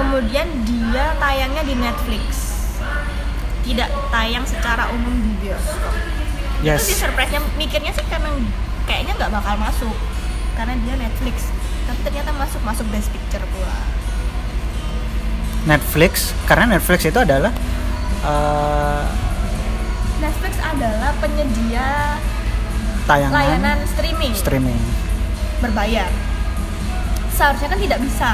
Kemudian 0.00 0.46
dia 0.64 1.12
tayangnya 1.20 1.60
di 1.60 1.74
Netflix. 1.76 2.43
Tidak 3.64 3.88
tayang 4.08 4.44
secara 4.44 4.92
umum 4.92 5.14
di 5.18 5.32
bioskop. 5.40 5.94
Itu 6.60 6.80
sih 6.80 6.94
yes 6.94 7.00
surprise-nya 7.00 7.40
mikirnya 7.56 7.92
sih 7.92 8.04
karena 8.06 8.28
kayaknya 8.84 9.12
nggak 9.16 9.32
bakal 9.32 9.54
masuk 9.56 9.96
karena 10.54 10.76
dia 10.80 10.94
Netflix. 10.96 11.48
Tapi 11.84 12.00
ternyata 12.00 12.30
masuk 12.32 12.60
masuk 12.62 12.86
Best 12.88 13.08
Picture 13.08 13.44
pula. 13.50 13.76
Netflix 15.64 16.36
karena 16.44 16.76
Netflix 16.76 17.08
itu 17.08 17.16
adalah 17.16 17.52
eh, 18.22 19.04
Netflix 20.20 20.54
adalah 20.60 21.12
penyedia 21.18 22.16
tayangan 23.04 23.32
layanan 23.32 23.78
streaming 23.88 24.32
streaming 24.36 24.80
berbayar. 25.60 26.08
Seharusnya 27.34 27.66
kan 27.66 27.80
tidak 27.80 27.98
bisa, 27.98 28.30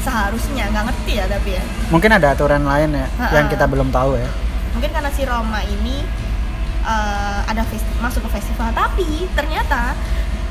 seharusnya 0.00 0.64
nggak 0.72 0.84
ngerti 0.88 1.12
ya 1.18 1.24
tapi 1.28 1.50
ya. 1.58 1.62
mungkin 1.92 2.10
ada 2.14 2.32
aturan 2.32 2.62
lain 2.64 2.96
ya 2.96 3.06
Ha-ha. 3.20 3.34
yang 3.36 3.46
kita 3.50 3.66
belum 3.68 3.90
tahu 3.92 4.16
ya 4.16 4.28
Mungkin 4.70 4.90
karena 4.90 5.10
si 5.10 5.22
Roma 5.22 5.60
ini 5.62 6.02
eh, 6.80 7.40
ada 7.44 7.62
masuk 7.98 8.22
ke 8.22 8.30
festival, 8.32 8.72
tapi 8.72 9.06
ternyata 9.32 9.92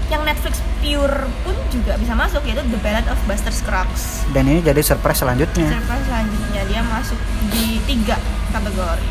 yang 0.07 0.23
Netflix 0.23 0.59
pure 0.77 1.15
pun 1.43 1.51
juga 1.67 1.95
bisa 1.95 2.13
masuk 2.13 2.39
yaitu 2.41 2.63
The 2.65 2.79
Ballad 2.79 3.03
of 3.07 3.19
Buster 3.23 3.51
Scruggs. 3.51 4.23
dan 4.29 4.45
ini 4.45 4.61
jadi 4.61 4.79
surprise 4.79 5.19
selanjutnya 5.19 5.67
Surprise 5.69 5.99
selanjutnya 6.01 6.61
dia 6.63 6.79
masuk 6.81 7.19
di 7.49 7.75
tiga 7.83 8.15
kategori. 8.49 9.03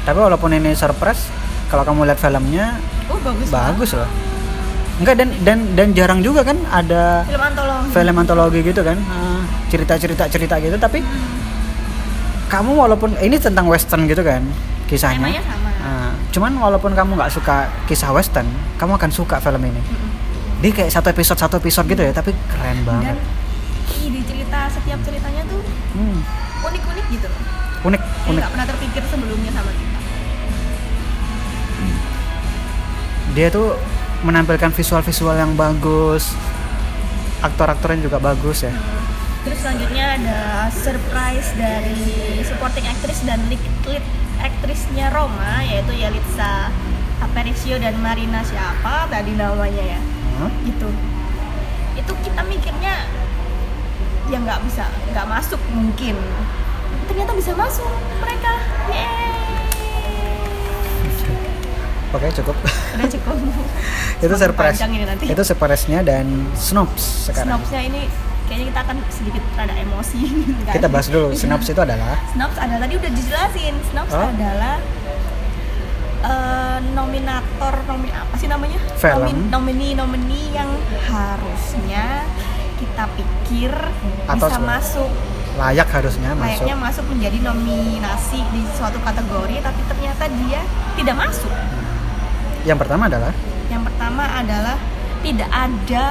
tapi 0.00 0.18
walaupun 0.20 0.50
ini 0.52 0.72
surprise 0.72 1.26
kalau 1.66 1.82
kamu 1.82 2.06
lihat 2.06 2.18
filmnya 2.18 2.78
Oh 3.06 3.18
bagus. 3.18 3.50
bagus 3.50 3.90
loh 3.92 4.06
enggak 4.96 5.14
dan 5.16 5.28
dan 5.42 5.58
dan 5.74 5.88
jarang 5.90 6.20
juga 6.20 6.44
kan 6.44 6.54
ada 6.70 7.26
Film 7.26 7.42
antologi. 7.42 7.88
film 7.90 8.14
antologi 8.14 8.60
gitu 8.62 8.82
kan 8.84 8.98
Ah, 9.02 9.42
cerita-cerita 9.66 10.24
cerita 10.28 10.54
gitu 10.56 10.76
tapi 10.76 11.02
kamu 12.50 12.74
walaupun 12.74 13.14
ini 13.16 13.36
tentang 13.36 13.64
western 13.64 14.04
gitu 14.04 14.20
kan 14.20 14.42
kisahnya 14.84 15.22
Temanya 15.22 15.42
sama. 15.44 15.70
Ah, 15.80 16.12
cuman 16.28 16.52
walaupun 16.52 16.92
kamu 16.92 17.14
nggak 17.14 17.30
suka 17.30 17.56
kisah 17.86 18.10
western 18.10 18.44
kamu 18.74 18.94
akan 18.96 19.08
suka 19.08 19.38
film 19.38 19.62
ini 19.62 19.78
Mm-mm. 19.78 20.10
dia 20.58 20.72
kayak 20.72 20.90
satu 20.90 21.08
episode 21.08 21.38
satu 21.38 21.56
episode 21.56 21.86
gitu 21.86 22.02
ya 22.02 22.10
tapi 22.10 22.34
keren 22.48 22.82
banget 22.82 23.14
Dan 23.14 23.18
ide 24.02 24.20
cerita 24.22 24.58
setiap 24.68 24.98
ceritanya 25.00 25.42
tuh 25.46 25.62
Hmm, 25.90 26.18
unik-unik 26.62 27.06
gitu 27.10 27.26
loh. 27.26 27.40
unik 27.84 27.98
Yang 27.98 28.26
unik 28.26 28.36
nggak 28.36 28.52
pernah 28.52 28.66
terpikir 28.68 29.02
sebelumnya 29.04 29.50
sama 29.50 29.70
kita. 29.70 29.98
dia 33.30 33.46
tuh 33.48 33.78
menampilkan 34.20 34.70
visual-visual 34.70 35.34
yang 35.34 35.52
bagus 35.54 36.34
aktor-aktornya 37.40 38.02
juga 38.02 38.18
bagus 38.18 38.62
ya 38.62 38.74
Terus 39.40 39.56
selanjutnya 39.58 39.99
ada 40.10 40.66
surprise 40.74 41.54
dari 41.54 42.42
supporting 42.42 42.82
actress 42.82 43.22
dan 43.22 43.38
lead, 43.46 43.62
lead 43.86 44.02
aktrisnya 44.42 45.06
Roma 45.14 45.62
yaitu 45.62 45.94
Yalitza 45.94 46.74
Aparicio 47.22 47.78
dan 47.78 47.94
Marina 48.02 48.42
siapa? 48.42 49.06
Tadi 49.06 49.38
namanya 49.38 49.84
ya. 49.86 50.00
Hah? 50.42 50.50
gitu. 50.66 50.88
Itu 51.94 52.12
kita 52.26 52.42
mikirnya 52.42 53.06
ya 54.30 54.36
nggak 54.42 54.66
bisa 54.66 54.90
nggak 55.14 55.26
masuk 55.30 55.60
mungkin. 55.70 56.18
Ternyata 57.06 57.30
bisa 57.38 57.54
masuk 57.54 57.90
mereka. 58.18 58.52
Yeay. 58.90 59.30
oke 62.10 62.26
cukup. 62.34 62.56
Udah 62.98 63.06
cukup. 63.06 63.36
Itu 64.26 64.34
surprise. 64.34 64.74
panjang 64.74 64.92
ini 64.98 65.04
nanti. 65.06 65.24
Itu 65.30 65.42
surprise-nya 65.46 66.02
dan 66.02 66.26
snobs 66.58 67.30
sekarang. 67.30 67.62
Snobsnya 67.62 67.80
ini 67.86 68.02
kayaknya 68.50 68.66
kita 68.68 68.80
akan 68.82 68.96
sedikit 69.08 69.42
rada 69.54 69.70
emosi 69.72 70.18
kan? 70.66 70.74
kita 70.74 70.86
bahas 70.86 71.06
dulu 71.06 71.30
snobs 71.32 71.66
itu 71.66 71.78
adalah 71.78 72.18
Snobs 72.28 72.56
adalah 72.56 72.80
tadi 72.80 72.94
udah 72.96 73.10
dijelasin. 73.12 73.74
Snobs 73.86 74.10
Oh. 74.10 74.26
adalah 74.26 74.76
eh, 76.22 76.78
nominator 76.90 77.74
nomi 77.86 78.10
apa 78.10 78.34
sih 78.34 78.46
namanya? 78.46 78.78
Film. 78.94 79.22
Nomin- 79.22 79.48
nomini 79.48 79.88
nomini 79.94 80.50
yang 80.50 80.68
harusnya 81.04 82.26
kita 82.76 83.04
pikir 83.12 83.72
Atau 84.26 84.48
bisa 84.48 84.56
se- 84.56 84.66
masuk 84.66 85.10
layak 85.52 85.88
harusnya 85.88 86.30
masuk 86.32 86.46
layaknya 86.62 86.76
masuk 86.78 87.04
menjadi 87.06 87.38
nominasi 87.42 88.38
di 88.46 88.62
suatu 88.72 88.96
kategori 88.98 89.56
tapi 89.60 89.80
ternyata 89.84 90.24
dia 90.40 90.60
tidak 90.96 91.16
masuk. 91.18 91.52
yang 92.62 92.76
pertama 92.76 93.06
adalah 93.06 93.32
Yang 93.66 93.82
pertama 93.86 94.24
adalah 94.28 94.76
tidak 95.20 95.48
ada 95.48 96.06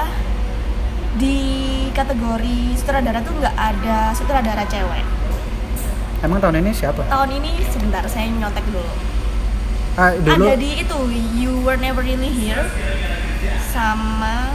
di 1.12 1.38
kategori 1.90 2.58
sutradara 2.76 3.20
tuh 3.20 3.34
nggak 3.34 3.56
ada 3.56 4.14
sutradara 4.14 4.62
cewek. 4.64 5.02
emang 6.20 6.38
tahun 6.38 6.60
ini 6.60 6.72
siapa 6.72 7.02
Tahun 7.02 7.30
ini 7.32 7.52
sebentar 7.66 8.04
saya 8.06 8.28
nyontek 8.28 8.62
dulu. 8.66 8.92
ah, 9.96 10.14
dulu 10.14 10.46
Ada 10.46 10.56
di 10.56 10.70
itu 10.80 10.98
You 11.36 11.60
Were 11.60 11.76
Never 11.76 12.00
Really 12.00 12.30
Here 12.30 12.68
sama 13.68 14.54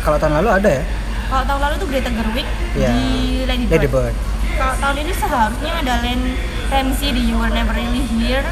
kalau 0.00 0.16
tahun 0.16 0.38
lalu 0.38 0.50
ada 0.52 0.70
ya 0.72 0.84
kalau 1.26 1.42
tahun 1.44 1.60
lalu 1.60 1.74
tuh 1.76 1.88
Greta 1.88 2.10
Gerwig 2.12 2.46
Iya. 2.72 2.88
di 2.88 3.02
Lady 3.42 3.64
Bird. 3.66 3.74
Lady 3.74 3.88
Bird 3.88 4.14
kalau 4.54 4.74
tahun 4.78 4.96
ini 5.00 5.12
seharusnya 5.12 5.72
ada 5.76 5.94
Len 6.00 6.20
Ramsey 6.66 7.10
di 7.10 7.22
You 7.24 7.36
Were 7.36 7.50
Never 7.50 7.72
Really 7.72 8.04
Here 8.12 8.46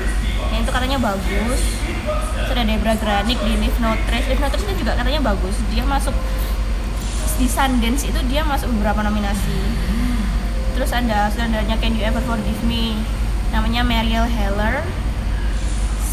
yang 0.55 0.63
itu 0.63 0.71
katanya 0.71 0.99
bagus. 1.03 1.61
Ada 2.47 2.63
Debra 2.63 2.95
Granik 2.95 3.39
di 3.43 3.53
Leave 3.59 3.79
No 3.83 3.99
Trace. 4.07 4.27
Leave 4.31 4.39
No 4.39 4.47
Trace 4.47 4.65
itu 4.65 4.87
juga 4.87 4.95
katanya 4.95 5.21
bagus. 5.21 5.59
Dia 5.75 5.83
masuk 5.83 6.15
di 7.35 7.51
Sundance 7.51 8.07
itu 8.07 8.21
dia 8.31 8.47
masuk 8.47 8.71
beberapa 8.79 9.03
nominasi. 9.03 9.59
Terus 10.75 10.91
ada 10.91 11.27
saudaranya 11.31 11.75
Can 11.79 11.95
You 11.95 12.07
Ever 12.07 12.23
Forgive 12.23 12.63
Me? 12.63 12.95
Namanya 13.51 13.83
Mariel 13.83 14.27
Heller 14.27 14.83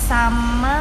sama 0.05 0.77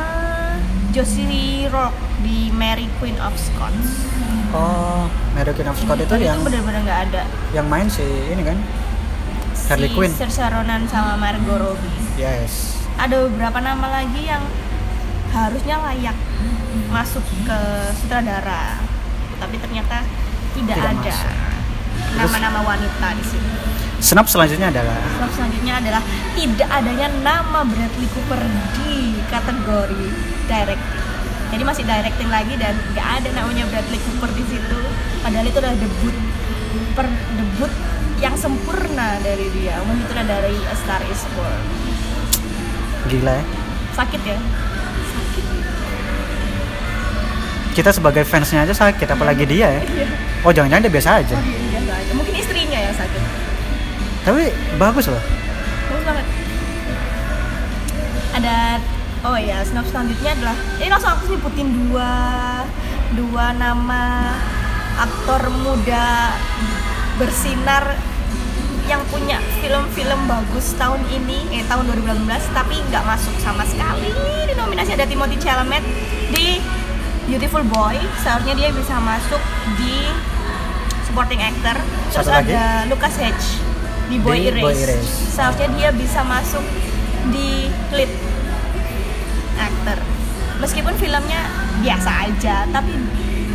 Josie 0.90 1.68
Rourke 1.68 1.96
di 2.20 2.48
Mary 2.50 2.88
Queen 2.98 3.16
of 3.20 3.32
Scots. 3.36 4.08
Oh 4.50 5.06
Mary 5.32 5.52
Queen 5.54 5.68
of 5.70 5.78
Scott 5.78 6.00
itu 6.00 6.10
Dan 6.10 6.20
yang 6.20 6.38
itu 6.40 6.44
bener-bener 6.50 6.80
nggak 6.82 7.00
ada. 7.08 7.22
yang 7.54 7.66
main 7.70 7.86
si 7.86 8.02
ini 8.02 8.42
kan? 8.42 8.58
Harley 9.70 9.86
si 9.86 9.94
Quinn. 9.94 10.10
Saoirse 10.10 10.42
Ronan 10.50 10.82
sama 10.90 11.14
Margot 11.14 11.60
Robbie. 11.60 11.94
Yes 12.18 12.79
ada 13.00 13.16
beberapa 13.24 13.58
nama 13.64 13.86
lagi 13.88 14.28
yang 14.28 14.44
harusnya 15.32 15.76
layak 15.88 16.16
masuk 16.92 17.24
ke 17.48 17.60
sutradara 17.96 18.76
tapi 19.40 19.56
ternyata 19.56 20.04
tidak, 20.52 20.76
Tidak 20.76 20.92
ada 21.00 21.16
nama-nama 22.18 22.60
wanita 22.66 23.08
di 23.16 23.24
sini 23.24 23.50
Snap 24.00 24.26
selanjutnya 24.28 24.68
adalah 24.72 24.96
Sebab 25.16 25.30
selanjutnya 25.32 25.74
adalah 25.80 26.02
tidak 26.36 26.68
adanya 26.72 27.08
nama 27.20 27.60
Bradley 27.68 28.08
Cooper 28.16 28.40
di 28.80 29.20
kategori 29.28 30.04
directing. 30.48 31.04
Jadi 31.50 31.62
masih 31.66 31.84
directing 31.84 32.30
lagi 32.32 32.54
dan 32.56 32.74
nggak 32.96 33.08
ada 33.20 33.28
namanya 33.36 33.68
Bradley 33.68 34.00
Cooper 34.00 34.30
di 34.32 34.44
situ. 34.48 34.80
Padahal 35.20 35.44
itu 35.44 35.58
adalah 35.60 35.76
debut 35.76 36.16
per 36.96 37.06
debut 37.36 37.72
yang 38.24 38.34
sempurna 38.40 39.20
dari 39.20 39.52
dia. 39.52 39.76
Menyutradari 39.84 40.56
A 40.64 40.74
Star 40.80 41.04
Is 41.04 41.22
Born. 41.36 41.89
Gila 43.06 43.32
ya 43.32 43.44
Sakit 43.90 44.22
ya? 44.22 44.36
Sakit. 45.06 45.44
kita 47.70 47.90
sebagai 47.90 48.22
fansnya 48.22 48.62
aja 48.62 48.74
sakit 48.74 49.08
apalagi 49.08 49.44
dia 49.44 49.68
ya 49.70 49.82
Iya. 49.82 50.06
oh 50.42 50.50
jangan-jangan 50.50 50.84
dia 50.84 50.92
biasa 50.92 51.10
aja 51.18 51.36
Oh, 51.36 51.42
iya, 51.42 51.58
biasa 51.70 51.92
aja. 51.96 52.12
Mungkin 52.12 52.34
istrinya 52.34 52.78
yang 52.80 52.92
sakit. 52.92 53.22
tapi 54.20 54.42
bagus 54.76 55.06
loh 55.06 55.22
Bagus 55.86 56.04
banget. 56.04 56.26
Ada 58.30 58.56
oh 59.20 59.36
ya, 59.36 59.58
snob 59.60 59.84
selanjutnya 59.84 60.30
adalah 60.32 60.56
ini 60.78 60.88
langsung 60.88 61.10
aku 61.10 61.24
nyebutin 61.28 61.68
dua 61.74 62.10
dua 63.12 63.46
nama 63.52 64.32
aktor 64.96 65.50
muda 65.50 66.38
bersinar 67.16 67.98
yang 68.90 69.06
punya 69.06 69.38
film-film 69.62 70.20
bagus 70.26 70.74
tahun 70.74 70.98
ini 71.14 71.46
eh 71.54 71.64
tahun 71.70 71.86
2018 71.94 72.26
tapi 72.50 72.74
nggak 72.90 73.04
masuk 73.06 73.30
sama 73.38 73.62
sekali 73.62 74.10
di 74.50 74.54
nominasi 74.58 74.98
ada 74.98 75.06
Timothy 75.06 75.38
Chalamet 75.38 75.86
di 76.34 76.58
Beautiful 77.30 77.62
Boy 77.70 77.94
seharusnya 78.18 78.58
dia 78.58 78.70
bisa 78.74 78.98
masuk 78.98 79.38
di 79.78 80.10
supporting 81.06 81.38
actor 81.38 81.78
terus 82.10 82.26
Satu 82.26 82.34
lagi? 82.34 82.50
ada 82.50 82.90
Lucas 82.90 83.14
Hedge 83.14 83.46
di 84.10 84.18
Boy 84.18 84.42
Di 84.42 84.50
Erase. 84.50 84.64
Boy 84.66 84.74
Erase. 84.74 85.14
seharusnya 85.38 85.68
dia 85.78 85.88
bisa 85.94 86.20
masuk 86.26 86.64
di 87.30 87.70
lead 87.94 88.10
actor 89.54 90.02
meskipun 90.58 90.98
filmnya 90.98 91.46
biasa 91.78 92.10
aja 92.26 92.66
tapi 92.74 92.90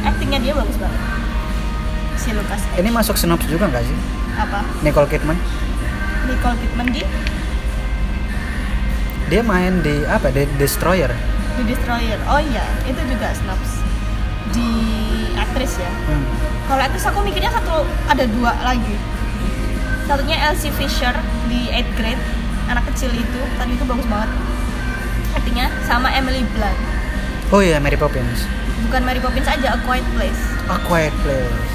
actingnya 0.07 0.39
dia 0.39 0.53
bagus 0.55 0.79
banget 0.79 1.01
si 2.15 2.31
Lucas 2.31 2.63
Hedge. 2.71 2.79
ini 2.79 2.89
masuk 2.95 3.19
Snopes 3.19 3.51
juga 3.51 3.67
nggak 3.67 3.83
sih 3.83 3.99
apa? 4.35 4.59
Nicole 4.83 5.07
Kidman. 5.07 5.37
Nicole 6.27 6.57
Kidman 6.59 6.87
di? 6.91 7.01
Dia 9.31 9.41
main 9.41 9.81
di 9.81 10.05
apa? 10.05 10.29
Di 10.29 10.45
Destroyer. 10.59 11.09
The 11.57 11.63
Destroyer. 11.65 12.19
Oh 12.29 12.41
iya 12.41 12.65
itu 12.85 13.01
juga 13.07 13.31
snaps. 13.33 13.81
Di 14.53 14.69
aktris 15.35 15.81
ya? 15.81 15.91
Hmm. 16.07 16.25
kalau 16.65 16.81
aktris 16.81 17.05
aku 17.05 17.21
mikirnya 17.21 17.53
satu 17.53 17.85
ada 18.09 18.25
dua 18.29 18.53
lagi. 18.65 18.95
Satunya 20.05 20.37
Elsie 20.49 20.73
Fisher 20.73 21.13
di 21.49 21.69
8th 21.73 21.91
grade 21.97 22.23
anak 22.69 22.85
kecil 22.93 23.09
itu. 23.13 23.41
Tadi 23.57 23.73
itu 23.73 23.85
bagus 23.85 24.05
banget. 24.05 24.29
Artinya 25.33 25.65
sama 25.85 26.13
Emily 26.13 26.45
Blunt. 26.53 26.79
Oh 27.53 27.61
iya 27.61 27.77
Mary 27.81 27.97
Poppins. 27.97 28.45
Bukan 28.89 29.01
Mary 29.05 29.21
Poppins 29.21 29.49
aja 29.49 29.73
A 29.73 29.79
Quiet 29.81 30.05
Place. 30.13 30.41
A 30.69 30.77
Quiet 30.85 31.13
Place 31.21 31.74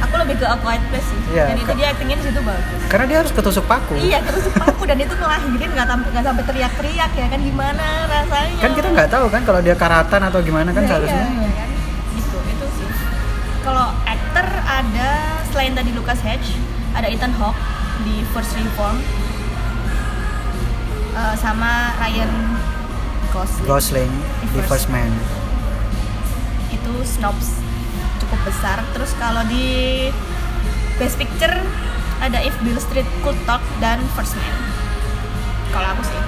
aku 0.00 0.14
lebih 0.16 0.34
ke 0.36 0.46
A 0.46 0.56
Quiet 0.56 0.82
Place 0.88 1.06
sih. 1.06 1.18
Iya, 1.30 1.44
dan 1.48 1.56
itu 1.56 1.72
dia 1.74 1.86
aktingnya 1.90 2.16
di 2.18 2.24
situ 2.24 2.40
bagus. 2.40 2.80
Karena 2.86 3.04
dia 3.06 3.18
harus 3.20 3.32
ketusuk 3.32 3.64
paku. 3.64 3.94
Iya 3.94 4.18
terus 4.20 4.44
aku 4.54 4.82
dan 4.84 4.96
itu 4.96 5.12
ngelahirin 5.12 5.70
nggak 5.70 5.86
sampai 5.86 6.08
nggak 6.10 6.24
sampai 6.24 6.44
teriak-teriak 6.44 7.10
ya 7.12 7.26
kan. 7.28 7.38
Gimana 7.38 7.86
rasanya? 8.06 8.58
Kan 8.58 8.72
kita 8.72 8.88
nggak 8.90 9.08
tahu 9.08 9.26
kan 9.28 9.42
kalau 9.42 9.60
dia 9.60 9.74
karatan 9.74 10.20
atau 10.24 10.40
gimana 10.40 10.70
kan 10.70 10.82
Iya, 10.82 10.90
seharusnya. 10.90 11.24
iya, 11.24 11.38
iya 11.38 11.50
kan? 11.54 11.68
Gitu, 12.14 12.36
itu 12.48 12.66
sih. 12.74 12.88
Kalau 13.60 13.86
aktor 14.04 14.46
ada 14.62 15.10
selain 15.48 15.72
tadi 15.72 15.90
Lucas 15.90 16.20
Hedge, 16.20 16.58
ada 16.92 17.06
Ethan 17.06 17.32
Hawke 17.34 17.58
di 18.02 18.26
First 18.30 18.54
Reform, 18.54 18.98
Eh, 21.14 21.34
sama 21.38 21.94
Ryan 21.96 22.58
Gosling. 23.30 23.66
Gosling 23.66 24.12
di 24.42 24.46
First. 24.50 24.66
First 24.66 24.88
Man. 24.90 25.10
Itu 26.68 26.90
snobs 27.06 27.62
cukup 28.24 28.40
besar. 28.48 28.80
Terus 28.96 29.12
kalau 29.20 29.44
di 29.46 30.08
Best 30.96 31.20
Picture 31.20 31.54
ada 32.18 32.40
If 32.40 32.56
Bill 32.64 32.78
Street 32.80 33.06
Could 33.20 33.36
Talk 33.44 33.60
dan 33.78 34.00
First 34.16 34.34
Man. 34.34 34.54
Kalau 35.70 35.88
aku 35.92 36.02
sih, 36.06 36.20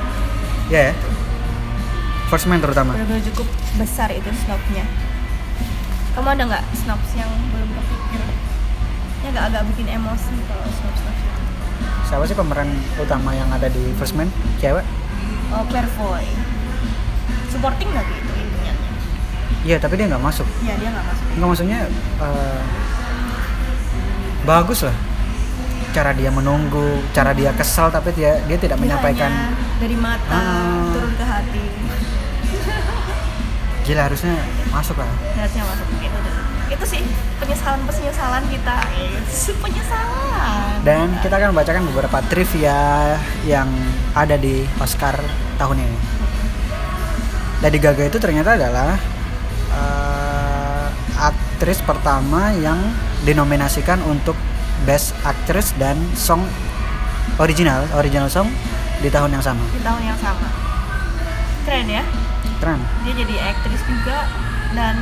ya 0.69 0.91
ya 0.91 0.95
First 2.27 2.51
Man 2.51 2.59
terutama 2.59 2.99
benar-benar 2.99 3.23
cukup 3.31 3.47
besar 3.79 4.11
itu 4.11 4.27
snobnya. 4.43 4.83
Kamu 6.19 6.29
ada 6.33 6.43
nggak 6.51 6.65
snobs 6.75 7.11
yang 7.15 7.31
belum 7.55 7.71
kepikir? 7.71 8.23
Ya 9.23 9.29
agak-agak 9.31 9.63
bikin 9.71 9.87
emosi 9.95 10.35
kalau 10.51 10.67
snobs-snobs 10.67 11.21
itu. 11.23 11.35
siapa 12.07 12.25
sih 12.27 12.35
pemeran 12.35 12.71
utama 12.99 13.31
yang 13.35 13.47
ada 13.51 13.67
di 13.71 13.95
First 13.99 14.19
Man 14.19 14.27
cewek 14.59 14.83
Oh, 15.55 15.63
Claire 15.71 15.87
Foy. 15.95 16.27
Supporting 17.55 17.87
lagi. 17.95 18.26
Iya 19.67 19.77
tapi 19.77 19.99
dia 19.99 20.07
nggak 20.07 20.23
masuk 20.23 20.47
Iya, 20.63 20.75
dia 20.79 20.89
nggak 20.89 21.05
masuk. 21.05 21.27
nggak 21.35 21.49
maksudnya 21.49 21.79
eh, 22.23 22.61
bagus 24.43 24.81
lah 24.81 24.97
cara 25.91 26.13
dia 26.13 26.29
menunggu 26.29 26.87
cara 27.11 27.33
dia 27.33 27.51
kesal 27.53 27.89
tapi 27.89 28.13
dia 28.13 28.39
dia 28.45 28.55
tidak 28.55 28.77
Dia 28.77 28.85
menyampaikan 28.85 29.33
dari 29.77 29.97
mata 29.97 30.29
Ah. 30.29 30.93
turun 30.93 31.13
ke 31.13 31.25
hati. 31.25 31.65
gila 33.85 34.03
harusnya 34.05 34.35
masuk 34.69 34.97
lah 34.97 35.09
Harusnya 35.35 35.63
masuk 35.65 35.87
itu. 35.97 36.19
Itu 36.67 36.83
sih 36.85 36.99
penyesalan-penyesalan 37.39 38.43
kita. 38.51 38.75
Yes, 38.93 39.55
penyesalan. 39.57 40.83
dan 40.83 41.15
kita 41.19 41.35
akan 41.37 41.49
membacakan 41.51 41.83
beberapa 41.87 42.19
trivia 42.27 42.79
yang 43.43 43.71
ada 44.13 44.35
di 44.35 44.63
Oscar 44.77 45.15
tahun 45.57 45.81
ini 45.81 45.99
Lady 47.59 47.79
Gaga 47.79 48.05
itu 48.05 48.19
ternyata 48.19 48.55
adalah 48.55 48.99
eh, 49.77 50.87
aktris 51.21 51.81
pertama 51.85 52.53
yang 52.57 52.81
dinominasikan 53.29 54.01
untuk 54.09 54.37
Best 54.85 55.17
Actress 55.25 55.73
dan 55.81 55.97
Song 56.13 56.45
Original 57.41 57.85
Original 57.97 58.29
Song 58.29 58.49
di 59.01 59.09
tahun 59.13 59.37
yang 59.37 59.45
sama 59.45 59.65
di 59.73 59.81
tahun 59.85 60.03
yang 60.05 60.19
sama. 60.21 60.49
Keren 61.69 61.87
ya. 61.91 62.05
keren 62.57 62.81
Dia 63.05 63.13
jadi 63.13 63.35
aktris 63.53 63.83
juga 63.85 64.25
dan 64.73 64.97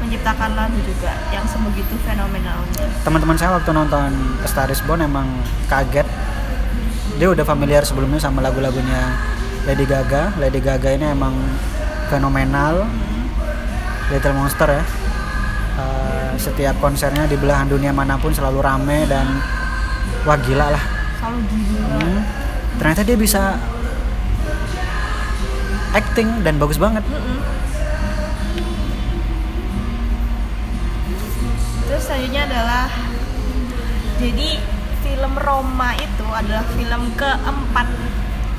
menciptakan 0.00 0.56
lagu 0.56 0.78
juga 0.80 1.12
yang 1.28 1.44
sebegitu 1.44 1.92
fenomenalnya. 2.08 2.88
teman-teman 3.04 3.36
saya 3.36 3.60
waktu 3.60 3.70
nonton 3.76 4.10
A 4.40 4.48
Star 4.48 4.72
Is 4.72 4.80
Born 4.88 5.04
emang 5.04 5.28
kaget 5.68 6.08
dia 7.20 7.28
udah 7.28 7.44
familiar 7.44 7.84
sebelumnya 7.84 8.16
sama 8.16 8.40
lagu-lagunya 8.40 9.12
Lady 9.68 9.84
Gaga 9.84 10.32
Lady 10.40 10.56
Gaga 10.64 10.96
ini 10.96 11.04
emang 11.12 11.36
fenomenal 12.08 12.88
Little 14.10 14.34
Monster 14.34 14.70
ya 14.70 14.84
Eh, 15.80 16.32
setiap 16.36 16.76
konsernya 16.76 17.24
di 17.24 17.38
belahan 17.38 17.64
dunia 17.64 17.94
mana 17.94 18.20
pun 18.20 18.34
selalu 18.34 18.60
rame 18.60 19.08
dan 19.08 19.24
wah 20.28 20.36
gila 20.36 20.68
lah 20.74 20.84
Selalu 21.16 21.38
gila. 21.48 21.96
Hmm. 21.96 22.20
ternyata 22.76 23.02
dia 23.06 23.16
bisa 23.16 23.56
acting 25.90 26.44
dan 26.44 26.60
bagus 26.60 26.76
banget 26.76 27.02
Mm-mm. 27.06 27.38
Terus 31.88 32.02
selanjutnya 32.06 32.42
adalah 32.46 32.86
jadi 34.20 34.48
film 35.00 35.32
Roma 35.34 35.96
itu 35.96 36.26
adalah 36.28 36.64
film 36.76 37.02
keempat 37.16 37.88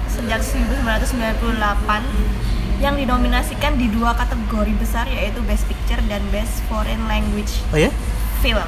sejak 0.09 0.41
1998 0.43 2.50
yang 2.81 2.97
dinominasikan 2.97 3.77
di 3.77 3.87
dua 3.87 4.11
kategori 4.11 4.73
besar 4.75 5.05
yaitu 5.05 5.37
Best 5.45 5.69
Picture 5.69 6.01
dan 6.09 6.21
Best 6.29 6.65
Foreign 6.65 7.05
Language 7.05 7.61
oh 7.69 7.77
ya 7.77 7.93
Film. 8.41 8.65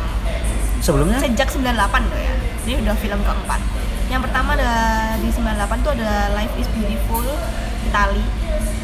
Sebelumnya? 0.80 1.18
Sejak 1.18 1.49
98 1.49 1.66
loh 2.05 2.20
ya. 2.20 2.34
Ini 2.61 2.74
udah 2.80 2.93
film 2.93 3.18
keempat. 3.20 3.57
Yang 4.05 4.30
pertama 4.30 4.53
ada 4.53 4.72
di 5.18 5.34
98 5.34 5.49
tuh 5.82 5.91
ada 5.97 6.30
Life 6.32 6.53
is 6.55 6.70
Beautiful 6.70 7.26
Itali. 7.84 8.22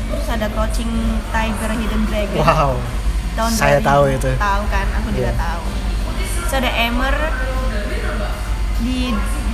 Terus 0.10 0.28
ada 0.28 0.50
Crouching 0.50 0.90
Tiger 1.30 1.72
Hidden 1.72 2.02
Dragon. 2.10 2.42
Wow. 2.42 2.74
Tahun 3.38 3.52
saya 3.54 3.78
2000. 3.78 3.86
tahu 3.86 4.04
itu. 4.10 4.32
Tahu 4.34 4.64
kan? 4.66 4.88
Aku 4.98 5.08
juga 5.14 5.30
Iya. 5.30 5.38
tahu. 5.38 5.64
Terus 6.42 6.54
ada 6.58 6.72
Emer 6.74 7.16
di 8.80 9.00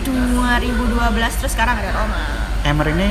2012 0.05 1.36
terus 1.36 1.51
sekarang 1.51 1.76
ada 1.76 1.91
Roma. 1.91 2.23
Emer 2.63 2.88
ini 2.95 3.09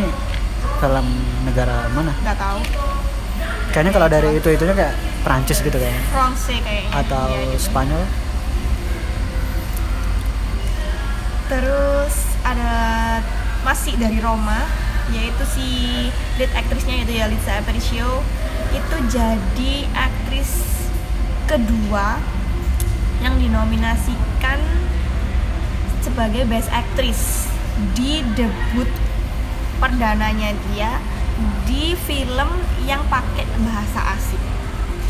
film 0.85 1.07
negara 1.49 1.89
mana? 1.97 2.13
Nggak 2.21 2.37
tahu. 2.37 2.61
Kayaknya 3.73 3.93
kalau 3.97 4.09
dari 4.13 4.29
itu 4.37 4.49
itunya 4.53 4.75
kayak 4.77 4.95
Prancis 5.25 5.59
gitu 5.65 5.73
kayaknya. 5.73 6.05
France 6.13 6.45
kayaknya. 6.53 6.93
Atau 6.93 7.25
Iya, 7.33 7.41
gitu. 7.57 7.65
Spanyol. 7.73 8.03
Terus 11.49 12.15
ada 12.45 12.75
masih 13.65 13.97
dari 13.97 14.21
Roma 14.21 14.61
yaitu 15.13 15.45
si 15.49 15.69
lead 16.41 16.53
aktrisnya 16.53 17.01
yaitu 17.01 17.17
Yalitza 17.17 17.65
Aparicio. 17.65 18.21
Itu 18.77 18.97
jadi 19.09 19.89
aktris 19.97 20.65
kedua 21.49 22.21
yang 23.25 23.41
dinominasikan 23.41 24.61
sebagai 26.05 26.45
best 26.45 26.69
actress 26.69 27.49
di 27.97 28.21
debut 28.37 28.89
perdananya 29.85 30.57
dia 30.73 30.97
di 31.69 31.93
film 32.09 32.49
yang 32.89 33.05
pakai 33.13 33.45
bahasa 33.69 34.17
asing. 34.17 34.41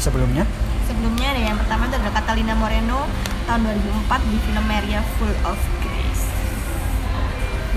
Sebelumnya? 0.03 0.43
Sebelumnya 0.91 1.31
ada 1.31 1.43
yang 1.47 1.55
pertama 1.63 1.87
itu 1.87 1.95
ada 1.95 2.11
Catalina 2.11 2.59
Moreno 2.59 3.07
tahun 3.47 3.71
2004 3.71 4.31
di 4.35 4.37
film 4.43 4.65
Maria 4.67 5.01
Full 5.15 5.35
of 5.47 5.61
Grace. 5.79 6.27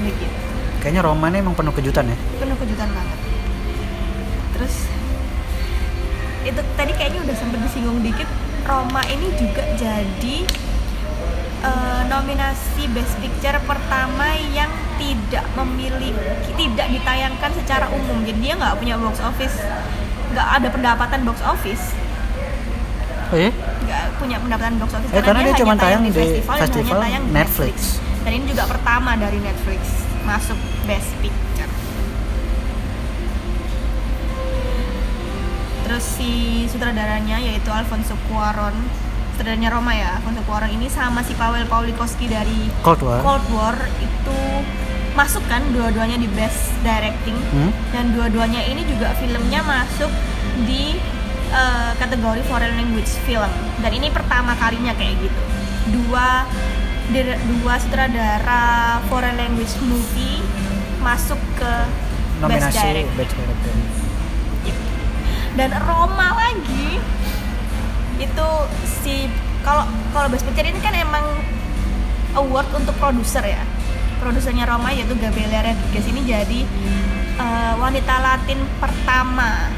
Begitu. 0.02 0.38
Kayaknya 0.82 1.02
Roma 1.06 1.30
ini 1.30 1.38
emang 1.46 1.54
penuh 1.54 1.70
kejutan 1.70 2.10
ya? 2.10 2.18
Penuh 2.42 2.58
kejutan 2.58 2.90
banget. 2.90 3.20
Terus 4.58 4.76
itu 6.50 6.62
tadi 6.74 6.92
kayaknya 6.98 7.22
udah 7.30 7.36
sempat 7.38 7.62
disinggung 7.62 8.02
dikit 8.02 8.30
Roma 8.66 9.06
ini 9.06 9.38
juga 9.38 9.62
jadi 9.78 10.50
eh, 11.64 12.02
nominasi 12.10 12.90
Best 12.94 13.16
Picture 13.18 13.58
pertama 13.66 14.36
yang 14.54 14.70
tidak 14.98 15.46
memiliki 15.54 16.52
tidak 16.58 16.88
ditayangkan 16.90 17.52
secara 17.54 17.86
umum. 17.94 18.26
Jadi 18.26 18.40
dia 18.42 18.54
nggak 18.58 18.76
punya 18.82 18.96
box 18.98 19.22
office. 19.22 19.58
Nggak 20.34 20.48
ada 20.62 20.68
pendapatan 20.74 21.20
box 21.26 21.38
office. 21.46 21.94
Oh 23.28 23.38
iya? 23.38 23.52
Nggak 23.86 24.04
punya 24.18 24.38
pendapatan 24.42 24.76
box 24.82 24.90
office. 24.98 25.12
Eh, 25.14 25.22
karena 25.24 25.40
dia 25.46 25.54
hanya 25.54 25.62
cuma 25.62 25.74
tayang 25.78 26.04
di 26.04 26.12
festival, 26.12 26.56
dan 26.58 26.62
festival 26.68 26.98
hanya 26.98 27.04
tayang 27.06 27.24
di 27.24 27.32
Netflix. 27.34 27.76
dan 28.28 28.32
ini 28.36 28.46
juga 28.52 28.68
pertama 28.68 29.16
dari 29.16 29.40
Netflix 29.40 29.82
masuk 30.28 30.60
Best 30.84 31.08
Picture. 31.24 31.72
Terus 35.88 36.04
si 36.04 36.32
sutradaranya 36.68 37.40
yaitu 37.40 37.72
Alfonso 37.72 38.20
Cuarón 38.28 38.76
sutradaranya 39.38 39.70
Roma 39.70 39.94
ya. 39.94 40.18
Alfonso 40.18 40.42
Cuarón 40.50 40.74
ini 40.74 40.90
sama 40.90 41.22
si 41.22 41.38
Paweł 41.38 41.70
Pawlikowski 41.70 42.26
dari 42.26 42.74
Cold 42.82 43.06
War. 43.06 43.22
Cold 43.22 43.46
War 43.54 43.78
itu 44.02 44.40
masuk 45.14 45.46
kan 45.46 45.62
dua-duanya 45.70 46.18
di 46.18 46.26
Best 46.34 46.74
Directing. 46.82 47.38
Hmm? 47.54 47.70
dan 47.94 48.18
dua-duanya 48.18 48.66
ini 48.66 48.82
juga 48.90 49.14
filmnya 49.22 49.62
masuk 49.62 50.10
di 50.66 50.98
eh, 51.54 51.92
kategori 52.02 52.42
foreign 52.50 52.82
language 52.82 53.14
film. 53.30 53.54
Dan 53.78 53.94
ini 53.94 54.10
pertama 54.10 54.58
kalinya 54.58 54.98
kayak 54.98 55.22
gitu. 55.22 55.42
Dua 56.02 56.42
dua 57.62 57.74
sutradara 57.78 58.98
foreign 59.06 59.38
language 59.38 59.78
movie 59.86 60.42
masuk 61.06 61.38
ke 61.62 61.72
Best 62.42 62.42
nominasi 62.42 62.74
Directing. 62.74 63.14
Best 63.22 63.34
Director 63.38 63.74
dan 65.58 65.74
Roma 65.82 66.38
lagi 66.38 67.02
itu 68.18 68.48
si 69.04 69.30
kalau 69.62 69.86
kalau 70.14 70.28
Best 70.32 70.46
Picture 70.48 70.68
ini 70.68 70.80
kan 70.80 70.94
emang 70.98 71.24
award 72.38 72.68
untuk 72.78 72.96
produser 72.98 73.44
ya. 73.46 73.62
Produsernya 74.18 74.66
Roma 74.66 74.90
yaitu 74.94 75.14
Gabriela 75.18 75.62
Rodriguez 75.62 76.06
ini 76.10 76.22
jadi 76.26 76.60
eh, 77.38 77.74
wanita 77.78 78.16
Latin 78.22 78.60
pertama 78.82 79.70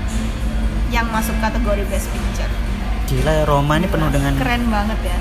yang 0.89 1.05
masuk 1.11 1.35
kategori 1.43 1.83
Best 1.91 2.07
Picture. 2.09 2.51
Gila 3.09 3.31
ya 3.41 3.43
Roma 3.45 3.81
ini 3.81 3.87
penuh 3.89 4.09
dengan 4.13 4.33
keren 4.37 4.69
banget 4.71 4.99
ya. 5.03 5.17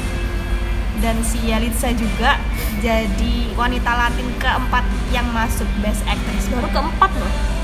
Dan 0.98 1.22
si 1.22 1.38
Yalitza 1.46 1.94
juga 1.94 2.42
jadi 2.82 3.54
wanita 3.54 3.90
Latin 3.94 4.28
keempat 4.42 4.82
yang 5.14 5.26
masuk 5.30 5.66
Best 5.82 6.02
Actress. 6.06 6.50
Baru 6.50 6.68
keempat 6.70 7.10
loh 7.18 7.57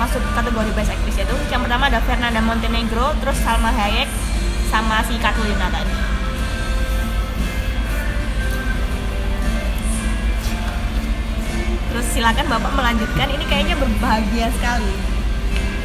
masuk 0.00 0.24
kategori 0.32 0.70
Best 0.72 0.96
Actress 0.96 1.20
itu 1.20 1.36
yang 1.52 1.60
pertama 1.60 1.92
ada 1.92 2.00
Fernanda 2.00 2.40
Montenegro 2.40 3.12
terus 3.20 3.36
Salma 3.44 3.68
Hayek 3.68 4.08
sama 4.72 5.04
si 5.04 5.20
Katrina 5.20 5.68
tadi. 5.68 6.20
Terus 11.90 12.06
silakan 12.14 12.46
bapak 12.46 12.70
melanjutkan. 12.78 13.26
Ini 13.34 13.44
kayaknya 13.50 13.74
berbahagia 13.74 14.46
sekali. 14.56 14.94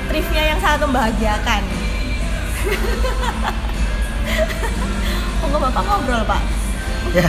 Trivia 0.05 0.53
yang 0.53 0.61
sangat 0.61 0.85
membahagiakan. 0.85 1.61
Monggo 5.41 5.57
bapak 5.59 5.81
ngobrol 5.81 6.21
pak. 6.29 6.41
Ya. 7.17 7.25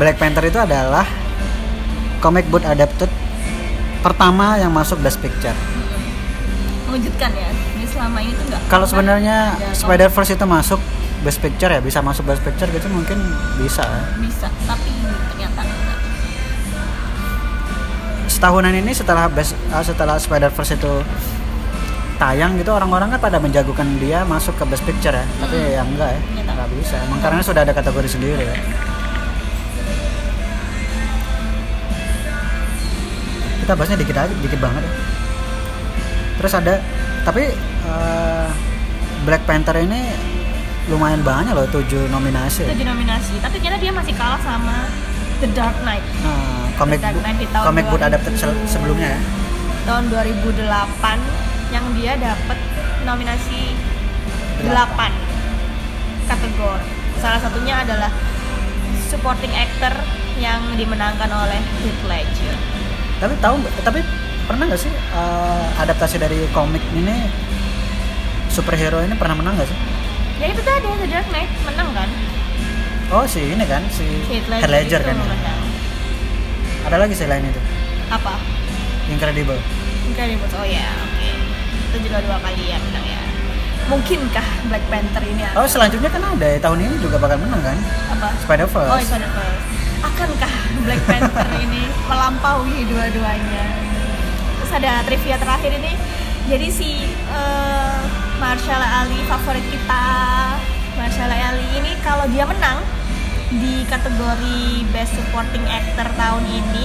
Black 0.00 0.16
Panther 0.16 0.48
itu 0.48 0.56
adalah 0.56 1.04
comic 2.24 2.48
book 2.48 2.64
adapted 2.64 3.12
pertama 4.00 4.56
yang 4.56 4.72
masuk 4.72 4.96
Best 5.04 5.20
Picture. 5.20 5.54
Mengejutkan 6.88 7.30
ya 7.36 7.48
ini 7.52 7.86
selama 7.86 8.18
ini 8.24 8.32
tuh 8.34 8.44
nggak 8.50 8.60
kalau 8.66 8.86
sebenarnya 8.88 9.54
Spider 9.76 10.08
Verse 10.10 10.32
itu 10.34 10.46
masuk 10.48 10.80
Best 11.20 11.38
Picture 11.38 11.70
ya 11.70 11.80
bisa 11.84 12.00
masuk 12.00 12.24
Best 12.26 12.42
Picture 12.42 12.68
gitu 12.72 12.88
mungkin 12.88 13.20
bisa 13.60 13.84
ya. 13.84 14.02
bisa 14.18 14.48
tapi 14.64 14.90
ternyata 15.30 15.60
enggak 15.62 15.98
setahunan 18.30 18.72
ini 18.72 18.96
setelah 18.96 19.28
best, 19.28 19.52
uh, 19.68 19.84
setelah 19.84 20.16
Spider 20.16 20.48
Verse 20.48 20.72
itu 20.74 20.92
tayang 22.16 22.56
gitu 22.60 22.72
orang-orang 22.72 23.16
kan 23.16 23.20
pada 23.20 23.40
menjagokan 23.40 23.96
dia 24.00 24.24
masuk 24.28 24.56
ke 24.56 24.64
Best 24.68 24.84
Picture 24.84 25.12
ya. 25.12 25.24
Tapi 25.40 25.56
ya 25.56 25.82
enggak 25.84 26.10
ya 26.16 26.20
Ternyata. 26.20 26.50
nggak 26.56 26.68
bisa. 26.80 26.96
Emang 27.04 27.20
karena 27.20 27.40
sudah 27.40 27.62
ada 27.64 27.72
kategori 27.76 28.08
sendiri 28.08 28.44
ya 28.44 28.56
kita 33.70 33.78
bahasnya 33.78 34.02
dikit 34.02 34.18
aja 34.18 34.34
dikit 34.42 34.58
banget 34.58 34.82
ya 34.82 34.92
terus 36.42 36.52
ada 36.58 36.82
tapi 37.22 37.54
uh, 37.86 38.50
Black 39.22 39.46
Panther 39.46 39.78
ini 39.78 40.10
lumayan 40.90 41.22
banyak 41.22 41.54
loh 41.54 41.70
tujuh 41.70 42.10
nominasi 42.10 42.66
ya. 42.66 42.74
tujuh 42.74 42.82
nominasi 42.82 43.38
tapi 43.38 43.62
ternyata 43.62 43.78
dia 43.78 43.94
masih 43.94 44.10
kalah 44.18 44.42
sama 44.42 44.90
The 45.38 45.54
Dark 45.54 45.78
Knight 45.86 46.02
Nah, 46.02 46.66
comic 46.82 46.98
Dark 46.98 47.14
book, 47.14 47.22
Knight 47.22 47.38
di 47.38 47.46
tahun 47.46 47.64
comic 47.70 47.84
book 47.94 48.02
2000. 48.02 48.08
adapted 48.10 48.34
sebelumnya 48.66 49.08
ya 49.14 49.20
tahun 49.86 50.04
2008 50.18 51.70
yang 51.70 51.84
dia 51.94 52.12
dapat 52.18 52.58
nominasi 53.06 53.78
Delapan. 54.66 55.14
8 56.26 56.26
kategori 56.26 56.86
salah 57.22 57.38
satunya 57.38 57.86
adalah 57.86 58.10
supporting 59.06 59.54
actor 59.54 59.94
yang 60.42 60.58
dimenangkan 60.74 61.30
oleh 61.30 61.62
Heath 61.86 62.02
Ledger 62.10 62.69
tapi 63.20 63.34
tahu 63.38 63.54
nggak- 63.60 63.76
tapi 63.84 64.00
pernah 64.48 64.64
nggak 64.66 64.80
sih 64.80 64.90
uh, 65.14 65.66
adaptasi 65.78 66.16
dari 66.16 66.40
komik 66.50 66.82
ini 66.90 67.28
superhero 68.50 68.98
ini 69.04 69.14
pernah 69.14 69.38
menang 69.38 69.54
nggak 69.60 69.68
sih? 69.68 69.78
Ya 70.40 70.46
itu 70.50 70.62
tadi 70.64 70.88
The 70.88 71.06
Dark 71.06 71.28
Knight 71.30 71.50
menang 71.68 71.88
kan? 71.92 72.08
Oh 73.12 73.24
si 73.28 73.54
ini 73.54 73.62
kan 73.68 73.84
si 73.92 74.06
Heath 74.26 74.48
Ledger 74.48 75.02
itu 75.02 75.06
kan 75.06 75.16
ya. 75.20 75.54
ada 76.88 76.96
lagi 76.96 77.14
selain 77.14 77.44
itu? 77.44 77.60
Apa? 78.10 78.40
Incredible. 79.06 79.60
Incredible. 80.08 80.48
Oh 80.56 80.66
ya 80.66 80.88
oke. 80.88 81.30
Itu 81.92 81.96
juga 82.08 82.18
dua 82.24 82.36
kali 82.40 82.72
ya 82.72 82.78
menang 82.80 83.06
ya. 83.06 83.20
Mungkinkah 83.90 84.46
Black 84.70 84.84
Panther 84.86 85.22
ini 85.26 85.42
oh 85.58 85.66
selanjutnya 85.66 86.10
kan 86.10 86.22
ada 86.22 86.46
ya, 86.46 86.58
tahun 86.62 86.78
ini 86.88 86.94
juga 87.02 87.18
bakal 87.18 87.38
menang 87.42 87.62
kan? 87.62 87.76
Apa? 88.16 88.28
Spider 88.42 88.66
oh 88.66 88.74
Verse 88.74 89.06
itu 89.06 89.14
ada 89.18 89.28
first. 89.28 89.69
Akankah 90.00 90.54
Black 90.84 91.02
Panther 91.04 91.48
ini 91.60 91.88
melampaui 92.08 92.84
dua-duanya? 92.88 93.64
Terus 94.60 94.72
ada 94.76 95.04
trivia 95.04 95.36
terakhir 95.36 95.72
ini. 95.76 95.92
Jadi 96.48 96.68
si 96.72 96.90
eh, 97.06 98.00
Marshall 98.40 98.80
Ali 98.80 99.20
favorit 99.28 99.62
kita 99.68 100.04
Marshall 100.96 101.30
Ali 101.30 101.66
ini 101.76 101.92
kalau 102.00 102.26
dia 102.32 102.48
menang 102.48 102.80
di 103.50 103.84
kategori 103.86 104.88
Best 104.90 105.14
Supporting 105.14 105.62
Actor 105.68 106.08
tahun 106.16 106.44
ini 106.48 106.84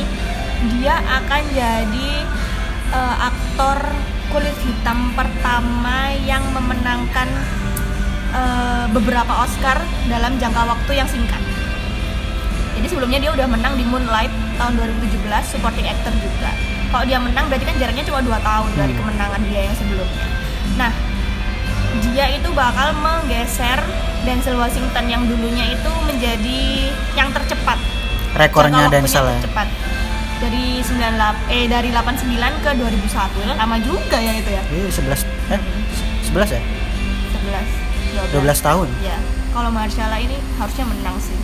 dia 0.76 1.00
akan 1.00 1.44
jadi 1.56 2.12
eh, 2.94 3.16
aktor 3.22 3.80
kulit 4.34 4.58
hitam 4.68 5.16
pertama 5.16 6.12
yang 6.28 6.44
memenangkan 6.52 7.30
eh, 8.36 8.86
beberapa 8.92 9.48
Oscar 9.48 9.80
dalam 10.12 10.36
jangka 10.36 10.64
waktu 10.68 10.92
yang 11.00 11.08
singkat 11.08 11.45
Jadi 12.76 12.86
sebelumnya 12.86 13.20
dia 13.20 13.32
udah 13.32 13.48
menang 13.48 13.74
di 13.74 13.84
Moonlight 13.84 14.30
tahun 14.56 14.74
2017 14.76 15.24
supporting 15.48 15.86
actor 15.86 16.12
juga. 16.14 16.52
Kalau 16.88 17.04
dia 17.04 17.18
menang 17.18 17.46
berarti 17.48 17.66
kan 17.66 17.76
jaraknya 17.76 18.04
cuma 18.04 18.20
2 18.20 18.36
tahun 18.38 18.70
dari 18.74 18.92
Hmm. 18.92 19.00
kemenangan 19.02 19.42
dia 19.44 19.62
yang 19.64 19.76
sebelumnya. 19.76 20.26
Nah, 20.76 20.92
dia 22.04 22.26
itu 22.30 22.50
bakal 22.52 22.92
menggeser 22.96 23.80
Denzel 24.22 24.56
Washington 24.56 25.06
yang 25.06 25.24
dulunya 25.24 25.72
itu 25.72 25.92
menjadi 26.04 26.62
yang 27.14 27.30
tercepat. 27.30 27.78
Rekornya 28.34 28.90
Denzel 28.90 29.24
ya. 29.24 29.38
tercepat. 29.38 29.68
Dari 30.36 30.84
98 30.84 31.48
eh 31.48 31.66
dari 31.66 31.90
89 31.90 32.28
ke 32.60 32.70
2001 32.74 33.40
ya. 33.42 33.54
Lama 33.56 33.78
juga 33.80 34.18
ya 34.18 34.34
itu 34.36 34.50
ya. 34.50 34.62
Iya 34.68 34.90
11 34.92 35.24
eh 35.50 35.62
11 36.26 36.50
ya? 36.52 36.62
11 37.32 38.34
12 38.34 38.60
tahun. 38.62 38.88
Ya, 39.00 39.16
kalau 39.52 39.70
Marshalla 39.70 40.18
ini 40.18 40.36
harusnya 40.56 40.86
menang 40.86 41.16
sih. 41.20 41.36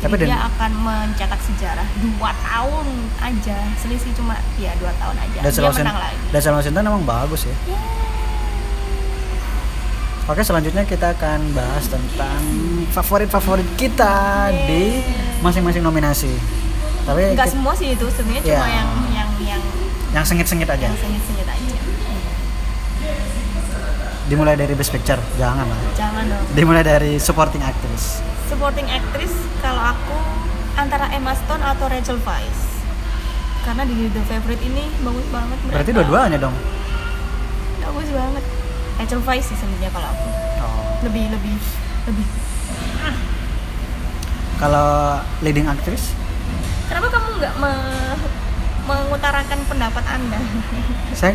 Tapi 0.00 0.14
dia 0.16 0.32
Dan- 0.32 0.48
akan 0.48 0.70
mencetak 0.80 1.40
sejarah 1.44 1.84
dua 2.00 2.32
tahun 2.40 2.86
aja, 3.20 3.58
selisih 3.76 4.16
cuma 4.16 4.32
ya 4.56 4.72
dua 4.80 4.92
tahun 4.96 5.12
aja. 5.14 5.38
Denzel 5.42 5.62
dia 5.62 5.76
menang 5.78 5.98
lagi. 5.98 6.16
Denzel 6.32 6.54
Washington 6.54 6.82
emang 6.86 7.04
bagus 7.04 7.44
ya. 7.44 7.56
Ya, 7.66 7.80
Oke 10.24 10.40
selanjutnya 10.40 10.86
kita 10.86 11.10
akan 11.12 11.52
bahas 11.52 11.84
tentang 11.84 12.38
favorit-favorit 12.88 13.66
kita 13.74 14.48
di 14.64 15.02
masing-masing 15.40 15.82
nominasi. 15.82 16.30
Tapi 17.02 17.34
nggak 17.34 17.50
semua 17.50 17.74
sih 17.74 17.92
itu 17.92 18.06
sebenarnya 18.08 18.42
cuma 18.46 18.62
Ya. 18.62 18.72
yang 18.72 18.88
yang 19.10 19.30
yang 19.42 19.62
yang 20.12 20.24
sengit-sengit 20.24 20.70
aja. 20.70 20.86
yang 20.86 20.94
sengit-sengit 20.94 21.44
aja. 21.44 21.76
Dimulai 24.28 24.54
dari 24.54 24.72
Best 24.72 24.94
Picture, 24.94 25.18
jangan 25.34 25.66
lah. 25.66 25.80
Jangan 25.92 26.22
dong. 26.22 26.44
Dimulai 26.54 26.86
dari 26.86 27.18
supporting 27.18 27.60
actress. 27.60 28.22
Supporting 28.50 28.86
actress 28.86 29.30
kalau 29.58 29.80
aku 29.86 30.16
antara 30.74 31.06
Emma 31.08 31.32
Stone 31.32 31.62
atau 31.62 31.86
Rachel 31.86 32.18
Weisz. 32.20 32.82
Karena 33.60 33.84
di 33.84 34.08
The 34.08 34.22
Favorite 34.26 34.58
ini 34.60 34.90
bagus 35.00 35.26
banget 35.28 35.58
mereka. 35.60 35.74
Berarti 35.76 35.90
dua-duanya 35.92 36.38
dong. 36.40 36.56
Bagus 37.80 38.08
banget. 38.10 38.44
Rachel 38.96 39.22
Weisz 39.22 39.46
sih 39.46 39.56
sebenarnya 39.56 39.90
kalau 39.90 40.08
aku. 40.08 40.26
Oh. 40.60 40.82
Lebih 41.00 41.30
lebih 41.30 41.54
lebih 42.04 42.26
Kalau 44.58 44.88
leading 45.40 45.64
actress, 45.64 46.12
Kenapa 46.84 47.08
kamu 47.08 47.28
nggak 47.38 47.54
me- 47.56 48.18
mengutarakan 48.82 49.58
pendapat 49.64 50.04
anda? 50.04 50.36
saya 51.14 51.32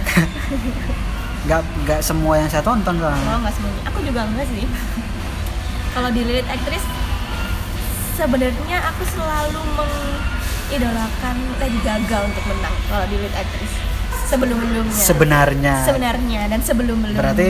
nggak 1.46 1.62
nggak 1.82 2.00
semua 2.02 2.38
yang 2.38 2.46
saya 2.46 2.62
tonton 2.62 2.94
Oh 2.94 3.02
soalnya. 3.02 3.40
nggak 3.40 3.54
semuanya. 3.56 3.82
Aku 3.88 4.00
juga 4.04 4.22
enggak 4.26 4.46
sih. 4.48 4.68
Kalau 5.90 6.10
di 6.12 6.22
lead 6.22 6.46
actress, 6.46 6.84
sebenarnya 8.16 8.78
aku 8.90 9.04
selalu 9.12 9.62
mengidolakan 9.76 11.36
Lady 11.60 11.80
Gaga 11.84 12.18
untuk 12.26 12.44
menang 12.48 12.76
kalau 12.88 13.06
di 13.12 13.16
lead 13.20 13.36
actress 13.36 13.74
sebelum 14.26 14.58
sebelumnya. 14.58 15.04
Sebenarnya. 15.04 15.76
Sebenarnya 15.86 16.42
dan 16.50 16.60
sebelum 16.64 16.98
sebelumnya. 17.04 17.20
Berarti 17.22 17.50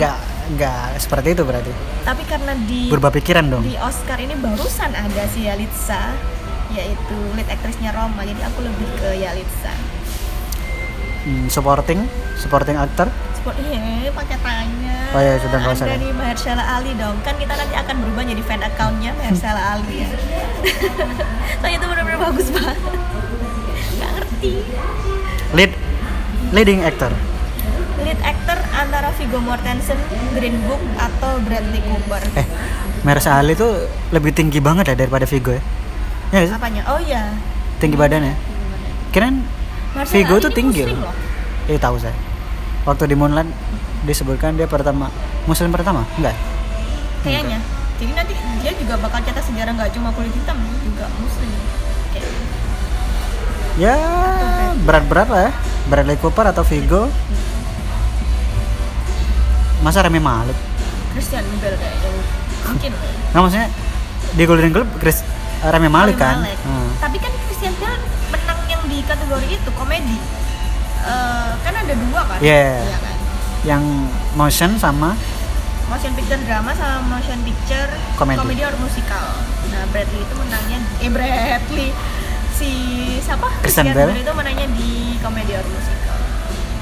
nggak 0.00 0.16
nggak 0.56 0.86
seperti 0.98 1.28
itu 1.36 1.42
berarti. 1.44 1.72
Tapi 2.02 2.22
karena 2.24 2.52
di 2.66 2.80
Berubah 2.88 3.12
pikiran 3.12 3.44
dong. 3.46 3.62
di 3.62 3.76
Oscar 3.78 4.18
ini 4.18 4.34
barusan 4.38 4.90
ada 4.90 5.22
si 5.30 5.46
Yalitza 5.46 6.16
yaitu 6.74 7.16
lead 7.38 7.46
aktrisnya 7.46 7.94
Roma 7.94 8.26
jadi 8.26 8.42
aku 8.42 8.58
lebih 8.66 8.88
ke 8.98 9.22
Yalitza 9.22 9.70
Hmm, 11.26 11.50
supporting, 11.50 12.06
supporting 12.38 12.78
actor. 12.78 13.10
Sport 13.46 13.62
iya 13.62 14.10
pakai 14.10 14.38
tanya 14.42 14.98
Oh 15.14 15.22
iya, 15.22 15.38
sudah 15.38 15.58
nggak 15.62 15.78
usah. 15.78 15.86
dari 15.86 16.10
Mahershala 16.10 16.64
Ali 16.66 16.98
dong 16.98 17.14
kan 17.22 17.38
kita 17.38 17.54
nanti 17.54 17.78
akan 17.78 17.94
berubah 18.02 18.26
jadi 18.26 18.42
fan 18.42 18.58
accountnya 18.58 19.14
Mahershala 19.14 19.62
Ali 19.78 20.02
ya 20.02 20.08
soalnya 21.62 21.78
itu 21.78 21.86
benar-benar 21.86 22.18
bagus 22.26 22.50
banget 22.50 22.74
nggak 23.94 24.10
ngerti 24.18 24.52
Lead 25.54 25.72
leading 26.50 26.82
actor. 26.82 27.14
lead 28.02 28.18
actor 28.20 28.58
antara 28.74 29.14
Viggo 29.14 29.38
Mortensen, 29.38 29.94
Green 30.34 30.58
Book 30.66 30.82
atau 30.98 31.38
Bradley 31.38 31.86
Cooper 31.86 32.26
Eh, 32.34 32.46
Mahershala 33.06 33.46
Ali 33.46 33.54
tuh 33.54 33.78
lebih 34.10 34.34
tinggi 34.34 34.58
banget 34.58 34.90
ya 34.90 34.98
daripada 34.98 35.22
Vigo 35.22 35.54
ya. 35.54 35.62
Ya 36.34 36.42
sih? 36.42 36.50
apanya 36.50 36.82
oh 36.90 36.98
iya 36.98 37.30
Tinggi 37.78 37.94
badannya. 37.94 38.34
Mahershala 39.14 40.10
Vigo 40.10 40.34
tuh 40.42 40.50
tinggi 40.50 40.82
loh. 40.82 41.14
Iya 41.70 41.78
tahu 41.78 41.94
saya. 42.02 42.25
Waktu 42.86 43.10
di 43.10 43.16
Moonlight 43.18 43.50
disebutkan 44.02 44.54
dia 44.54 44.64
pertama 44.64 45.10
Muslim 45.44 45.70
pertama, 45.70 46.06
enggak? 46.16 46.36
kayaknya 47.22 47.58
jadi 47.98 48.12
nanti 48.14 48.32
dia 48.62 48.70
juga 48.78 48.94
bakal 49.02 49.18
cetak 49.18 49.42
sejarah 49.42 49.74
nggak 49.74 49.90
cuma 49.90 50.14
kulit 50.14 50.30
hitam 50.30 50.54
juga 50.84 51.10
muslim 51.18 51.50
Kayak 52.14 52.30
Ya 53.76 53.96
berat 54.86 55.04
berapa 55.04 55.34
ya? 55.36 55.50
Bradley 55.90 56.16
Cooper 56.16 56.46
atau 56.46 56.62
Vigo? 56.62 57.10
Masa 59.82 60.00
Rami 60.00 60.16
Malek? 60.16 60.54
Christian 61.12 61.42
Bale 61.58 61.74
kayaknya 61.74 62.08
mungkin 62.64 62.90
Nggak 63.34 63.42
maksudnya 63.42 63.68
di 64.32 64.42
Golden 64.44 64.70
Globe 64.70 64.90
Chris 64.96 65.26
Rami 65.60 65.90
Malek 65.90 66.14
kan? 66.14 66.40
Malek. 66.40 66.58
Hmm. 66.62 66.90
tapi 67.02 67.16
kan 67.18 67.32
Christian 67.48 67.74
Bale 67.76 67.98
menang 68.30 68.60
yang 68.70 68.82
di 68.86 68.98
kategori 69.02 69.46
itu 69.50 69.70
komedi 69.74 70.16
Eh, 71.06 71.50
kan 71.56 71.72
ada 71.72 71.94
dua 71.96 72.20
kan? 72.24 72.38
Iya. 72.40 72.82
Iya 72.82 72.98
kan? 72.98 73.14
Yang 73.62 73.82
motion 74.34 74.70
sama? 74.76 75.10
Motion 75.86 76.12
picture 76.12 76.42
drama 76.42 76.70
sama 76.72 76.98
motion 77.08 77.38
picture 77.40 77.90
Komedi. 78.16 78.58
or 78.60 78.74
musikal 78.76 79.26
nah 79.66 79.82
Bradley 79.88 80.18
itu 80.18 80.34
menangnya 80.34 80.78
eh 80.98 81.08
Bradley 81.08 81.88
si 82.52 82.70
siapa? 83.18 83.46
Christian 83.60 83.90
Bale. 83.92 84.10
itu 84.12 84.32
menangnya 84.32 84.66
di 84.72 84.90
komedi 85.20 85.52
or 85.52 85.62
musikal 85.64 86.18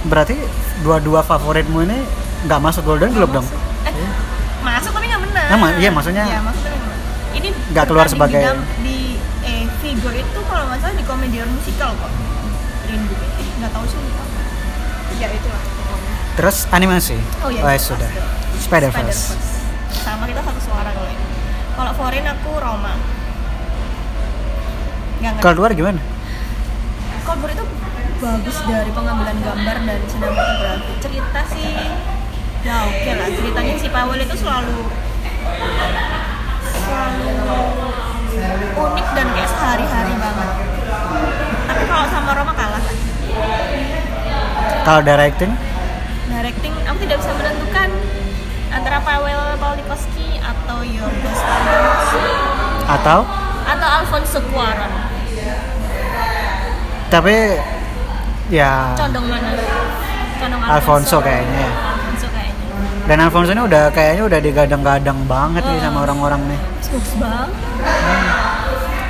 berarti 0.04 0.36
dua-dua 0.80 1.20
favoritmu 1.20 1.80
ini 1.82 2.00
nggak 2.44 2.60
masuk 2.60 2.80
Golden 2.82 3.12
Globe 3.12 3.32
dong? 3.34 3.46
eh 3.84 3.92
masuk 4.62 4.88
tapi 4.90 5.04
nggak 5.06 5.22
menang. 5.22 5.48
Nah, 5.50 5.70
iya, 5.74 5.90
maksudnya- 5.90 6.24
Iya, 6.26 6.40
menang. 6.40 6.80
ini 7.34 7.48
Nggak 7.70 7.84
keluar 7.86 8.06
sebagai- 8.06 8.36
di, 8.36 8.46
dam- 8.46 8.68
di 8.80 8.98
eh 9.42 9.64
Vigo 9.78 10.10
itu 10.10 10.38
kalau 10.42 10.64
nggak 10.66 10.80
salah 10.80 10.94
di 10.94 11.04
komedi 11.04 11.36
or 11.38 11.48
musikal 11.50 11.92
kok 11.94 12.08
Eh 12.94 13.46
nggak 13.58 13.70
tahu 13.70 13.84
sih 13.84 13.98
ya 15.14 15.28
itulah 15.30 15.62
pokoknya 15.62 16.12
Terus 16.34 16.56
animasi? 16.70 17.14
oh 17.40 17.50
iya 17.50 17.62
ya 17.62 17.66
jelas 17.66 17.82
sudah. 17.86 18.10
dong. 18.10 18.26
Spider-Verse. 18.58 19.22
sama 19.94 20.24
kita 20.26 20.42
satu 20.42 20.60
suara 20.60 20.90
kalau 20.90 21.06
ini 21.06 21.24
kalau 21.74 21.92
foreign 21.94 22.26
aku 22.26 22.50
Roma 22.54 22.94
Kalau 25.40 25.56
luar 25.56 25.72
gimana? 25.72 25.96
Coldplay 27.24 27.56
itu 27.56 27.64
bagus 28.20 28.56
dari 28.64 28.90
pengambilan 28.92 29.36
gambar 29.38 29.76
dan 29.82 30.00
sinematografi 30.04 30.92
cerita 31.00 31.40
sih 31.48 31.72
ya 32.60 32.76
oke 32.84 33.10
lah 33.12 33.28
ceritanya 33.28 33.74
si 33.76 33.88
Powell 33.88 34.20
itu 34.20 34.36
selalu 34.36 34.78
selalu 36.68 37.28
unik 38.74 39.06
dan 39.12 39.26
kayak 39.32 39.50
sehari-hari 39.50 40.14
banget 40.16 40.50
kalau 41.86 42.06
sama 42.08 42.30
Roma 42.32 42.52
kalah 42.52 42.80
kan 42.80 42.96
Kalau 44.82 45.00
directing? 45.00 45.52
directing 46.26 46.72
aku 46.84 46.98
tidak 47.00 47.16
bisa 47.18 47.32
menentukan 47.32 47.88
antara 48.68 48.98
Paweł 49.00 49.40
Pawlikowski 49.56 50.28
atau 50.36 50.78
Yorgos 50.82 51.40
Lanthimos 51.40 52.10
Atau? 52.86 53.20
atau 53.64 53.88
Alfonso 53.94 54.38
Cuarón 54.46 54.92
Tapi 57.08 57.34
ya 58.48 58.92
condong 58.94 59.24
mana 59.24 59.50
condong 60.36 60.60
Alfonso 60.62 61.16
kayaknya. 61.18 61.64
Alfonso 61.64 62.26
kayaknya 62.28 62.68
Dan 63.04 63.18
Alfonso 63.20 63.50
ini 63.52 63.62
udah 63.62 63.82
kayaknya 63.88 64.22
udah 64.26 64.40
digadang-gadang 64.42 65.18
banget 65.24 65.62
nih 65.62 65.80
sama 65.80 66.04
orang-orang 66.04 66.40
nih. 66.46 66.60
bagus 66.84 67.12
banget 67.16 67.50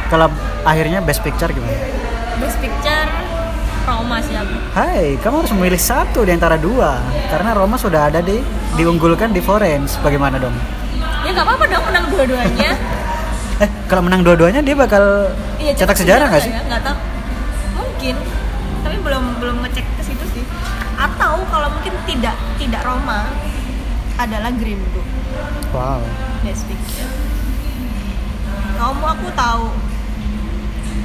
Kalau 0.07 0.29
akhirnya 0.63 0.99
Best 1.01 1.21
Picture 1.21 1.51
gimana? 1.51 1.75
Best 2.37 2.59
Picture 2.59 3.09
Roma 3.85 4.17
sih 4.19 4.35
aku 4.35 4.55
Hai, 4.73 5.15
kamu 5.19 5.35
harus 5.41 5.53
memilih 5.53 5.79
satu 5.79 6.25
di 6.25 6.33
antara 6.33 6.57
dua 6.57 6.99
karena 7.29 7.53
Roma 7.53 7.77
sudah 7.77 8.09
ada 8.09 8.21
di 8.21 8.41
diunggulkan 8.75 9.31
di 9.31 9.39
Florence. 9.39 9.97
Bagaimana 10.01 10.37
dong? 10.37 10.55
ya 11.25 11.33
nggak 11.33 11.41
apa-apa 11.43 11.65
dong 11.67 11.85
menang 11.89 12.05
dua-duanya 12.11 12.71
Eh, 13.55 13.71
kalau 13.87 14.03
menang 14.03 14.21
dua-duanya 14.21 14.61
dia 14.61 14.75
bakal 14.75 15.31
iya 15.57 15.71
cetak 15.73 15.95
sejarah 15.95 16.27
nggak 16.27 16.43
sih? 16.43 16.51
ya? 16.51 16.61
nggak 16.67 16.83
tahu 16.83 16.97
mungkin 17.77 18.15
tapi 18.83 18.97
belum 18.99 19.25
belum 19.39 19.57
ngecek 19.63 19.87
ke 19.95 20.03
situ 20.03 20.25
sih 20.35 20.45
atau 20.95 21.39
kalau 21.49 21.71
mungkin 21.71 21.95
tidak 22.05 22.35
tidak 22.59 22.83
Roma 22.83 23.31
adalah 24.17 24.51
Green 24.53 24.83
Book 24.91 25.07
Wow. 25.71 26.03
Best 26.43 26.67
Picture 26.67 27.09
kamu 28.75 29.05
aku 29.07 29.27
tahu 29.33 29.65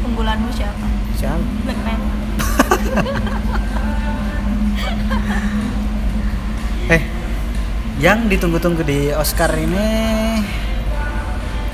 unggulanmu 0.04 0.50
siapa 0.52 0.88
Siapa? 1.20 1.36
Eh, 6.90 7.02
yang 8.00 8.26
ditunggu-tunggu 8.26 8.82
di 8.82 9.14
Oscar 9.14 9.54
ini 9.54 9.78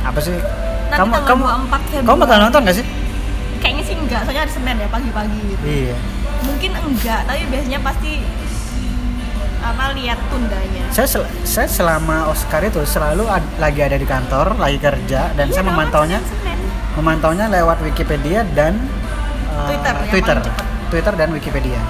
apa 0.01 0.19
sih? 0.19 0.35
nanti 0.85 0.99
kamu 1.01 1.13
kamu 1.23 1.43
24 1.65 1.71
Februari. 1.87 2.03
kamu 2.03 2.17
bakal 2.19 2.37
nonton 2.41 2.61
gak 2.61 2.75
sih 2.75 2.85
Kayaknya 3.57 3.83
sih 3.83 3.95
enggak, 3.95 4.19
soalnya 4.21 4.41
hari 4.41 4.51
Senin 4.51 4.75
ya 4.77 4.87
pagi-pagi 4.87 5.39
gitu. 5.47 5.63
iya 5.65 5.95
Mungkin 6.43 6.71
enggak, 6.75 7.19
tapi 7.25 7.41
biasanya 7.47 7.79
pasti 7.81 8.11
apa 9.59 9.83
lihat 9.93 10.19
tundanya. 10.29 10.83
saya 10.91 11.07
sel- 11.07 11.31
saya 11.41 11.65
selama 11.65 12.29
Oscar 12.29 12.61
itu 12.61 12.77
selalu 12.83 13.25
ad- 13.25 13.55
lagi 13.57 13.81
ada 13.81 13.95
di 13.95 14.05
kantor 14.05 14.53
lagi 14.55 14.77
kerja 14.77 15.31
dan 15.31 15.45
Iya 15.45 15.55
saya 15.55 15.65
memantaunya 15.65 16.19
memantaunya 16.93 17.45
lewat 17.49 17.81
Wikipedia 17.81 18.45
dan 18.47 18.77
uh, 19.55 19.67
Twitter, 19.71 19.95
Twitter. 20.11 20.37
Twitter 20.91 21.13
dan 21.17 21.29
Wikipedia 21.31 21.81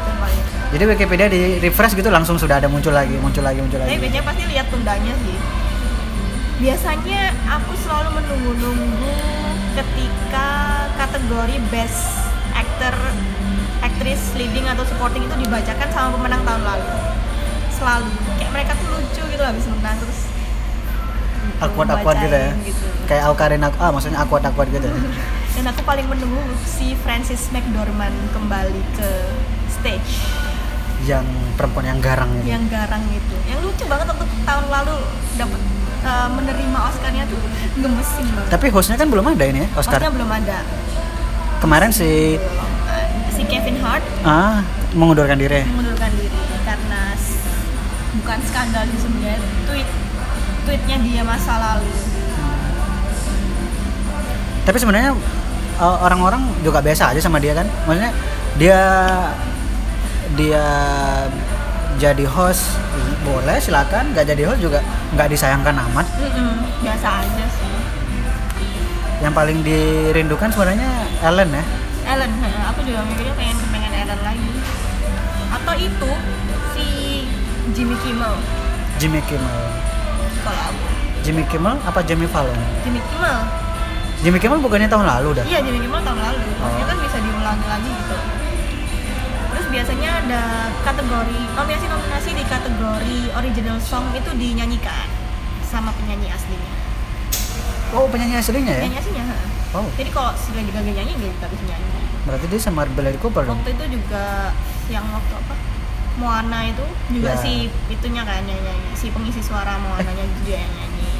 jadi 0.76 0.84
Wikipedia 0.92 1.28
di 1.32 1.62
refresh 1.64 1.96
gitu 1.96 2.12
langsung 2.12 2.36
sudah 2.36 2.60
ada 2.60 2.68
muncul 2.68 2.92
lagi 2.92 3.16
muncul 3.22 3.40
lagi 3.46 3.64
muncul 3.64 3.80
Tapi 3.80 3.96
lagi 3.96 4.02
biasanya 4.02 4.24
pasti 4.28 4.44
lihat 4.44 4.68
tundanya 4.68 5.14
sih. 5.24 5.38
Biasanya 6.56 7.22
aku 7.48 7.72
selalu 7.80 8.10
menunggu-nunggu 8.20 9.16
ketika 9.80 10.48
kategori 11.00 11.56
best 11.72 12.28
actor, 12.52 12.96
aktris 13.84 14.20
leading 14.36 14.68
atau 14.68 14.84
supporting 14.84 15.24
itu 15.24 15.36
dibacakan 15.48 15.88
sama 15.96 16.12
pemenang 16.20 16.44
tahun 16.44 16.64
lalu. 16.68 16.88
Selalu 17.72 18.12
kayak 18.36 18.52
mereka 18.52 18.72
tuh 18.76 18.88
lucu 19.00 19.24
gitu 19.32 19.44
habis 19.48 19.64
menang 19.72 19.96
terus 19.96 20.20
awkward 21.64 21.88
awkward 21.88 22.18
gitu 22.20 22.36
ya 22.36 22.52
gitu. 22.68 22.86
kayak 23.08 23.24
Aukarin 23.32 23.64
aku 23.64 23.78
ah 23.80 23.92
maksudnya 23.94 24.20
awkward 24.20 24.44
awkward 24.44 24.70
gitu 24.76 24.88
ya 24.92 24.98
Dan 25.56 25.72
aku 25.72 25.82
paling 25.88 26.06
menunggu 26.06 26.44
si 26.68 26.94
Francis 27.00 27.48
McDormand 27.50 28.14
kembali 28.36 28.84
ke 29.00 29.10
stage 29.72 30.20
yang 31.06 31.26
perempuan 31.56 31.86
yang 31.86 32.00
garang 32.02 32.28
ini 32.42 32.50
yang 32.50 32.66
garang 32.68 33.02
itu. 33.14 33.36
Yang 33.46 33.60
lucu 33.62 33.84
banget 33.86 34.08
untuk 34.10 34.30
tahun 34.44 34.66
lalu 34.68 34.96
dapat 35.38 35.62
eh, 36.04 36.30
menerima 36.34 36.80
Oscarnya 36.92 37.24
tuh 37.26 37.40
gemesin 37.76 38.26
banget. 38.32 38.52
tapi 38.52 38.66
hostnya 38.72 38.96
kan 38.96 39.08
belum 39.12 39.26
ada 39.36 39.46
ini 39.46 39.60
ya 39.66 39.70
Oscar 39.76 40.00
Oscar 40.00 40.12
belum 40.16 40.32
ada. 40.32 40.60
kemarin 41.60 41.92
si 41.92 42.40
si 43.36 43.42
Kevin 43.46 43.78
Hart 43.84 44.06
ah 44.24 44.64
mengundurkan 44.96 45.36
diri 45.36 45.68
mengundurkan 45.68 46.08
diri 46.16 46.40
karena 46.64 47.02
bukan 48.16 48.40
skandal 48.48 48.84
sih 48.88 49.00
sebenarnya 49.04 49.40
tweet 49.68 49.88
tweetnya 50.64 50.98
dia 51.04 51.22
masa 51.28 51.54
lalu 51.60 51.92
tapi 54.66 54.78
sebenarnya 54.80 55.12
uh, 55.80 55.98
orang-orang 56.04 56.42
juga 56.64 56.80
biasa 56.80 57.12
aja 57.16 57.22
sama 57.22 57.40
dia 57.40 57.56
kan. 57.56 57.68
Maksudnya 57.88 58.12
dia 58.56 58.82
dia 60.36 60.66
jadi 62.00 62.26
host 62.28 62.76
boleh 63.24 63.58
silakan. 63.60 64.12
Nggak 64.12 64.26
jadi 64.36 64.44
host 64.48 64.62
juga 64.62 64.80
nggak 65.16 65.28
disayangkan 65.32 65.76
amat. 65.92 66.06
Mm-mm, 66.20 66.54
biasa 66.84 67.08
aja 67.24 67.46
sih. 67.50 67.74
Yang 69.24 69.34
paling 69.34 69.58
dirindukan 69.64 70.50
sebenarnya 70.52 70.92
Ellen 71.24 71.50
ya. 71.50 71.64
Ellen 72.06 72.32
aku 72.70 72.80
juga 72.86 73.02
mikirnya 73.08 73.34
pengen 73.34 73.58
pengen 73.72 73.92
Ellen 73.96 74.20
lagi. 74.22 74.50
Atau 75.56 75.74
itu 75.80 76.12
si 76.76 76.88
Jimmy 77.74 77.96
Kimmel. 78.04 78.36
Jimmy 79.00 79.20
Kimmel. 79.26 79.60
Kalau 80.46 80.62
aku. 80.70 80.86
Jimmy 81.26 81.42
Kimmel 81.50 81.76
apa 81.82 82.06
Jimmy 82.06 82.30
Fallon? 82.30 82.60
Jimmy 82.86 83.02
Kimmel 83.10 83.65
Jimmy 84.22 84.38
Kimmel 84.38 84.60
bukannya 84.60 84.88
tahun 84.88 85.06
lalu 85.06 85.30
dah? 85.34 85.46
Iya 85.46 85.60
Jimmy 85.62 85.80
Kimmel 85.80 86.02
tahun 86.02 86.20
lalu. 86.20 86.38
Maksudnya 86.56 86.84
Oh. 86.84 86.90
kan 86.90 86.98
bisa 87.00 87.18
diulangi 87.20 87.68
lagi 87.68 87.90
gitu. 87.92 88.18
Terus 89.48 89.66
biasanya 89.70 90.10
ada 90.20 90.42
kategori 90.82 91.40
nominasi 91.54 91.86
nominasi 91.86 92.30
di 92.34 92.44
kategori 92.44 93.18
original 93.34 93.78
song 93.80 94.06
itu 94.12 94.30
dinyanyikan 94.32 95.08
sama 95.64 95.92
penyanyi 95.94 96.30
aslinya. 96.30 96.74
Oh 97.92 98.06
penyanyi 98.08 98.36
aslinya 98.36 98.74
ya? 98.74 98.82
Penyanyi 98.82 99.00
aslinya 99.00 99.24
he. 99.26 99.38
oh. 99.74 99.88
Jadi 99.94 100.10
kalau 100.10 100.32
si 100.36 100.50
Lady 100.52 100.72
Gaga 100.72 100.92
nyanyi 100.92 101.14
dia 101.16 101.32
nggak 101.32 101.50
bisa 101.50 101.64
nyanyi. 101.66 101.90
Berarti 102.26 102.46
dia 102.48 102.60
sama 102.60 102.82
Bradley 102.88 103.20
Cooper 103.20 103.46
dong? 103.46 103.56
Waktu 103.56 103.70
itu 103.72 103.86
juga 103.94 104.50
yang 104.88 105.06
waktu 105.08 105.34
apa? 105.36 105.56
Moana 106.16 106.64
itu 106.64 106.86
juga 107.12 107.30
Ya. 107.30 107.38
si 107.38 107.68
itunya 107.86 108.24
kan 108.24 108.42
yang 108.42 108.58
nyanyi 108.58 108.90
si 108.94 109.12
pengisi 109.12 109.40
suara 109.40 109.76
Moananya 109.78 110.26
juga 110.34 110.56
yang 110.58 110.74
nyanyi. 110.74 111.12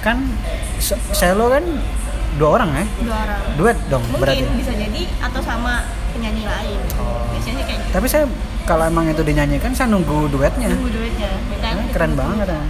Kan 0.00 0.18
Se- 0.78 1.00
Selo 1.10 1.48
kan 1.48 1.64
dua 2.34 2.48
orang 2.52 2.70
ya 2.72 2.84
dua 3.00 3.16
orang. 3.20 3.40
Duet 3.54 3.78
dong 3.86 4.02
mungkin 4.04 4.20
berarti. 4.20 4.44
bisa 4.56 4.72
jadi 4.72 5.02
atau 5.20 5.40
sama 5.40 5.72
penyanyi 6.10 6.44
lain. 6.44 6.78
Oh. 6.96 7.22
biasanya 7.30 7.62
kayak 7.64 7.78
gitu. 7.80 7.92
Tapi 7.92 8.06
saya 8.06 8.24
kalau 8.64 8.84
emang 8.84 9.06
itu 9.06 9.20
dinyanyikan 9.20 9.70
saya 9.70 9.88
nunggu 9.88 10.26
duetnya. 10.28 10.70
Nunggu 10.70 10.90
duitnya 10.90 11.30
Kita 11.48 11.66
Nah, 11.70 11.86
keren 11.90 12.12
banget 12.14 12.46
ya. 12.48 12.62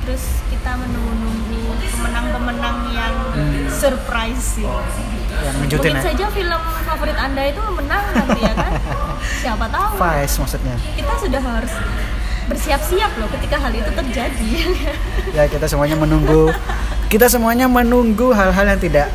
terus 0.00 0.24
kita 0.46 0.70
menunggu-nunggu 0.76 1.60
pemenang-pemenang 1.90 2.76
yang 2.90 3.14
Hmm. 3.32 3.66
surprise 3.66 4.60
sih. 4.60 4.68
Yang 5.34 5.54
ngejutin 5.58 5.90
mungkin 5.90 5.96
ya 5.96 6.02
saja 6.04 6.26
film 6.30 6.60
favorit 6.84 7.16
anda 7.16 7.42
itu 7.42 7.62
menang 7.72 8.04
nanti 8.12 8.40
ya 8.40 8.52
kan? 8.54 8.72
Siapa 9.42 9.66
tahu. 9.66 9.90
Vice 9.96 10.34
maksudnya. 10.36 10.76
Kita 10.92 11.12
sudah 11.16 11.42
harus 11.42 11.72
bersiap-siap 12.44 13.12
loh 13.16 13.28
ketika 13.30 13.56
hal 13.58 13.72
itu 13.72 13.90
terjadi. 13.90 14.50
Ya 15.32 15.48
kita 15.48 15.64
semuanya 15.64 15.96
menunggu 15.96 16.52
kita 17.14 17.30
semuanya 17.30 17.70
menunggu 17.70 18.34
hal-hal 18.34 18.74
yang 18.74 18.80
tidak 18.82 19.06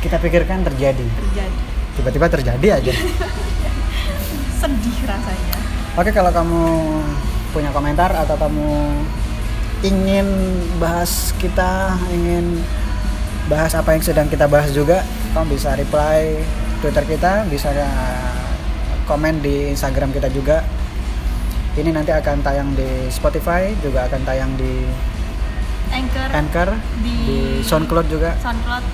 kita 0.00 0.16
pikirkan 0.16 0.64
terjadi. 0.64 1.04
Terjadi. 1.04 1.58
Tiba-tiba 2.00 2.26
terjadi 2.32 2.68
aja. 2.80 2.94
Sedih 4.64 4.98
rasanya. 5.04 5.56
Oke 6.00 6.16
kalau 6.16 6.32
kamu 6.32 6.64
punya 7.52 7.68
komentar 7.76 8.08
atau 8.16 8.40
kamu 8.40 8.72
ingin 9.84 10.24
bahas 10.80 11.36
kita 11.36 11.92
ingin 12.08 12.64
bahas 13.52 13.76
apa 13.76 13.92
yang 13.92 14.00
sedang 14.00 14.24
kita 14.32 14.48
bahas 14.48 14.72
juga 14.72 15.04
kamu 15.36 15.60
bisa 15.60 15.76
reply 15.76 16.40
twitter 16.80 17.04
kita 17.04 17.44
bisa 17.52 17.68
komen 19.04 19.44
di 19.44 19.68
instagram 19.76 20.08
kita 20.16 20.32
juga. 20.32 20.64
Ini 21.76 21.92
nanti 21.92 22.16
akan 22.16 22.40
tayang 22.40 22.72
di 22.72 23.12
Spotify 23.12 23.76
juga 23.84 24.08
akan 24.08 24.24
tayang 24.24 24.56
di 24.56 24.88
anchor 25.88 26.28
Anchor 26.30 26.68
di, 27.00 27.14
Di- 27.24 27.62
SoundCloud 27.62 28.06
juga 28.06 28.36
soundcloud 28.38 28.84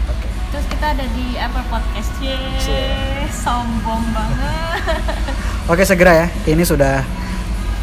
terus 0.47 0.66
kita 0.70 0.95
ada 0.95 1.05
di 1.11 1.34
Apple 1.34 1.66
Podcast 1.66 2.11
Ye, 2.18 2.39
Cie. 2.57 3.26
sombong 3.28 4.03
banget 4.11 4.80
Oke 5.66 5.82
segera 5.82 6.14
ya. 6.14 6.26
Ini 6.47 6.62
sudah 6.62 7.03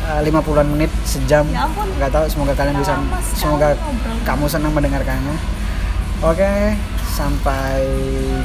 uh, 0.08 0.22
50-an 0.24 0.68
menit 0.72 0.88
sejam. 1.04 1.44
Ya 1.52 1.68
ampun. 1.68 1.84
Nggak 2.00 2.16
tahu 2.16 2.26
semoga 2.32 2.56
kalian 2.56 2.80
bisa 2.80 2.96
semoga 3.36 3.76
ngobrol. 3.76 4.16
kamu 4.24 4.46
senang 4.48 4.72
mendengarkannya. 4.72 5.36
Oke, 6.24 6.80
sampai 7.12 7.84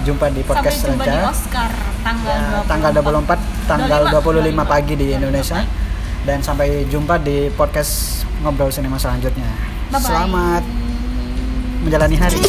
jumpa 0.03 0.27
di 0.29 0.43
sampai 0.43 0.51
podcast 0.59 0.77
jumpa 0.83 1.07
di 1.07 1.07
selanjutnya. 1.07 1.23
Oscar 1.23 1.71
tanggal 2.03 2.35
Ya, 2.35 2.51
24 2.59 2.67
tanggal 2.67 2.91
24, 2.91 3.71
tanggal 3.71 4.01
25, 4.11 4.59
25 4.59 4.67
pagi 4.67 4.95
di 4.99 5.07
25 5.07 5.19
Indonesia. 5.23 5.55
pagi. 5.55 5.71
Dan 6.27 6.39
sampai 6.43 6.67
jumpa 6.91 7.15
di 7.23 7.37
podcast 7.55 7.93
ngobrol 8.43 8.75
sinema 8.75 8.99
selanjutnya. 8.99 9.78
Bye-bye. 9.89 10.05
Selamat 10.05 10.63
menjalani 11.85 12.17
hari. 12.21 12.41